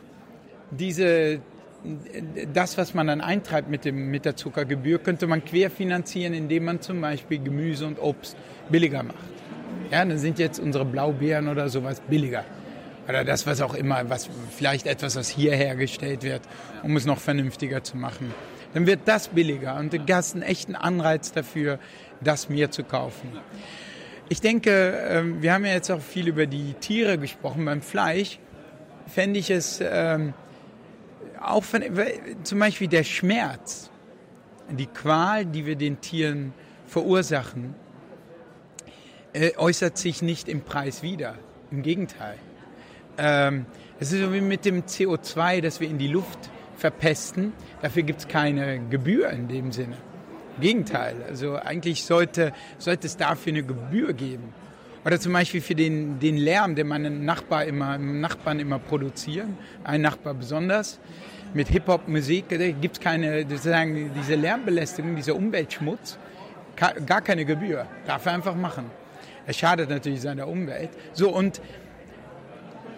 [0.72, 1.40] diese,
[2.54, 6.82] das, was man dann eintreibt mit, dem, mit der Zuckergebühr, könnte man querfinanzieren, indem man
[6.82, 8.38] zum Beispiel Gemüse und Obst
[8.70, 9.18] billiger macht.
[9.92, 12.46] Ja, dann sind jetzt unsere Blaubeeren oder sowas billiger
[13.10, 16.42] oder das, was auch immer, was vielleicht etwas, was hier hergestellt wird,
[16.84, 18.34] um es noch vernünftiger zu machen.
[18.74, 21.80] Dann wird das billiger und du hast einen echten Anreiz dafür,
[22.22, 23.32] das mehr zu kaufen.
[24.30, 27.66] Ich denke, ähm, wir haben ja jetzt auch viel über die Tiere gesprochen.
[27.66, 28.40] Beim Fleisch
[29.08, 30.36] fände ich es ähm,
[31.42, 31.64] auch
[32.44, 33.90] zum Beispiel der Schmerz
[34.70, 36.54] die Qual, die wir den Tieren
[36.86, 37.74] verursachen,
[39.34, 41.36] äh, äußert sich nicht im Preis wieder.
[41.72, 42.38] Im Gegenteil.
[43.20, 43.66] Ähm,
[44.00, 46.40] es ist so wie mit dem CO2, das wir in die Luft
[46.78, 47.52] verpesten.
[47.82, 49.98] Dafür gibt es keine Gebühr in dem Sinne.
[50.56, 51.16] Im Gegenteil.
[51.28, 54.54] Also eigentlich sollte, sollte es dafür eine Gebühr geben.
[55.06, 59.58] Oder zum Beispiel für den, den Lärm, den meine Nachbar immer, Nachbarn immer produzieren.
[59.84, 61.00] Ein Nachbar besonders.
[61.54, 62.48] Mit Hip-Hop-Musik
[62.80, 66.18] gibt es keine, sozusagen diese Lärmbelästigung, dieser Umweltschmutz,
[67.06, 67.86] gar keine Gebühr.
[68.06, 68.86] Darf er einfach machen.
[69.50, 70.92] Er schadet natürlich seiner Umwelt.
[71.14, 71.60] So, und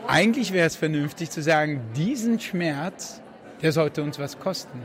[0.08, 3.22] eigentlich wäre es vernünftig zu sagen, diesen Schmerz,
[3.62, 4.82] der sollte uns was kosten.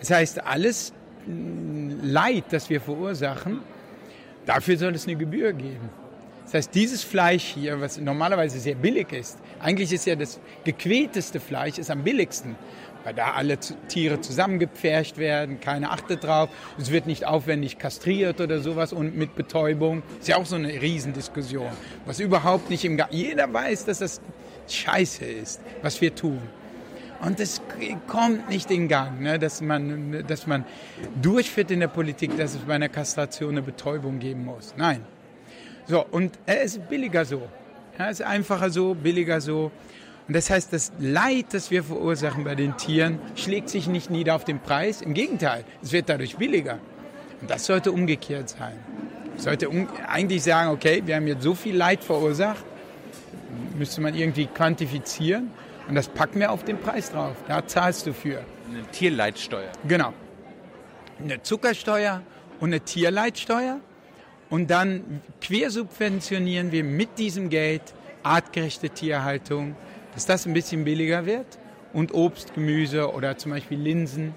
[0.00, 0.92] Das heißt, alles
[1.26, 3.60] Leid, das wir verursachen,
[4.44, 5.90] dafür soll es eine Gebühr geben.
[6.44, 11.40] Das heißt, dieses Fleisch hier, was normalerweise sehr billig ist, eigentlich ist ja das gequälteste
[11.40, 12.54] Fleisch ist am billigsten,
[13.06, 18.58] weil da alle Tiere zusammengepfercht werden, keiner achtet drauf, es wird nicht aufwendig kastriert oder
[18.58, 20.02] sowas und mit Betäubung.
[20.18, 21.70] Ist ja auch so eine Riesendiskussion,
[22.04, 24.20] was überhaupt nicht im Garten, jeder weiß, dass das
[24.68, 26.42] scheiße ist, was wir tun.
[27.20, 27.62] Und es
[28.08, 30.64] kommt nicht in Gang, ne, dass, man, dass man
[31.22, 34.74] durchführt in der Politik, dass es bei einer Kastration eine Betäubung geben muss.
[34.76, 35.02] Nein.
[35.86, 37.42] So, und es ist billiger so.
[37.98, 39.70] Es ist einfacher so, billiger so.
[40.28, 44.34] Und das heißt, das Leid, das wir verursachen bei den Tieren, schlägt sich nicht nieder
[44.34, 45.02] auf den Preis.
[45.02, 46.78] Im Gegenteil, es wird dadurch billiger.
[47.40, 48.74] Und das sollte umgekehrt sein.
[49.36, 49.68] Ich sollte
[50.08, 52.64] eigentlich sagen, okay, wir haben jetzt so viel Leid verursacht,
[53.76, 55.50] müsste man irgendwie quantifizieren
[55.88, 57.36] und das packen wir auf den Preis drauf.
[57.46, 58.42] Da zahlst du für.
[58.70, 59.70] Eine Tierleitsteuer.
[59.86, 60.12] Genau.
[61.22, 62.22] Eine Zuckersteuer
[62.58, 63.78] und eine Tierleitsteuer.
[64.50, 67.82] Und dann quersubventionieren wir mit diesem Geld
[68.22, 69.76] artgerechte Tierhaltung,
[70.16, 71.46] dass das ein bisschen billiger wird.
[71.92, 74.34] Und Obst, Gemüse oder zum Beispiel Linsen,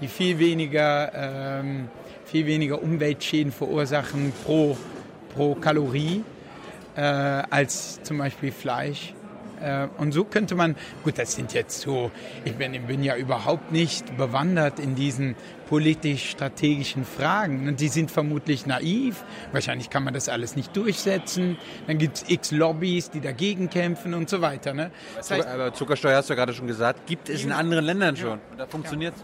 [0.00, 1.88] die viel weniger, ähm,
[2.24, 4.76] viel weniger Umweltschäden verursachen pro,
[5.34, 6.22] pro Kalorie
[6.96, 9.14] äh, als zum Beispiel Fleisch.
[9.60, 12.10] Äh, und so könnte man, gut, das sind jetzt so,
[12.44, 15.36] ich bin, bin ja überhaupt nicht bewandert in diesen
[15.68, 17.68] politisch-strategischen Fragen.
[17.68, 19.24] Und die sind vermutlich naiv.
[19.52, 21.58] Wahrscheinlich kann man das alles nicht durchsetzen.
[21.86, 24.74] Dann gibt es x Lobbys, die dagegen kämpfen und so weiter.
[24.74, 24.90] Ne?
[25.16, 28.16] Das heißt, Aber Zuckersteuer hast du ja gerade schon gesagt, gibt es in anderen Ländern
[28.16, 28.38] schon.
[28.50, 28.56] Ja.
[28.58, 29.22] Da funktioniert es.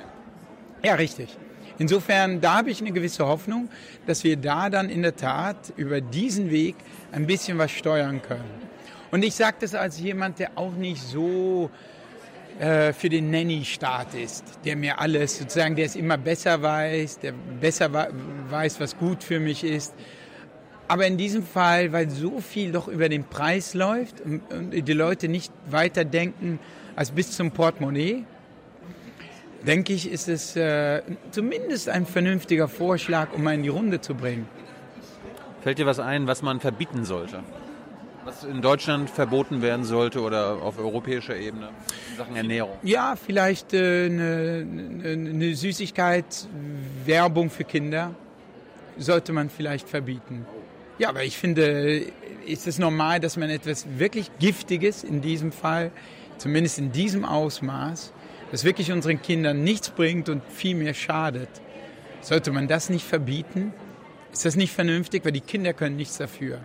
[0.82, 0.90] Ja.
[0.90, 1.36] ja, richtig.
[1.78, 3.68] Insofern, da habe ich eine gewisse Hoffnung,
[4.06, 6.76] dass wir da dann in der Tat über diesen Weg
[7.12, 8.61] ein bisschen was steuern können.
[9.12, 11.70] Und ich sage das als jemand, der auch nicht so
[12.58, 17.32] äh, für den Nanny-Staat ist, der mir alles sozusagen, der es immer besser weiß, der
[17.32, 19.92] besser weiß, was gut für mich ist.
[20.88, 24.92] Aber in diesem Fall, weil so viel doch über den Preis läuft und, und die
[24.94, 26.58] Leute nicht weiter denken
[26.96, 28.24] als bis zum Portemonnaie,
[29.66, 31.02] denke ich, ist es äh,
[31.32, 34.48] zumindest ein vernünftiger Vorschlag, um mal in die Runde zu bringen.
[35.60, 37.42] Fällt dir was ein, was man verbieten sollte?
[38.24, 41.70] Was in Deutschland verboten werden sollte oder auf europäischer Ebene
[42.10, 42.76] in Sachen Ernährung?
[42.84, 44.66] Ja, vielleicht äh, eine,
[45.04, 46.24] eine Süßigkeit,
[47.04, 48.14] Werbung für Kinder
[48.96, 50.46] sollte man vielleicht verbieten.
[50.98, 52.04] Ja, aber ich finde,
[52.46, 55.90] ist es normal, dass man etwas wirklich Giftiges in diesem Fall,
[56.38, 58.12] zumindest in diesem Ausmaß,
[58.52, 61.48] das wirklich unseren Kindern nichts bringt und viel mehr schadet,
[62.20, 63.72] sollte man das nicht verbieten?
[64.32, 65.24] Ist das nicht vernünftig?
[65.24, 66.60] Weil die Kinder können nichts dafür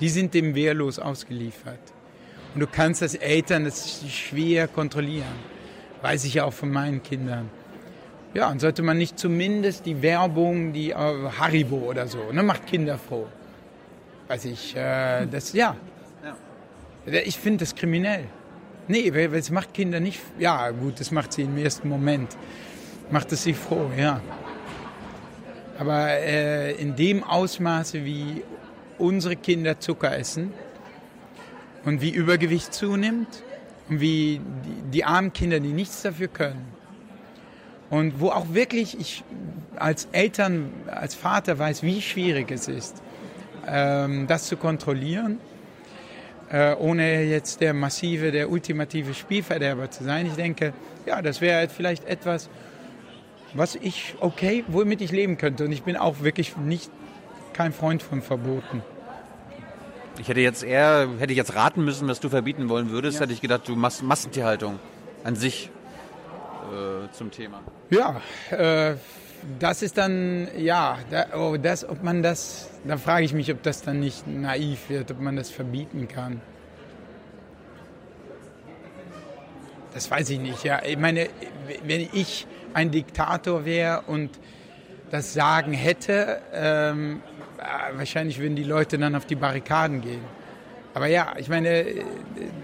[0.00, 1.80] die sind dem wehrlos ausgeliefert.
[2.54, 5.36] Und du kannst als Eltern das schwer kontrollieren.
[6.02, 7.50] Weiß ich ja auch von meinen Kindern.
[8.34, 12.66] Ja, und sollte man nicht zumindest die Werbung, die äh, Haribo oder so, ne, macht
[12.66, 13.26] Kinder froh.
[14.28, 15.76] Weiß ich, äh, das, ja.
[17.24, 18.24] Ich finde das kriminell.
[18.86, 22.36] Nee, weil es macht Kinder nicht, ja gut, das macht sie im ersten Moment.
[23.10, 24.20] Macht es sie froh, ja.
[25.78, 28.42] Aber äh, in dem Ausmaße, wie
[29.00, 30.52] unsere Kinder Zucker essen
[31.84, 33.42] und wie Übergewicht zunimmt
[33.88, 36.66] und wie die, die armen Kinder, die nichts dafür können.
[37.90, 39.24] Und wo auch wirklich ich
[39.76, 43.02] als Eltern, als Vater weiß, wie schwierig es ist,
[43.66, 45.38] ähm, das zu kontrollieren,
[46.50, 50.26] äh, ohne jetzt der massive, der ultimative Spielverderber zu sein.
[50.26, 50.74] Ich denke,
[51.06, 52.50] ja, das wäre vielleicht etwas,
[53.54, 55.64] was ich okay, womit ich leben könnte.
[55.64, 56.90] Und ich bin auch wirklich nicht
[57.54, 58.82] kein Freund von Verboten.
[60.18, 63.22] Ich hätte jetzt eher, hätte ich jetzt raten müssen, was du verbieten wollen würdest, ja.
[63.22, 64.80] hätte ich gedacht, du machst Massentierhaltung
[65.22, 65.70] an sich
[66.72, 67.60] äh, zum Thema.
[67.90, 68.20] Ja,
[68.50, 68.96] äh,
[69.60, 73.62] das ist dann, ja, da, oh, das, ob man das, da frage ich mich, ob
[73.62, 76.40] das dann nicht naiv wird, ob man das verbieten kann.
[79.94, 80.64] Das weiß ich nicht.
[80.64, 81.28] Ja, ich meine,
[81.84, 84.30] wenn ich ein Diktator wäre und
[85.10, 87.22] das Sagen hätte, ähm,
[87.94, 90.22] wahrscheinlich würden die Leute dann auf die Barrikaden gehen.
[90.94, 91.68] Aber ja, ich meine.
[91.68, 92.04] Äh,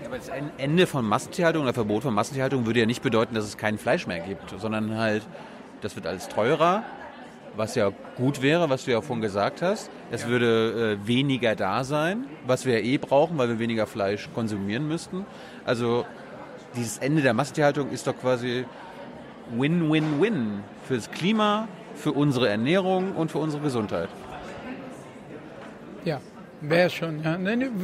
[0.06, 3.56] Aber das Ende von Massentierhaltung oder Verbot von Massentierhaltung würde ja nicht bedeuten, dass es
[3.56, 5.22] kein Fleisch mehr gibt, sondern halt,
[5.82, 6.82] das wird alles teurer,
[7.56, 9.90] was ja gut wäre, was du ja vorhin gesagt hast.
[10.10, 10.28] Es ja.
[10.28, 14.88] würde äh, weniger da sein, was wir ja eh brauchen, weil wir weniger Fleisch konsumieren
[14.88, 15.26] müssten.
[15.64, 16.04] Also
[16.74, 18.64] dieses Ende der Massentierhaltung ist doch quasi
[19.56, 24.08] Win-Win-Win fürs Klima, für unsere Ernährung und für unsere Gesundheit.
[26.04, 26.20] Ja,
[26.60, 27.22] wäre schon.
[27.22, 27.38] Ja.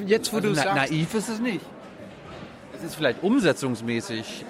[0.07, 0.91] Jetzt, wo also du na, sagst.
[0.91, 1.65] Naiv ist es nicht.
[2.77, 4.45] Es ist vielleicht umsetzungsmäßig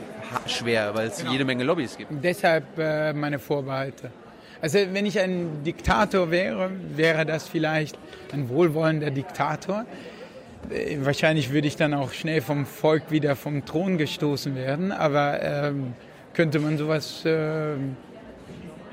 [0.47, 1.31] schwer, weil es ja.
[1.31, 2.11] jede Menge Lobbys gibt.
[2.23, 4.11] Deshalb äh, meine Vorbehalte.
[4.61, 7.99] Also wenn ich ein Diktator wäre, wäre das vielleicht
[8.33, 9.87] ein wohlwollender Diktator.
[10.71, 15.43] Äh, wahrscheinlich würde ich dann auch schnell vom Volk wieder vom Thron gestoßen werden, aber
[15.43, 15.95] ähm,
[16.35, 17.75] könnte man sowas äh,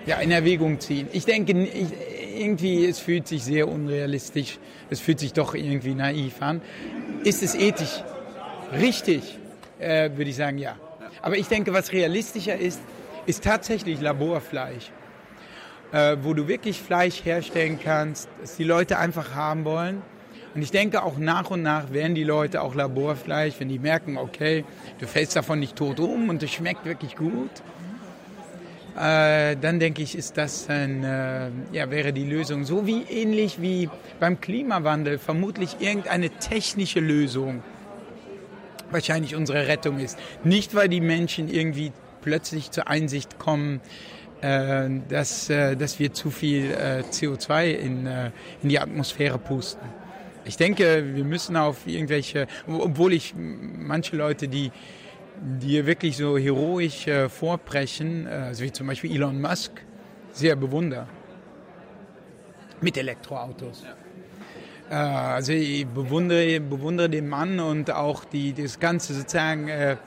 [0.08, 1.08] ja, in Erwägung ziehen.
[1.12, 1.88] Ich denke, ich,
[2.38, 4.58] irgendwie, es fühlt sich sehr unrealistisch,
[4.90, 6.62] es fühlt sich doch irgendwie naiv an.
[7.24, 8.04] Ist es ethisch
[8.72, 9.38] richtig?
[9.80, 10.78] Äh, würde ich sagen, ja.
[11.22, 12.80] Aber ich denke, was realistischer ist,
[13.26, 14.92] ist tatsächlich Laborfleisch.
[15.92, 20.02] Äh, wo du wirklich Fleisch herstellen kannst, das die Leute einfach haben wollen.
[20.54, 24.18] Und ich denke, auch nach und nach werden die Leute auch Laborfleisch, wenn die merken,
[24.18, 24.66] okay,
[25.00, 27.52] du fällst davon nicht tot um und es schmeckt wirklich gut,
[28.98, 32.66] dann denke ich, ist das ein, äh, ja, wäre die Lösung.
[32.66, 37.62] So wie ähnlich wie beim Klimawandel vermutlich irgendeine technische Lösung
[38.90, 40.18] wahrscheinlich unsere Rettung ist.
[40.44, 41.92] Nicht, weil die Menschen irgendwie
[42.22, 43.82] plötzlich zur Einsicht kommen,
[44.42, 48.32] äh, dass, äh, dass wir zu viel äh, CO2 in, äh,
[48.64, 49.88] in die Atmosphäre pusten.
[50.46, 54.72] Ich denke, wir müssen auf irgendwelche, obwohl ich manche Leute, die
[55.42, 59.72] die wirklich so heroisch äh, vorbrechen, äh, also wie zum Beispiel Elon Musk,
[60.32, 61.08] sehr bewundere.
[62.82, 63.84] Mit Elektroautos.
[63.84, 63.98] Ja.
[64.90, 69.98] Äh, also ich bewundere, bewundere den Mann und auch die, das ganze sozusagen äh,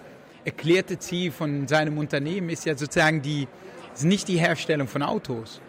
[0.44, 3.46] erklärte Ziel von seinem Unternehmen ist ja sozusagen die,
[3.94, 5.60] ist nicht die Herstellung von Autos.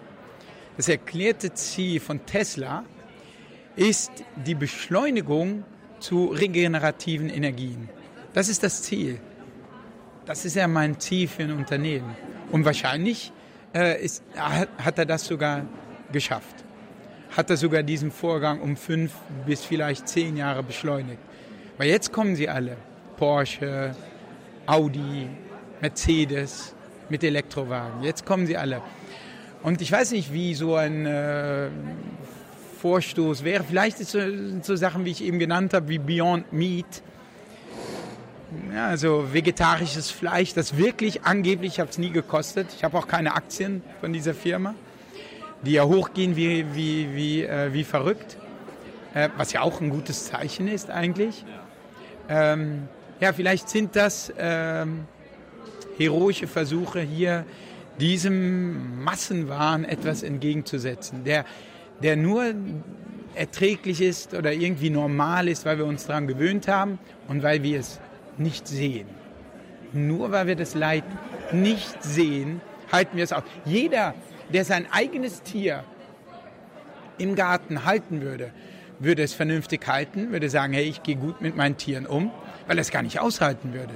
[0.78, 2.86] Das erklärte Ziel von Tesla
[3.76, 4.12] ist
[4.46, 5.64] die Beschleunigung
[6.00, 7.90] zu regenerativen Energien.
[8.34, 9.20] Das ist das Ziel.
[10.32, 12.16] Das ist ja mein Ziel für ein Unternehmen.
[12.54, 13.34] Und wahrscheinlich
[13.76, 15.66] äh, ist, hat er das sogar
[16.14, 16.56] geschafft.
[17.36, 19.12] Hat er sogar diesen Vorgang um fünf
[19.46, 21.20] bis vielleicht zehn Jahre beschleunigt.
[21.78, 22.78] Weil jetzt kommen sie alle.
[23.18, 23.94] Porsche,
[24.68, 25.28] Audi,
[25.82, 26.76] Mercedes
[27.10, 28.02] mit Elektrowagen.
[28.02, 28.82] Jetzt kommen sie alle.
[29.64, 31.68] Und ich weiß nicht, wie so ein äh,
[32.82, 33.66] Vorstoß wäre.
[33.66, 34.20] Vielleicht ist so,
[34.62, 37.04] so Sachen, wie ich eben genannt habe, wie Beyond Meat
[38.74, 42.68] ja, also vegetarisches Fleisch, das wirklich angeblich, ich habe es nie gekostet.
[42.76, 44.76] Ich habe auch keine Aktien von dieser Firma,
[45.62, 48.38] die ja hochgehen wie, wie, wie, äh, wie verrückt.
[49.14, 51.46] Äh, was ja auch ein gutes Zeichen ist eigentlich.
[52.30, 52.88] Ähm,
[53.20, 55.06] ja, vielleicht sind das ähm,
[55.98, 57.46] heroische Versuche hier,
[58.00, 61.46] diesem Massenwahn etwas entgegenzusetzen, der,
[62.02, 62.54] der nur
[63.36, 67.80] erträglich ist oder irgendwie normal ist, weil wir uns daran gewöhnt haben und weil wir
[67.80, 68.00] es
[68.38, 69.08] nicht sehen.
[69.94, 71.04] Nur weil wir das Leid
[71.52, 73.44] nicht sehen, halten wir es auf.
[73.66, 74.14] Jeder,
[74.54, 75.84] der sein eigenes Tier
[77.18, 78.52] im Garten halten würde,
[79.00, 82.32] würde es vernünftig halten, würde sagen, hey, ich gehe gut mit meinen Tieren um,
[82.68, 83.94] weil er es gar nicht aushalten würde.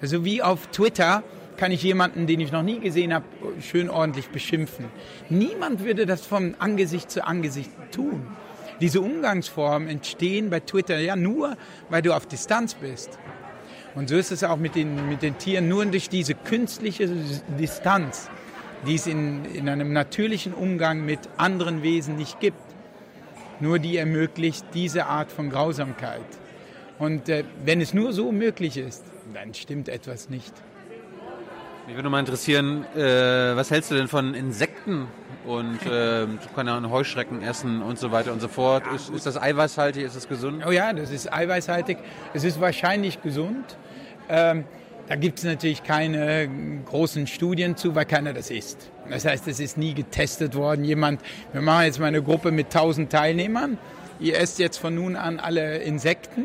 [0.00, 1.22] Also wie auf Twitter
[1.56, 3.24] kann ich jemanden, den ich noch nie gesehen habe,
[3.60, 4.86] schön ordentlich beschimpfen.
[5.28, 8.26] Niemand würde das vom Angesicht zu Angesicht tun.
[8.80, 11.56] Diese Umgangsformen entstehen bei Twitter ja nur,
[11.90, 13.18] weil du auf Distanz bist.
[13.94, 15.68] Und so ist es auch mit den, mit den Tieren.
[15.68, 17.08] Nur durch diese künstliche
[17.58, 18.28] Distanz,
[18.86, 22.58] die es in, in einem natürlichen Umgang mit anderen Wesen nicht gibt,
[23.60, 26.20] nur die ermöglicht diese Art von Grausamkeit.
[26.98, 30.52] Und äh, wenn es nur so möglich ist, dann stimmt etwas nicht.
[31.86, 33.00] Mich würde mal interessieren, äh,
[33.56, 35.06] was hältst du denn von Insekten
[35.44, 38.84] und äh, kann ja Heuschrecken essen und so weiter und so fort.
[38.94, 40.02] Ist, ist das eiweißhaltig?
[40.02, 40.64] Ist das gesund?
[40.66, 41.98] Oh ja, das ist eiweißhaltig.
[42.32, 43.76] Es ist wahrscheinlich gesund.
[44.30, 44.64] Ähm,
[45.08, 46.48] da gibt es natürlich keine
[46.86, 48.90] großen Studien zu, weil keiner das isst.
[49.10, 50.84] Das heißt, es ist nie getestet worden.
[50.84, 51.20] Jemand,
[51.52, 53.76] wir machen jetzt mal eine Gruppe mit 1000 Teilnehmern.
[54.20, 56.44] Ihr esst jetzt von nun an alle Insekten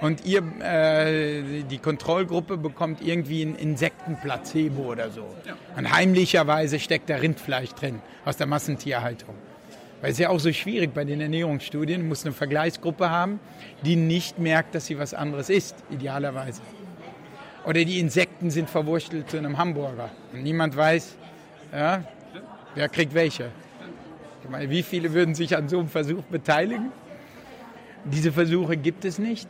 [0.00, 5.26] und ihr, äh, die Kontrollgruppe bekommt irgendwie ein Insektenplacebo oder so.
[5.44, 5.56] Ja.
[5.76, 9.34] Und heimlicherweise steckt da Rindfleisch drin aus der Massentierhaltung.
[10.00, 13.40] Weil es ja auch so schwierig bei den Ernährungsstudien, du musst eine Vergleichsgruppe haben,
[13.84, 16.62] die nicht merkt, dass sie was anderes isst, idealerweise.
[17.66, 20.10] Oder die Insekten sind verwurstelt zu einem Hamburger.
[20.32, 21.16] Und niemand weiß,
[21.72, 22.04] ja,
[22.76, 23.50] wer kriegt welche.
[24.44, 26.92] Ich meine, wie viele würden sich an so einem Versuch beteiligen?
[28.04, 29.48] Diese Versuche gibt es nicht.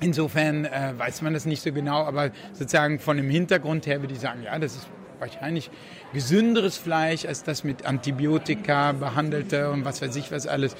[0.00, 4.14] Insofern äh, weiß man das nicht so genau, aber sozusagen von dem Hintergrund her würde
[4.14, 4.88] ich sagen, ja, das ist
[5.18, 5.70] wahrscheinlich
[6.12, 10.76] gesünderes Fleisch als das mit Antibiotika behandelte und was weiß ich was alles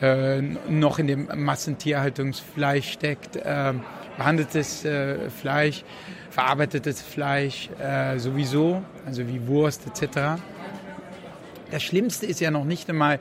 [0.00, 3.36] äh, noch in dem Massentierhaltungsfleisch steckt.
[3.36, 3.74] Äh,
[4.16, 5.84] behandeltes äh, Fleisch,
[6.30, 10.40] verarbeitetes Fleisch äh, sowieso, also wie Wurst etc.
[11.70, 13.18] Das Schlimmste ist ja noch nicht einmal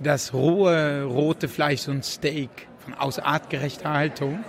[0.00, 4.44] das rohe rote Fleisch, so ein Steak von aus artgerechter Haltung,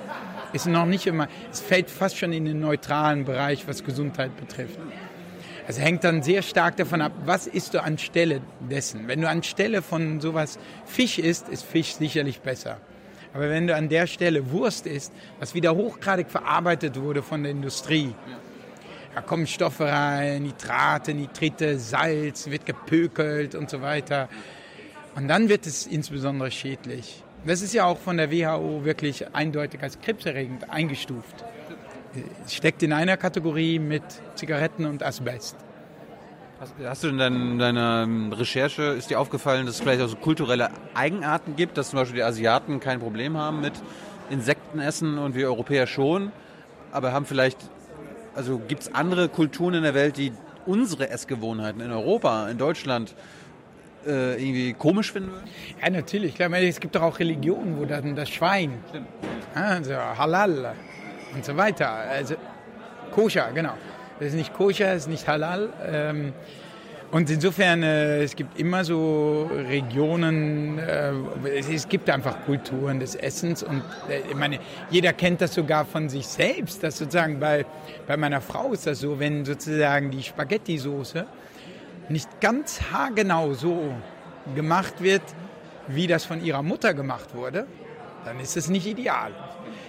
[0.54, 4.80] ist noch nicht immer, es fällt fast schon in den neutralen Bereich, was Gesundheit betrifft.
[5.68, 9.08] Es hängt dann sehr stark davon ab, was isst du anstelle dessen.
[9.08, 12.78] Wenn du anstelle von sowas Fisch isst, ist Fisch sicherlich besser.
[13.34, 17.52] Aber wenn du an der Stelle Wurst isst, was wieder hochgradig verarbeitet wurde von der
[17.52, 18.16] Industrie,
[19.14, 24.30] da kommen Stoffe rein, Nitrate, Nitrite, Salz, wird gepökelt und so weiter.
[25.16, 27.24] Und dann wird es insbesondere schädlich.
[27.46, 31.46] Das ist ja auch von der WHO wirklich eindeutig als krebserregend eingestuft.
[32.46, 34.04] Es steckt in einer Kategorie mit
[34.36, 35.56] Zigaretten und Asbest.
[36.84, 38.06] Hast, du in dein, deiner
[38.38, 42.18] Recherche, ist dir aufgefallen, dass es vielleicht auch so kulturelle Eigenarten gibt, dass zum Beispiel
[42.18, 43.74] die Asiaten kein Problem haben mit
[44.30, 46.34] Insektenessen und wir Europäer schon,
[46.92, 47.58] aber haben vielleicht,
[48.36, 50.34] also gibt es andere Kulturen in der Welt, die
[50.66, 53.16] unsere Essgewohnheiten in Europa, in Deutschland
[54.10, 55.50] äh, irgendwie komisch finden würden?
[55.82, 56.36] Ja, natürlich.
[56.36, 59.08] Klar, es gibt doch auch Religionen, wo dann das Schwein, Stimmt.
[59.54, 60.76] also Halal
[61.34, 62.36] und so weiter, also
[63.12, 63.74] koscher, genau.
[64.20, 65.70] Das ist nicht koscher, das ist nicht halal.
[65.86, 66.34] Ähm,
[67.12, 71.12] und insofern, äh, es gibt immer so Regionen, äh,
[71.58, 74.60] es, es, gibt einfach Kulturen des Essens und äh, ich meine,
[74.92, 77.66] jeder kennt das sogar von sich selbst, dass sozusagen bei,
[78.06, 81.26] bei meiner Frau ist das so, wenn sozusagen die Spaghetti-Soße
[82.10, 83.94] nicht ganz haargenau so
[84.56, 85.22] gemacht wird,
[85.88, 87.68] wie das von ihrer Mutter gemacht wurde,
[88.26, 89.32] dann ist es nicht ideal.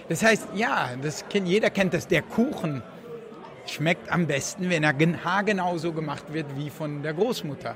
[0.09, 2.83] Das heißt, ja, das kennt, jeder kennt das, der Kuchen
[3.65, 7.75] schmeckt am besten, wenn er haargenau so gemacht wird wie von der Großmutter.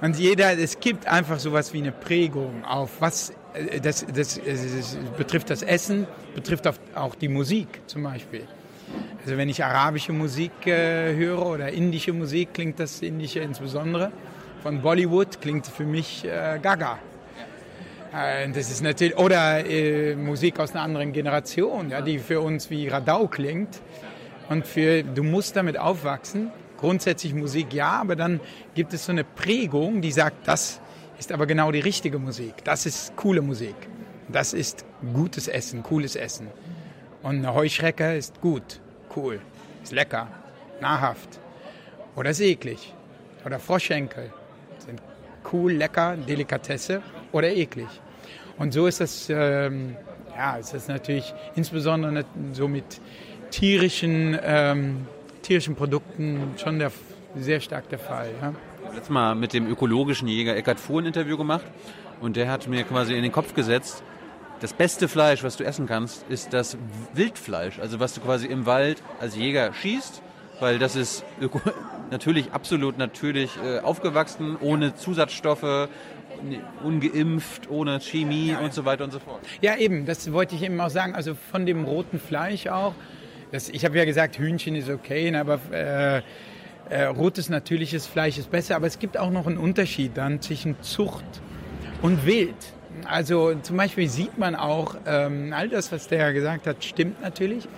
[0.00, 4.96] Und jeder, es gibt einfach sowas wie eine Prägung auf was, äh, das, das, das
[5.16, 8.46] betrifft das Essen, betrifft auch die Musik zum Beispiel.
[9.28, 14.10] Also wenn ich arabische Musik äh, höre oder indische Musik, klingt das indische insbesondere.
[14.62, 16.98] Von Bollywood klingt für mich äh, Gaga.
[18.16, 22.70] Äh, das ist natürlich oder äh, Musik aus einer anderen Generation, ja, die für uns
[22.70, 23.82] wie Radau klingt.
[24.48, 26.50] Und für du musst damit aufwachsen.
[26.78, 28.40] Grundsätzlich Musik ja, aber dann
[28.74, 30.80] gibt es so eine Prägung, die sagt, das
[31.18, 32.64] ist aber genau die richtige Musik.
[32.64, 33.76] Das ist coole Musik.
[34.28, 36.46] Das ist gutes Essen, cooles Essen.
[37.22, 38.80] Und eine Heuschrecke ist gut,
[39.16, 39.40] cool,
[39.82, 40.28] ist lecker,
[40.80, 41.38] nahrhaft.
[42.16, 42.94] Oder ist eklig.
[43.44, 44.32] Oder Froschenkel
[44.78, 45.00] sind
[45.52, 47.02] cool, lecker, Delikatesse
[47.32, 47.88] oder eklig.
[48.58, 49.96] Und so ist das, ähm,
[50.36, 53.00] ja, ist das natürlich insbesondere so mit
[53.50, 55.06] tierischen, ähm,
[55.42, 56.90] tierischen Produkten schon der,
[57.36, 58.30] sehr stark der Fall.
[58.40, 58.54] Ja.
[58.92, 61.64] Letztes Mal mit dem ökologischen Jäger Eckhard Fuhr ein Interview gemacht
[62.20, 64.02] und der hat mir quasi in den Kopf gesetzt,
[64.60, 66.76] das beste Fleisch, was du essen kannst, ist das
[67.14, 67.78] Wildfleisch.
[67.78, 70.22] Also was du quasi im Wald als Jäger schießt,
[70.60, 71.24] weil das ist
[72.10, 75.88] natürlich absolut natürlich äh, aufgewachsen, ohne Zusatzstoffe,
[76.82, 79.40] ungeimpft, ohne Chemie ja, und so weiter und so fort.
[79.60, 81.14] Ja, eben, das wollte ich eben auch sagen.
[81.14, 82.94] Also von dem roten Fleisch auch.
[83.50, 86.22] Das, ich habe ja gesagt, Hühnchen ist okay, ne, aber äh,
[86.90, 88.76] äh, rotes natürliches Fleisch ist besser.
[88.76, 91.24] Aber es gibt auch noch einen Unterschied dann zwischen Zucht
[92.02, 92.54] und Wild.
[93.06, 97.68] Also zum Beispiel sieht man auch, ähm, all das, was der gesagt hat, stimmt natürlich.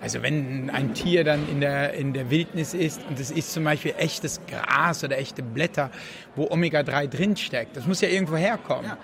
[0.00, 3.64] Also wenn ein Tier dann in der, in der Wildnis ist und es ist zum
[3.64, 5.90] Beispiel echtes Gras oder echte Blätter,
[6.36, 8.86] wo Omega-3 drinsteckt, das muss ja irgendwo herkommen.
[8.86, 8.98] Ja.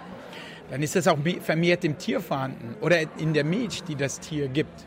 [0.71, 4.49] Dann ist das auch vermehrt im Tier vorhanden oder in der Milch, die das Tier
[4.49, 4.87] gibt.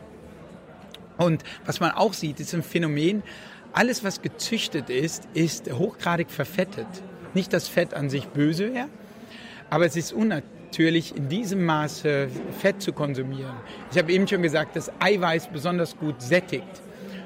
[1.16, 3.22] Und was man auch sieht, ist ein Phänomen,
[3.72, 6.88] alles was gezüchtet ist, ist hochgradig verfettet.
[7.34, 8.88] Nicht, dass Fett an sich böse wäre,
[9.70, 12.28] aber es ist unnatürlich natürlich in diesem Maße
[12.60, 13.54] Fett zu konsumieren.
[13.90, 16.82] Ich habe eben schon gesagt, dass Eiweiß besonders gut sättigt.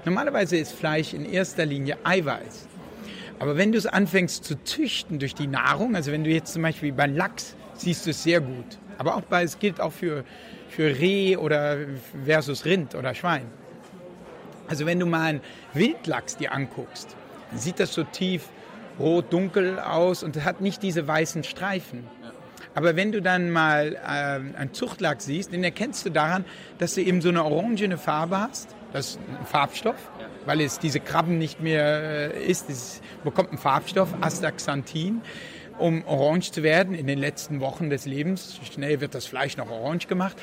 [0.07, 2.67] Normalerweise ist Fleisch in erster Linie Eiweiß.
[3.39, 6.63] Aber wenn du es anfängst zu züchten durch die Nahrung, also wenn du jetzt zum
[6.63, 8.79] Beispiel beim Lachs siehst du es sehr gut.
[8.97, 10.25] Aber auch bei, es gilt auch für,
[10.71, 11.77] für Reh oder
[12.25, 13.45] versus Rind oder Schwein.
[14.69, 15.41] Also wenn du mal einen
[15.75, 17.15] Wildlachs dir anguckst,
[17.51, 18.49] dann sieht das so tief
[18.99, 22.05] rot-dunkel aus und hat nicht diese weißen Streifen.
[22.75, 26.45] Aber wenn du dann mal äh, einen Zuchtlachs siehst, den erkennst du daran,
[26.79, 28.75] dass du eben so eine orangene Farbe hast.
[28.93, 30.11] Das ist ein Farbstoff,
[30.47, 32.71] weil es diese Krabben nicht mehr äh, ist.
[32.71, 35.21] Es bekommt einen Farbstoff, Astaxanthin,
[35.79, 38.61] um orange zu werden in den letzten Wochen des Lebens.
[38.73, 40.37] Schnell wird das Fleisch noch orange gemacht.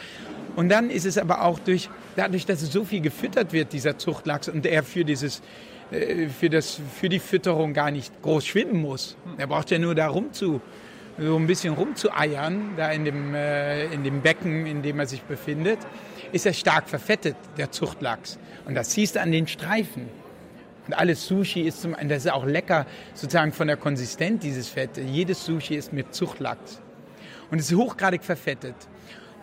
[0.55, 3.97] Und dann ist es aber auch durch, dadurch, dass es so viel gefüttert wird, dieser
[3.97, 5.41] Zuchtlachs, und er für dieses
[5.91, 9.17] äh, für, das, für die Fütterung gar nicht groß schwimmen muss.
[9.37, 10.61] Er braucht ja nur da rum zu,
[11.17, 15.23] so ein bisschen rumzueiern, da in dem, äh, in dem Becken, in dem er sich
[15.23, 15.79] befindet,
[16.31, 18.39] ist er stark verfettet, der Zuchtlachs.
[18.65, 20.09] Und das siehst du an den Streifen.
[20.87, 24.97] Und alles Sushi ist zum das ist auch lecker, sozusagen von der Konsistenz dieses Fett.
[24.97, 26.81] Jedes Sushi ist mit Zuchtlachs.
[27.51, 28.75] Und es ist hochgradig verfettet.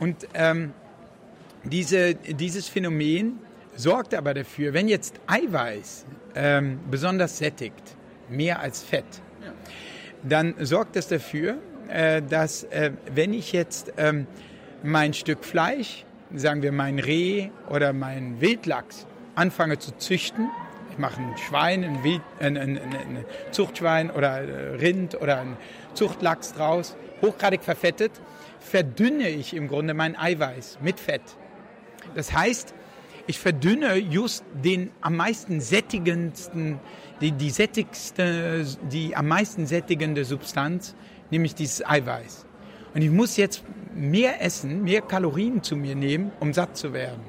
[0.00, 0.72] Und ähm,
[1.64, 3.38] diese, dieses Phänomen
[3.76, 7.82] sorgt aber dafür, wenn jetzt Eiweiß ähm, besonders sättigt,
[8.28, 9.04] mehr als Fett,
[10.22, 11.58] dann sorgt das dafür,
[11.88, 14.26] äh, dass äh, wenn ich jetzt ähm,
[14.82, 16.04] mein Stück Fleisch,
[16.34, 20.48] sagen wir mein Reh oder mein Wildlachs, anfange zu züchten,
[20.90, 24.42] ich mache ein Schwein, ein, Wild, ein, ein, ein Zuchtschwein oder
[24.80, 25.56] Rind oder ein
[25.94, 28.12] Zuchtlachs draus, hochgradig verfettet,
[28.58, 31.22] verdünne ich im Grunde mein Eiweiß mit Fett.
[32.14, 32.74] Das heißt,
[33.28, 36.80] ich verdünne just den am meisten sättigendsten,
[37.20, 40.94] die, die sättigste, die am meisten sättigende Substanz,
[41.30, 42.46] nämlich dieses Eiweiß.
[42.94, 43.62] Und ich muss jetzt
[43.94, 47.20] mehr essen, mehr Kalorien zu mir nehmen, um satt zu werden.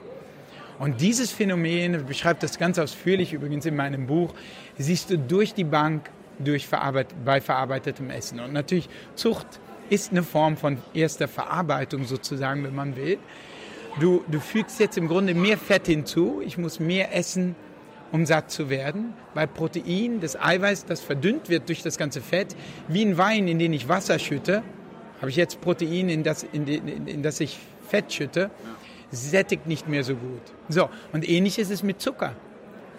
[0.78, 4.34] Und dieses Phänomen, beschreibt das ganz ausführlich übrigens in meinem Buch,
[4.78, 6.10] siehst du durch die Bank
[6.40, 8.40] durch verarbeit, bei verarbeitetem Essen.
[8.40, 9.60] Und natürlich Zucht
[9.90, 13.18] ist eine Form von erster Verarbeitung sozusagen, wenn man will.
[14.00, 16.42] Du, du fügst jetzt im Grunde mehr Fett hinzu.
[16.46, 17.56] Ich muss mehr essen,
[18.12, 22.56] um satt zu werden, weil Protein, das Eiweiß, das verdünnt wird durch das ganze Fett,
[22.88, 24.64] wie ein Wein, in den ich Wasser schütte,
[25.20, 28.50] habe ich jetzt Protein, in das, in, in, in das ich Fett schütte,
[29.12, 30.42] sättigt nicht mehr so gut.
[30.70, 32.36] So, und ähnlich ist es mit Zucker.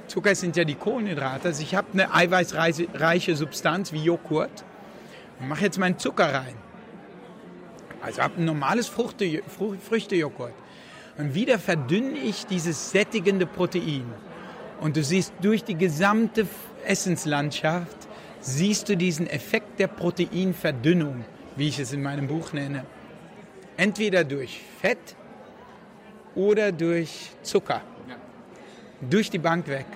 [0.09, 1.49] Zucker sind ja die Kohlenhydrate.
[1.49, 4.65] Also ich habe eine eiweißreiche Substanz wie Joghurt
[5.39, 6.55] und mache jetzt meinen Zucker rein.
[8.03, 9.43] Also habe ein normales Früchte,
[9.89, 10.55] Früchtejoghurt.
[11.19, 14.05] Und wieder verdünne ich dieses sättigende Protein.
[14.81, 16.47] Und du siehst durch die gesamte
[16.87, 17.97] Essenslandschaft,
[18.41, 21.25] siehst du diesen Effekt der Proteinverdünnung,
[21.57, 22.85] wie ich es in meinem Buch nenne.
[23.77, 25.17] Entweder durch Fett
[26.35, 27.83] oder durch Zucker.
[29.09, 29.87] Durch die Bank weg.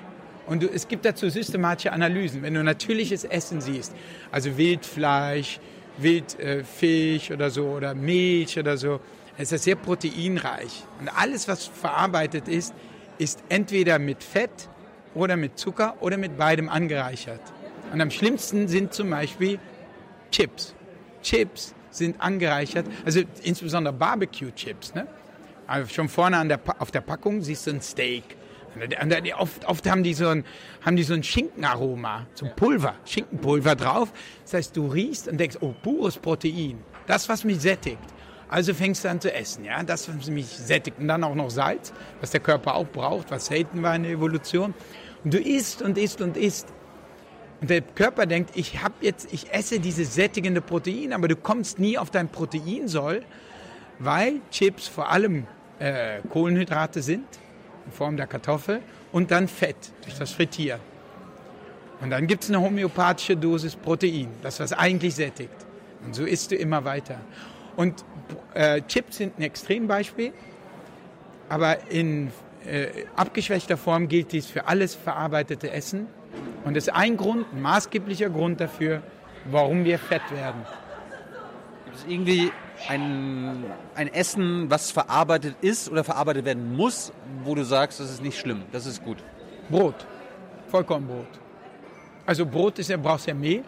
[0.46, 2.42] Und du, es gibt dazu systematische Analysen.
[2.42, 3.94] Wenn du natürliches Essen siehst,
[4.30, 5.58] also Wildfleisch,
[5.96, 9.00] Wildfisch äh, oder so oder Milch oder so,
[9.38, 10.84] es ist sehr proteinreich.
[11.00, 12.74] Und alles, was verarbeitet ist,
[13.18, 14.68] ist entweder mit Fett
[15.14, 17.40] oder mit Zucker oder mit beidem angereichert.
[17.92, 19.58] Und am schlimmsten sind zum Beispiel
[20.30, 20.74] Chips.
[21.22, 24.94] Chips sind angereichert, also insbesondere Barbecue-Chips.
[24.94, 25.06] Ne?
[25.66, 28.36] Also schon vorne an der, auf der Packung siehst du ein Steak.
[29.38, 30.44] Oft, oft haben, die so ein,
[30.84, 34.12] haben die so ein Schinkenaroma, so ein Pulver, Schinkenpulver drauf.
[34.42, 36.82] Das heißt, du riechst und denkst, oh, pures Protein.
[37.06, 37.98] Das, was mich sättigt.
[38.48, 40.98] Also fängst du an zu essen, ja, das, was mich sättigt.
[40.98, 44.12] Und dann auch noch Salz, was der Körper auch braucht, was selten war in der
[44.12, 44.74] Evolution.
[45.24, 46.68] Und du isst und isst und isst.
[47.60, 51.78] Und der Körper denkt, ich habe jetzt, ich esse dieses sättigende Protein, aber du kommst
[51.78, 53.22] nie auf dein Proteinsoll,
[53.98, 55.46] weil Chips vor allem
[55.78, 57.26] äh, Kohlenhydrate sind,
[57.86, 58.80] in Form der Kartoffel,
[59.12, 60.80] und dann Fett durch das Frittieren.
[62.00, 65.54] Und dann gibt es eine homöopathische Dosis Protein, das was eigentlich sättigt.
[66.04, 67.18] Und so isst du immer weiter.
[67.76, 68.04] Und
[68.52, 70.32] äh, Chips sind ein Extrembeispiel,
[71.48, 72.30] aber in
[72.66, 76.06] äh, abgeschwächter Form gilt dies für alles verarbeitete Essen.
[76.64, 79.02] Und das ist ein Grund, ein maßgeblicher Grund dafür,
[79.50, 80.62] warum wir fett werden.
[81.84, 82.50] Gibt es irgendwie
[82.88, 83.64] ein,
[83.94, 87.12] ein Essen, was verarbeitet ist oder verarbeitet werden muss,
[87.44, 89.18] wo du sagst, das ist nicht schlimm, das ist gut?
[89.70, 90.06] Brot,
[90.68, 91.26] Vollkornbrot.
[92.26, 93.62] Also Brot ist ja, brauchst ja Mehl,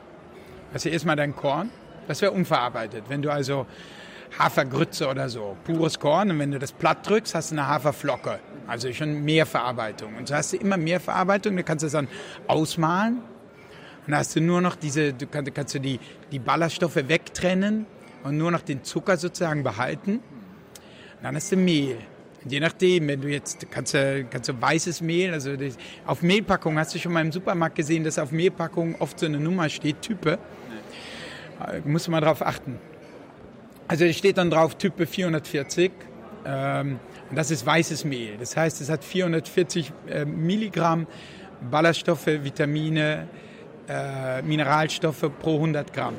[0.73, 1.71] also erstmal dein Korn,
[2.09, 3.05] das wäre unverarbeitet.
[3.09, 3.67] Wenn du also
[4.39, 6.31] Hafergrütze oder so, pures Korn.
[6.31, 8.41] Und wenn du das platt drückst, hast du eine Haferflocke.
[8.67, 10.17] Also schon mehr Verarbeitung.
[10.17, 11.57] Und so hast du immer mehr Verarbeitung.
[11.57, 12.09] Du kannst das dann
[12.47, 13.19] ausmalen.
[13.19, 15.99] Und dann hast du nur noch diese, du kannst, kannst du die,
[16.31, 17.87] die Ballaststoffe wegtrennen
[18.23, 20.17] und nur noch den Zucker sozusagen behalten.
[20.17, 21.97] Und dann hast du Mehl.
[22.45, 25.53] Und je nachdem, wenn du jetzt, kannst du, kannst du weißes Mehl, also
[26.07, 29.41] auf Mehlpackungen, hast du schon mal im Supermarkt gesehen, dass auf Mehlpackungen oft so eine
[29.41, 30.39] Nummer steht, Type.
[30.69, 31.81] Nee.
[31.85, 32.79] Musst du mal drauf achten.
[33.89, 35.91] Also es steht dann drauf Type 440.
[36.45, 38.37] Ähm, und das ist weißes Mehl.
[38.39, 41.07] Das heißt, es hat 440 äh, Milligramm
[41.71, 43.29] Ballaststoffe, Vitamine,
[43.89, 46.15] äh, Mineralstoffe pro 100 Gramm.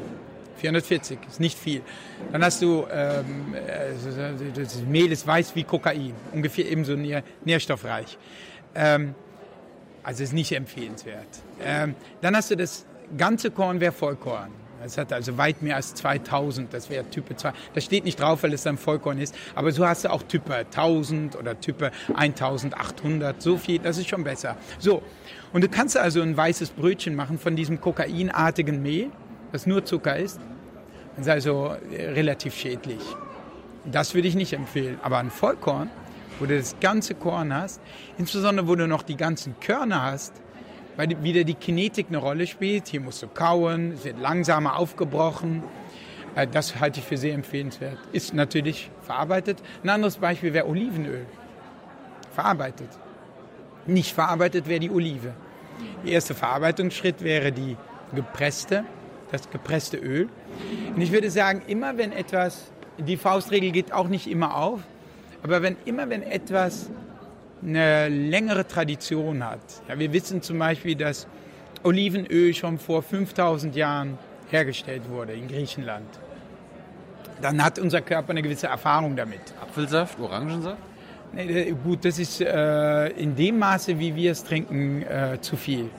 [0.58, 1.82] 440 ist nicht viel.
[2.32, 3.94] Dann hast du ähm, äh,
[4.56, 8.18] das Mehl ist weiß wie Kokain, ungefähr ebenso nähr, nährstoffreich.
[8.74, 9.14] Ähm,
[10.04, 11.28] also ist nicht empfehlenswert.
[11.64, 12.86] Ähm, dann hast du das
[13.18, 14.52] ganze Korn wäre Vollkorn.
[14.82, 17.52] Das hat also weit mehr als 2000, das wäre Type 2.
[17.74, 19.36] Das steht nicht drauf, weil es dann Vollkorn ist.
[19.56, 24.24] Aber so hast du auch Type 1000 oder Type 1800, so viel, das ist schon
[24.24, 24.56] besser.
[24.80, 25.02] So,
[25.54, 29.10] und du kannst also ein weißes Brötchen machen von diesem kokainartigen Mehl,
[29.52, 30.40] das nur Zucker ist.
[31.16, 33.02] Das ist also relativ schädlich.
[33.86, 35.00] Das würde ich nicht empfehlen.
[35.02, 35.90] Aber ein Vollkorn,
[36.40, 37.82] wo du das ganze Korn hast,
[38.18, 40.34] insbesondere wo du noch die ganzen Körner hast,
[40.98, 42.88] weil wieder die Kinetik eine Rolle spielt.
[42.88, 45.64] Hier musst du kauen, es wird langsamer aufgebrochen.
[46.36, 47.98] Äh, das halte ich für sehr empfehlenswert.
[48.12, 49.62] Ist natürlich verarbeitet.
[49.84, 51.26] Ein anderes Beispiel wäre Olivenöl.
[52.34, 52.90] Verarbeitet.
[53.86, 55.34] Nicht verarbeitet wäre die Olive.
[56.04, 57.78] Der erste Verarbeitungsschritt wäre die
[58.14, 58.84] gepresste,
[59.32, 60.28] das gepresste Öl.
[60.94, 64.82] Und ich würde sagen, immer wenn etwas, die Faustregel geht auch nicht immer auf,
[65.44, 66.90] aber wenn immer wenn etwas
[67.62, 69.60] eine längere Tradition hat.
[69.88, 71.28] Ja, wir wissen zum Beispiel, dass
[71.84, 74.18] Olivenöl schon vor 5000 Jahren
[74.50, 76.08] hergestellt wurde in Griechenland.
[77.42, 79.42] Dann hat unser Körper eine gewisse Erfahrung damit.
[79.62, 80.78] Apfelsaft, Orangensaft?
[81.34, 85.90] Nee, gut, das ist äh, in dem Maße, wie wir es trinken, äh, zu viel.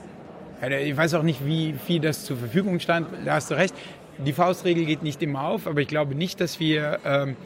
[0.61, 3.07] Ich weiß auch nicht, wie viel das zur Verfügung stand.
[3.25, 3.73] Da hast du recht.
[4.17, 7.37] Die Faustregel geht nicht immer auf, aber ich glaube nicht, dass wir ähm,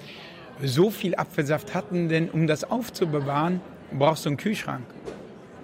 [0.64, 3.61] so viel Apfelsaft hatten, denn um das aufzubewahren,
[3.98, 4.86] brauchst du einen Kühlschrank.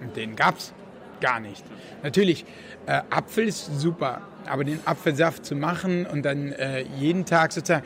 [0.01, 0.73] Und den gab es
[1.19, 1.63] gar nicht.
[2.03, 2.45] Natürlich,
[2.85, 7.85] äh, Apfel ist super, aber den Apfelsaft zu machen und dann äh, jeden Tag sozusagen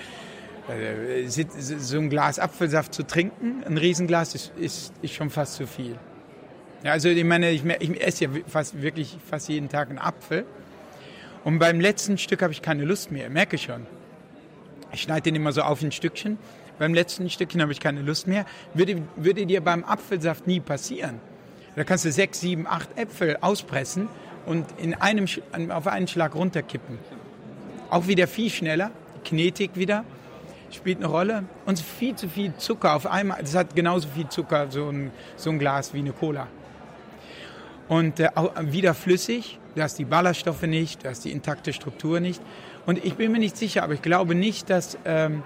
[0.70, 5.68] äh, so ein Glas Apfelsaft zu trinken, ein Riesenglas, ist, ist, ist schon fast zu
[5.68, 5.98] viel.
[6.84, 10.45] Ja, also ich meine, ich, ich esse ja fast, wirklich fast jeden Tag einen Apfel.
[11.44, 13.86] Und beim letzten Stück habe ich keine Lust mehr, merke ich schon.
[14.91, 16.38] Ich schneide den immer so auf ein Stückchen
[16.80, 18.45] beim letzten Stückchen habe ich keine Lust mehr.
[18.74, 21.20] Würde, würde dir beim Apfelsaft nie passieren.
[21.76, 24.08] Da kannst du sechs, sieben, acht Äpfel auspressen
[24.45, 25.28] und in einem,
[25.70, 27.00] auf einen Schlag runterkippen.
[27.90, 28.91] Auch wieder viel schneller,
[29.24, 30.04] Kinetik wieder
[30.74, 33.41] spielt eine Rolle und viel zu viel Zucker auf einmal.
[33.41, 36.48] Das hat genauso viel Zucker, so ein, so ein Glas wie eine Cola.
[37.88, 38.30] Und äh,
[38.62, 42.41] wieder flüssig, du hast die Ballaststoffe nicht, du hast die intakte Struktur nicht.
[42.86, 45.44] Und ich bin mir nicht sicher, aber ich glaube nicht, dass ähm,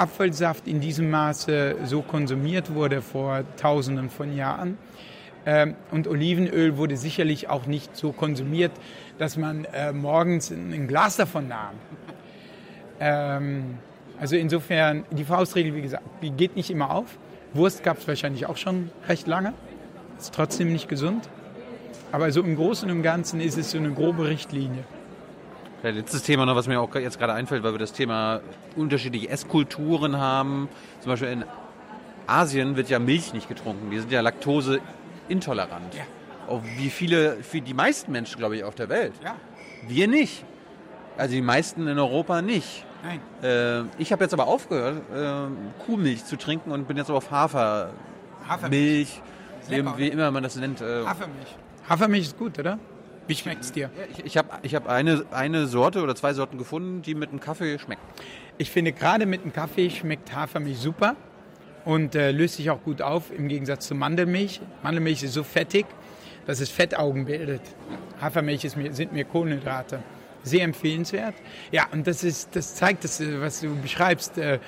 [0.00, 4.78] Apfelsaft in diesem Maße so konsumiert wurde vor Tausenden von Jahren.
[5.46, 8.72] Ähm, und Olivenöl wurde sicherlich auch nicht so konsumiert,
[9.18, 11.74] dass man äh, morgens ein Glas davon nahm.
[12.98, 13.78] Ähm,
[14.18, 17.18] also insofern, die Faustregel, wie gesagt, die geht nicht immer auf.
[17.52, 19.54] Wurst gab es wahrscheinlich auch schon recht lange.
[20.18, 21.28] Ist trotzdem nicht gesund.
[22.12, 24.84] Aber so im Großen und Ganzen ist es so eine grobe Richtlinie.
[25.82, 28.40] Ja, letztes Thema noch, was mir auch jetzt gerade einfällt, weil wir das Thema
[28.76, 30.68] unterschiedliche Esskulturen haben.
[31.00, 31.44] Zum Beispiel in
[32.26, 33.90] Asien wird ja Milch nicht getrunken.
[33.90, 35.94] Die sind ja laktoseintolerant.
[35.94, 36.04] Ja.
[36.48, 39.14] Auch wie viele, wie die meisten Menschen, glaube ich, auf der Welt.
[39.24, 39.36] Ja.
[39.88, 40.44] Wir nicht.
[41.16, 42.84] Also die meisten in Europa nicht.
[43.02, 43.20] Nein.
[43.42, 47.30] Äh, ich habe jetzt aber aufgehört, äh, Kuhmilch zu trinken und bin jetzt aber auf
[47.30, 47.90] Hafer
[48.46, 49.22] Hafermilch.
[49.68, 50.82] Lecker, wie, wie, immer man das nennt.
[50.82, 51.56] Äh, Hafermilch.
[51.88, 52.78] Hafermilch ist gut, oder?
[53.26, 53.90] Wie schmeckt es dir?
[54.16, 57.40] Ich, ich habe ich hab eine, eine Sorte oder zwei Sorten gefunden, die mit dem
[57.40, 58.02] Kaffee schmecken.
[58.58, 61.16] Ich finde, gerade mit dem Kaffee schmeckt Hafermilch super
[61.84, 64.60] und äh, löst sich auch gut auf im Gegensatz zu Mandelmilch.
[64.82, 65.86] Mandelmilch ist so fettig,
[66.46, 67.62] dass es Fettaugen bildet.
[68.20, 70.02] Hafermilch ist mir, sind mir Kohlenhydrate.
[70.42, 71.34] Sehr empfehlenswert.
[71.70, 74.58] Ja, und das, ist, das zeigt, das, was du beschreibst, äh,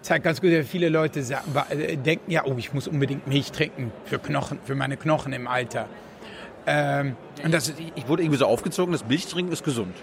[0.00, 3.50] zeigt ganz gut, dass viele Leute sagen, äh, denken, ja, oh, ich muss unbedingt Milch
[3.50, 5.88] trinken für Knochen, für meine Knochen im Alter.
[6.66, 9.94] Ähm, und das, ich wurde irgendwie so aufgezogen, das Milchtrinken ist gesund.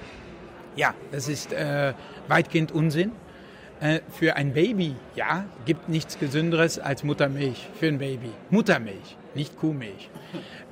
[0.76, 1.94] Ja, das ist äh,
[2.28, 3.12] weitgehend Unsinn.
[3.80, 8.30] Äh, für ein Baby, ja, gibt nichts Gesünderes als Muttermilch für ein Baby.
[8.50, 10.10] Muttermilch, nicht Kuhmilch.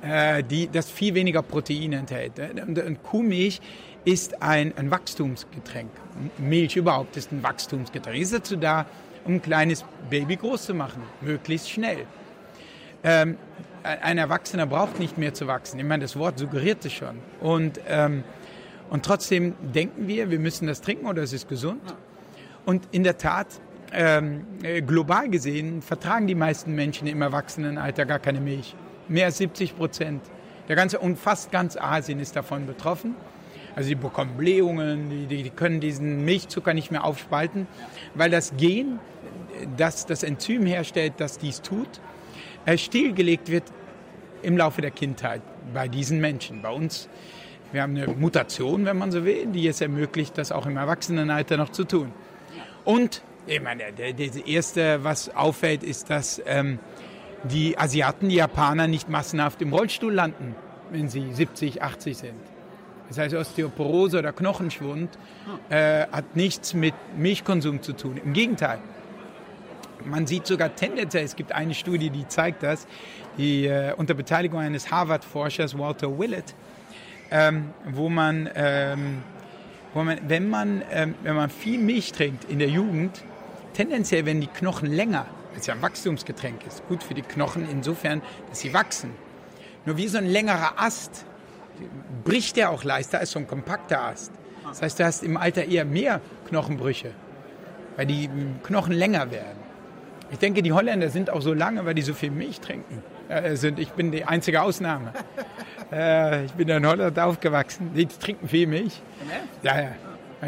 [0.02, 2.32] Äh, die, das viel weniger Protein enthält.
[2.38, 3.60] Und, und Kuhmilch
[4.04, 5.90] ist ein, ein Wachstumsgetränk.
[6.38, 8.18] Milch überhaupt ist ein Wachstumsgetränk.
[8.18, 8.86] Ist dazu da,
[9.24, 12.06] um ein kleines Baby groß zu machen, möglichst schnell.
[13.04, 13.36] Ähm,
[13.82, 15.78] ein Erwachsener braucht nicht mehr zu wachsen.
[15.78, 17.18] Ich meine, das Wort suggeriert es schon.
[17.40, 18.22] Und, ähm,
[18.90, 21.82] und trotzdem denken wir, wir müssen das trinken oder es ist gesund.
[22.64, 23.48] Und in der Tat,
[23.92, 28.76] ähm, äh, global gesehen, vertragen die meisten Menschen im Erwachsenenalter gar keine Milch.
[29.08, 30.22] Mehr als 70 Prozent.
[30.68, 33.16] Der ganze, und fast ganz Asien ist davon betroffen.
[33.74, 37.66] Also die bekommen Blähungen, die, die können diesen Milchzucker nicht mehr aufspalten,
[38.14, 39.00] weil das Gen,
[39.76, 42.00] das das Enzym herstellt, das dies tut,
[42.76, 43.64] stillgelegt wird
[44.42, 46.62] im Laufe der Kindheit bei diesen Menschen.
[46.62, 47.08] Bei uns
[47.72, 51.56] Wir haben eine Mutation, wenn man so will, die es ermöglicht, das auch im Erwachsenenalter
[51.56, 52.12] noch zu tun.
[52.84, 56.78] Und ich meine, das erste, was auffällt, ist, dass ähm,
[57.44, 60.54] die Asiaten, die Japaner nicht massenhaft im Rollstuhl landen,
[60.90, 62.34] wenn sie 70, 80 sind.
[63.08, 65.10] Das heißt, Osteoporose oder Knochenschwund
[65.70, 68.20] äh, hat nichts mit Milchkonsum zu tun.
[68.22, 68.78] Im Gegenteil.
[70.04, 72.86] Man sieht sogar tendenziell, es gibt eine Studie, die zeigt das,
[73.38, 76.54] die äh, unter Beteiligung eines Harvard-Forschers Walter Willett,
[77.30, 79.22] ähm, wo man, ähm,
[79.94, 83.22] wo man, wenn man, ähm, wenn man viel Milch trinkt in der Jugend,
[83.74, 87.68] tendenziell werden die Knochen länger, weil es ja ein Wachstumsgetränk ist, gut für die Knochen
[87.70, 89.10] insofern, dass sie wachsen.
[89.84, 91.24] Nur wie so ein längerer Ast
[92.24, 94.32] bricht der auch leichter als so ein kompakter Ast.
[94.64, 97.12] Das heißt, du hast im Alter eher mehr Knochenbrüche,
[97.96, 98.28] weil die
[98.62, 99.61] Knochen länger werden.
[100.32, 103.02] Ich denke, die Holländer sind auch so lange, weil die so viel Milch trinken.
[103.28, 105.12] Äh, sind, ich bin die einzige Ausnahme.
[105.92, 107.92] äh, ich bin in Holland aufgewachsen.
[107.94, 109.02] Die trinken viel Milch.
[109.62, 109.92] Ja, ja.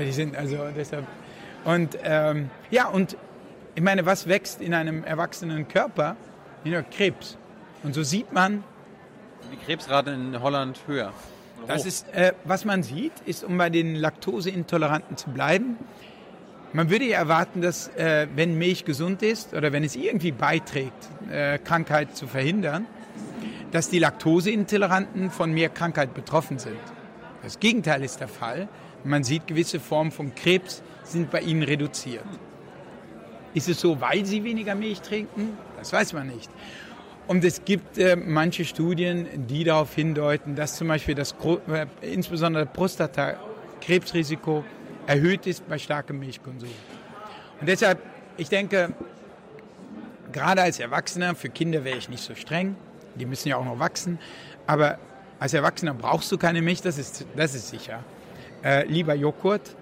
[0.01, 1.07] Die sind also deshalb.
[1.65, 3.17] Und ähm, ja, und
[3.75, 6.17] ich meine, was wächst in einem erwachsenen Körper?
[6.65, 7.37] Ja, Krebs.
[7.83, 8.65] Und so sieht man.
[9.53, 11.13] Die Krebsrate in Holland höher.
[11.67, 15.77] Das ist, äh, was man sieht, ist, um bei den Laktoseintoleranten zu bleiben,
[16.75, 21.09] man würde ja erwarten, dass äh, wenn Milch gesund ist oder wenn es irgendwie beiträgt,
[21.31, 22.87] äh, Krankheit zu verhindern,
[23.71, 26.77] dass die Laktoseintoleranten von mehr Krankheit betroffen sind.
[27.43, 28.69] Das Gegenteil ist der Fall.
[29.05, 32.25] Man sieht, gewisse Formen von Krebs sind bei ihnen reduziert.
[33.55, 35.57] Ist es so, weil sie weniger Milch trinken?
[35.79, 36.51] Das weiß man nicht.
[37.29, 41.37] Und es gibt äh, manche Studien, die darauf hindeuten, dass zum Beispiel das
[41.69, 44.65] äh, insbesondere Prostatakrebsrisiko
[45.07, 46.71] erhöht ist bei starkem Milchkonsum.
[47.61, 47.99] Und deshalb,
[48.37, 48.93] ich denke,
[50.33, 52.77] gerade als Erwachsener, für Kinder wäre ich nicht so streng,
[53.15, 54.19] die müssen ja auch noch wachsen,
[54.67, 54.99] aber
[55.39, 58.03] als Erwachsener brauchst du keine Milch, das ist, das ist sicher.
[58.63, 59.77] Äh, lieber Joghurt.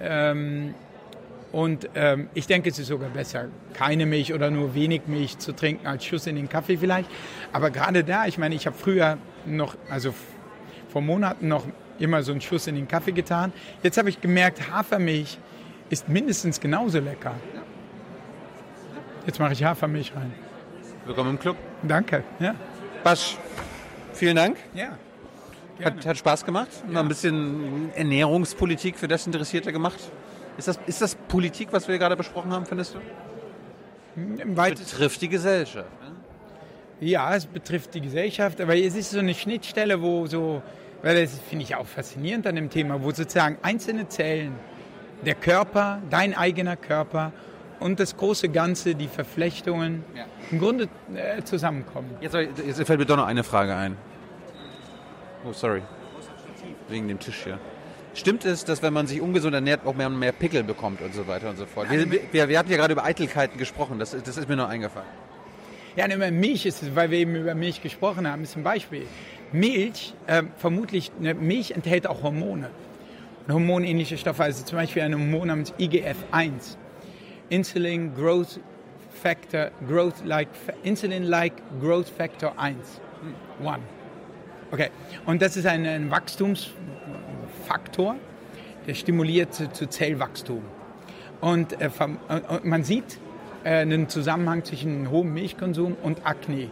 [0.00, 0.74] Ähm,
[1.52, 5.52] und ähm, ich denke, es ist sogar besser, keine Milch oder nur wenig Milch zu
[5.52, 7.08] trinken als Schuss in den Kaffee vielleicht.
[7.52, 9.16] Aber gerade da, ich meine, ich habe früher
[9.46, 10.12] noch, also
[10.88, 11.64] vor Monaten noch
[11.98, 13.52] immer so einen Schuss in den Kaffee getan.
[13.82, 15.38] Jetzt habe ich gemerkt, Hafermilch
[15.90, 17.34] ist mindestens genauso lecker.
[19.26, 20.32] Jetzt mache ich Hafermilch rein.
[21.04, 21.56] Willkommen im Club.
[21.82, 22.24] Danke.
[22.38, 22.54] Ja.
[23.04, 23.36] Basch,
[24.12, 24.56] vielen Dank.
[24.74, 24.98] Ja.
[25.84, 26.68] Hat, hat Spaß gemacht.
[26.86, 26.92] Ja.
[26.92, 29.98] Mal ein bisschen Ernährungspolitik für das Interessierte gemacht.
[30.58, 32.98] Ist das, ist das Politik, was wir gerade besprochen haben, findest du?
[34.56, 35.90] Weit betrifft die Gesellschaft.
[36.02, 36.16] Ne?
[37.06, 40.62] Ja, es betrifft die Gesellschaft, aber es ist so eine Schnittstelle, wo so
[41.02, 44.54] weil das finde ich auch faszinierend an dem Thema, wo sozusagen einzelne Zellen,
[45.24, 47.32] der Körper, dein eigener Körper
[47.80, 50.24] und das große Ganze, die Verflechtungen ja.
[50.50, 52.10] im Grunde äh, zusammenkommen.
[52.20, 53.96] Jetzt, jetzt, fällt mir doch noch eine Frage ein.
[55.44, 55.82] Oh, sorry.
[56.88, 57.58] Wegen dem Tisch hier.
[58.14, 61.26] Stimmt es, dass wenn man sich ungesund ernährt, auch mehr, mehr Pickel bekommt und so
[61.26, 61.90] weiter und so fort?
[61.90, 65.08] Wir, wir, wir hatten ja gerade über Eitelkeiten gesprochen, das, das ist mir noch eingefallen.
[65.96, 69.06] Ja, über Milch ist es, weil wir eben über Milch gesprochen haben, ist ein Beispiel.
[69.52, 72.70] Milch, äh, vermutlich, ne, Milch enthält auch Hormone.
[73.48, 76.76] Hormonähnliche Stoffe, also zum Beispiel ein Hormon namens IGF-1.
[77.48, 78.60] Insulin Growth
[79.22, 80.48] Factor, Growth like,
[80.82, 83.00] Insulin-like Growth Factor 1.
[83.64, 83.78] 1.
[84.72, 84.90] Okay,
[85.26, 88.16] und das ist ein, ein Wachstumsfaktor,
[88.86, 90.62] der stimuliert zu, zu Zellwachstum.
[91.40, 91.88] Und äh,
[92.64, 93.20] man sieht
[93.64, 96.68] äh, einen Zusammenhang zwischen hohem Milchkonsum und Akne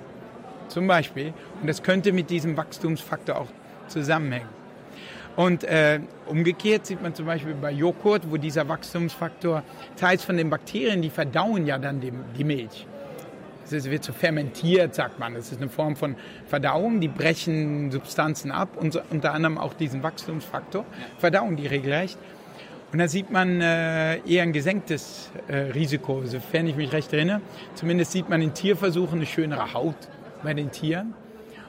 [0.69, 1.33] zum Beispiel.
[1.61, 3.49] Und das könnte mit diesem Wachstumsfaktor auch
[3.89, 4.49] zusammenhängen.
[5.37, 9.65] Und äh, umgekehrt sieht man zum Beispiel bei Joghurt, wo dieser Wachstumsfaktor
[9.97, 12.87] teils von den Bakterien, die verdauen ja dann die, die Milch.
[13.71, 15.35] Es wird so fermentiert, sagt man.
[15.35, 16.17] Das ist eine Form von
[16.47, 17.01] Verdauung.
[17.01, 20.85] Die brechen Substanzen ab und unter anderem auch diesen Wachstumsfaktor,
[21.19, 22.19] verdauen die regelrecht.
[22.93, 27.41] Und da sieht man äh, eher ein gesenktes äh, Risiko, sofern ich mich recht erinnere.
[27.75, 29.97] Zumindest sieht man in Tierversuchen eine schönere Haut
[30.45, 31.15] bei den Tieren.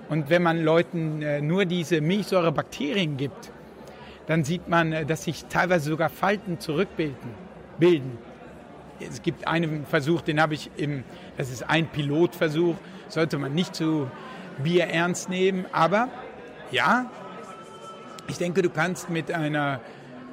[0.10, 3.52] Und wenn man Leuten äh, nur diese Milchsäurebakterien gibt,
[4.28, 7.46] dann sieht man, äh, dass sich teilweise sogar Falten zurückbilden.
[7.80, 8.18] Bilden.
[9.00, 11.04] Es gibt einen Versuch, den habe ich im,
[11.38, 12.76] das ist ein Pilotversuch,
[13.10, 14.10] sollte man nicht zu
[14.64, 16.08] Bier ernst nehmen, aber
[16.72, 17.12] ja,
[18.28, 19.82] ich denke, du kannst mit einer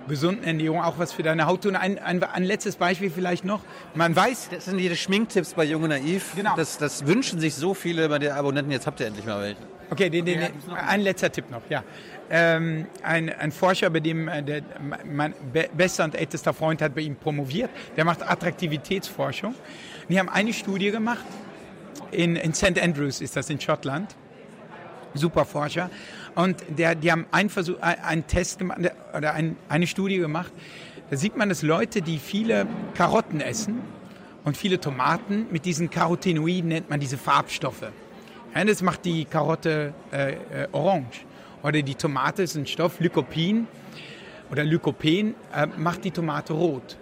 [0.09, 1.77] gesunden Ernährung auch was für deine Haut tun.
[1.77, 3.61] Ein, ein, ein, letztes Beispiel vielleicht noch.
[3.95, 4.51] Man weiß...
[4.51, 6.33] Das sind die Schminktipps bei Jung und Naiv.
[6.37, 6.55] Genau.
[6.57, 8.73] Das, das wünschen sich so viele bei den Abonnenten.
[8.73, 9.61] Jetzt habt ihr endlich mal welche.
[9.91, 11.85] Okay, den, den, ein letzter Tipp noch, ja.
[12.31, 14.63] Ähm, ein, ein, Forscher, bei dem äh, der,
[15.05, 15.35] mein
[15.77, 19.55] bester und ältester Freund hat bei ihm promoviert, der macht Attraktivitätsforschung.
[20.09, 21.27] Die haben eine Studie gemacht,
[22.11, 22.81] in, in St.
[22.81, 24.15] Andrews ist das in Schottland.
[25.15, 25.91] super Forscher.
[26.35, 28.81] Und der, die haben einen, Versuch, einen Test gemacht
[29.17, 30.53] oder ein, eine Studie gemacht.
[31.11, 33.81] Da sieht man, dass Leute, die viele Karotten essen
[34.45, 37.85] und viele Tomaten, mit diesen Carotinoiden nennt man diese Farbstoffe.
[38.55, 40.37] Ja, das macht die Karotte äh, äh,
[40.73, 41.25] orange.
[41.63, 43.67] Oder die Tomate ist ein Stoff, Lycopin
[44.51, 46.97] oder Lycopen, äh, macht die Tomate rot.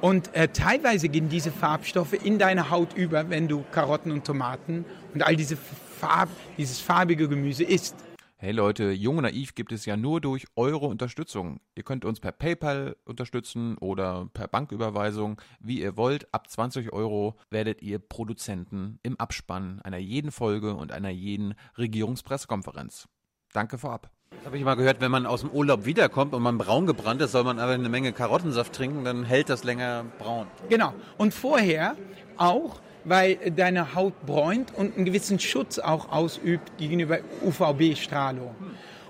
[0.00, 4.84] Und äh, teilweise gehen diese Farbstoffe in deine Haut über, wenn du Karotten und Tomaten
[5.12, 5.56] und all diese
[6.00, 7.94] Farb, dieses farbige Gemüse isst.
[8.42, 11.60] Hey Leute, Jung und Naiv gibt es ja nur durch eure Unterstützung.
[11.74, 16.32] Ihr könnt uns per PayPal unterstützen oder per Banküberweisung, wie ihr wollt.
[16.32, 23.08] Ab 20 Euro werdet ihr Produzenten im Abspann einer jeden Folge und einer jeden Regierungspressekonferenz.
[23.52, 24.10] Danke vorab.
[24.30, 27.20] Das habe ich mal gehört, wenn man aus dem Urlaub wiederkommt und man braun gebrannt
[27.20, 30.46] ist, soll man aber eine Menge Karottensaft trinken, dann hält das länger braun.
[30.70, 30.94] Genau.
[31.18, 31.94] Und vorher
[32.38, 38.54] auch, weil deine Haut bräunt und einen gewissen Schutz auch ausübt gegenüber UVB-Strahlung.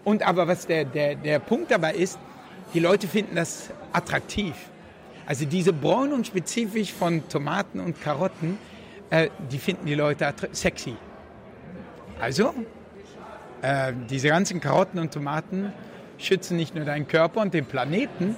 [0.05, 2.19] Und aber was der, der, der Punkt dabei ist,
[2.73, 4.55] die Leute finden das attraktiv.
[5.27, 8.59] Also diese Bräunung spezifisch von Tomaten und Karotten,
[9.11, 10.97] äh, die finden die Leute sexy.
[12.21, 12.55] Also
[13.63, 15.73] äh, diese ganzen Karotten und Tomaten
[16.19, 18.37] schützen nicht nur deinen Körper und den Planeten,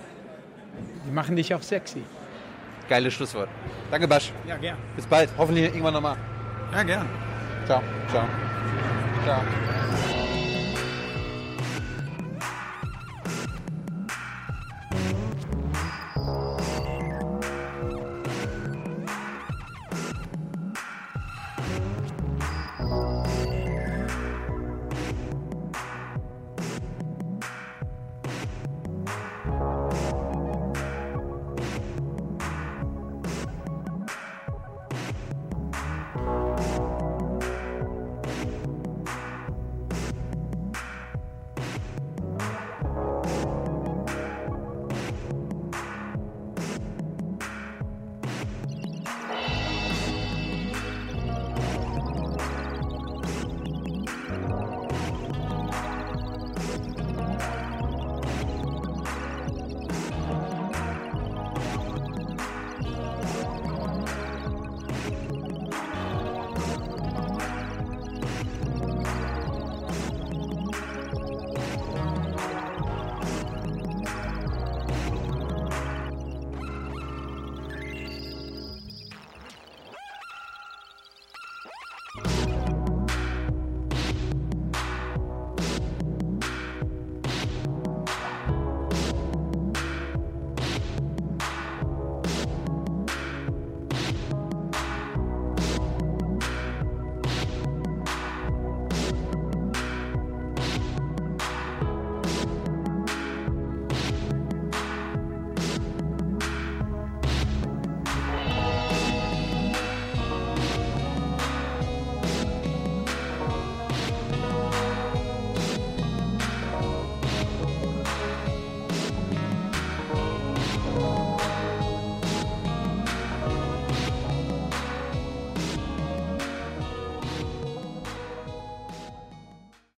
[1.06, 2.02] die machen dich auch sexy.
[2.88, 3.48] Geiles Schlusswort.
[3.90, 4.32] Danke, Basch.
[4.46, 4.76] Ja, gern.
[4.96, 5.30] Bis bald.
[5.36, 6.16] Hoffentlich irgendwann nochmal.
[6.72, 7.08] Ja, gern.
[7.66, 7.82] Ciao.
[8.10, 8.24] Ciao.
[9.24, 9.42] Ciao.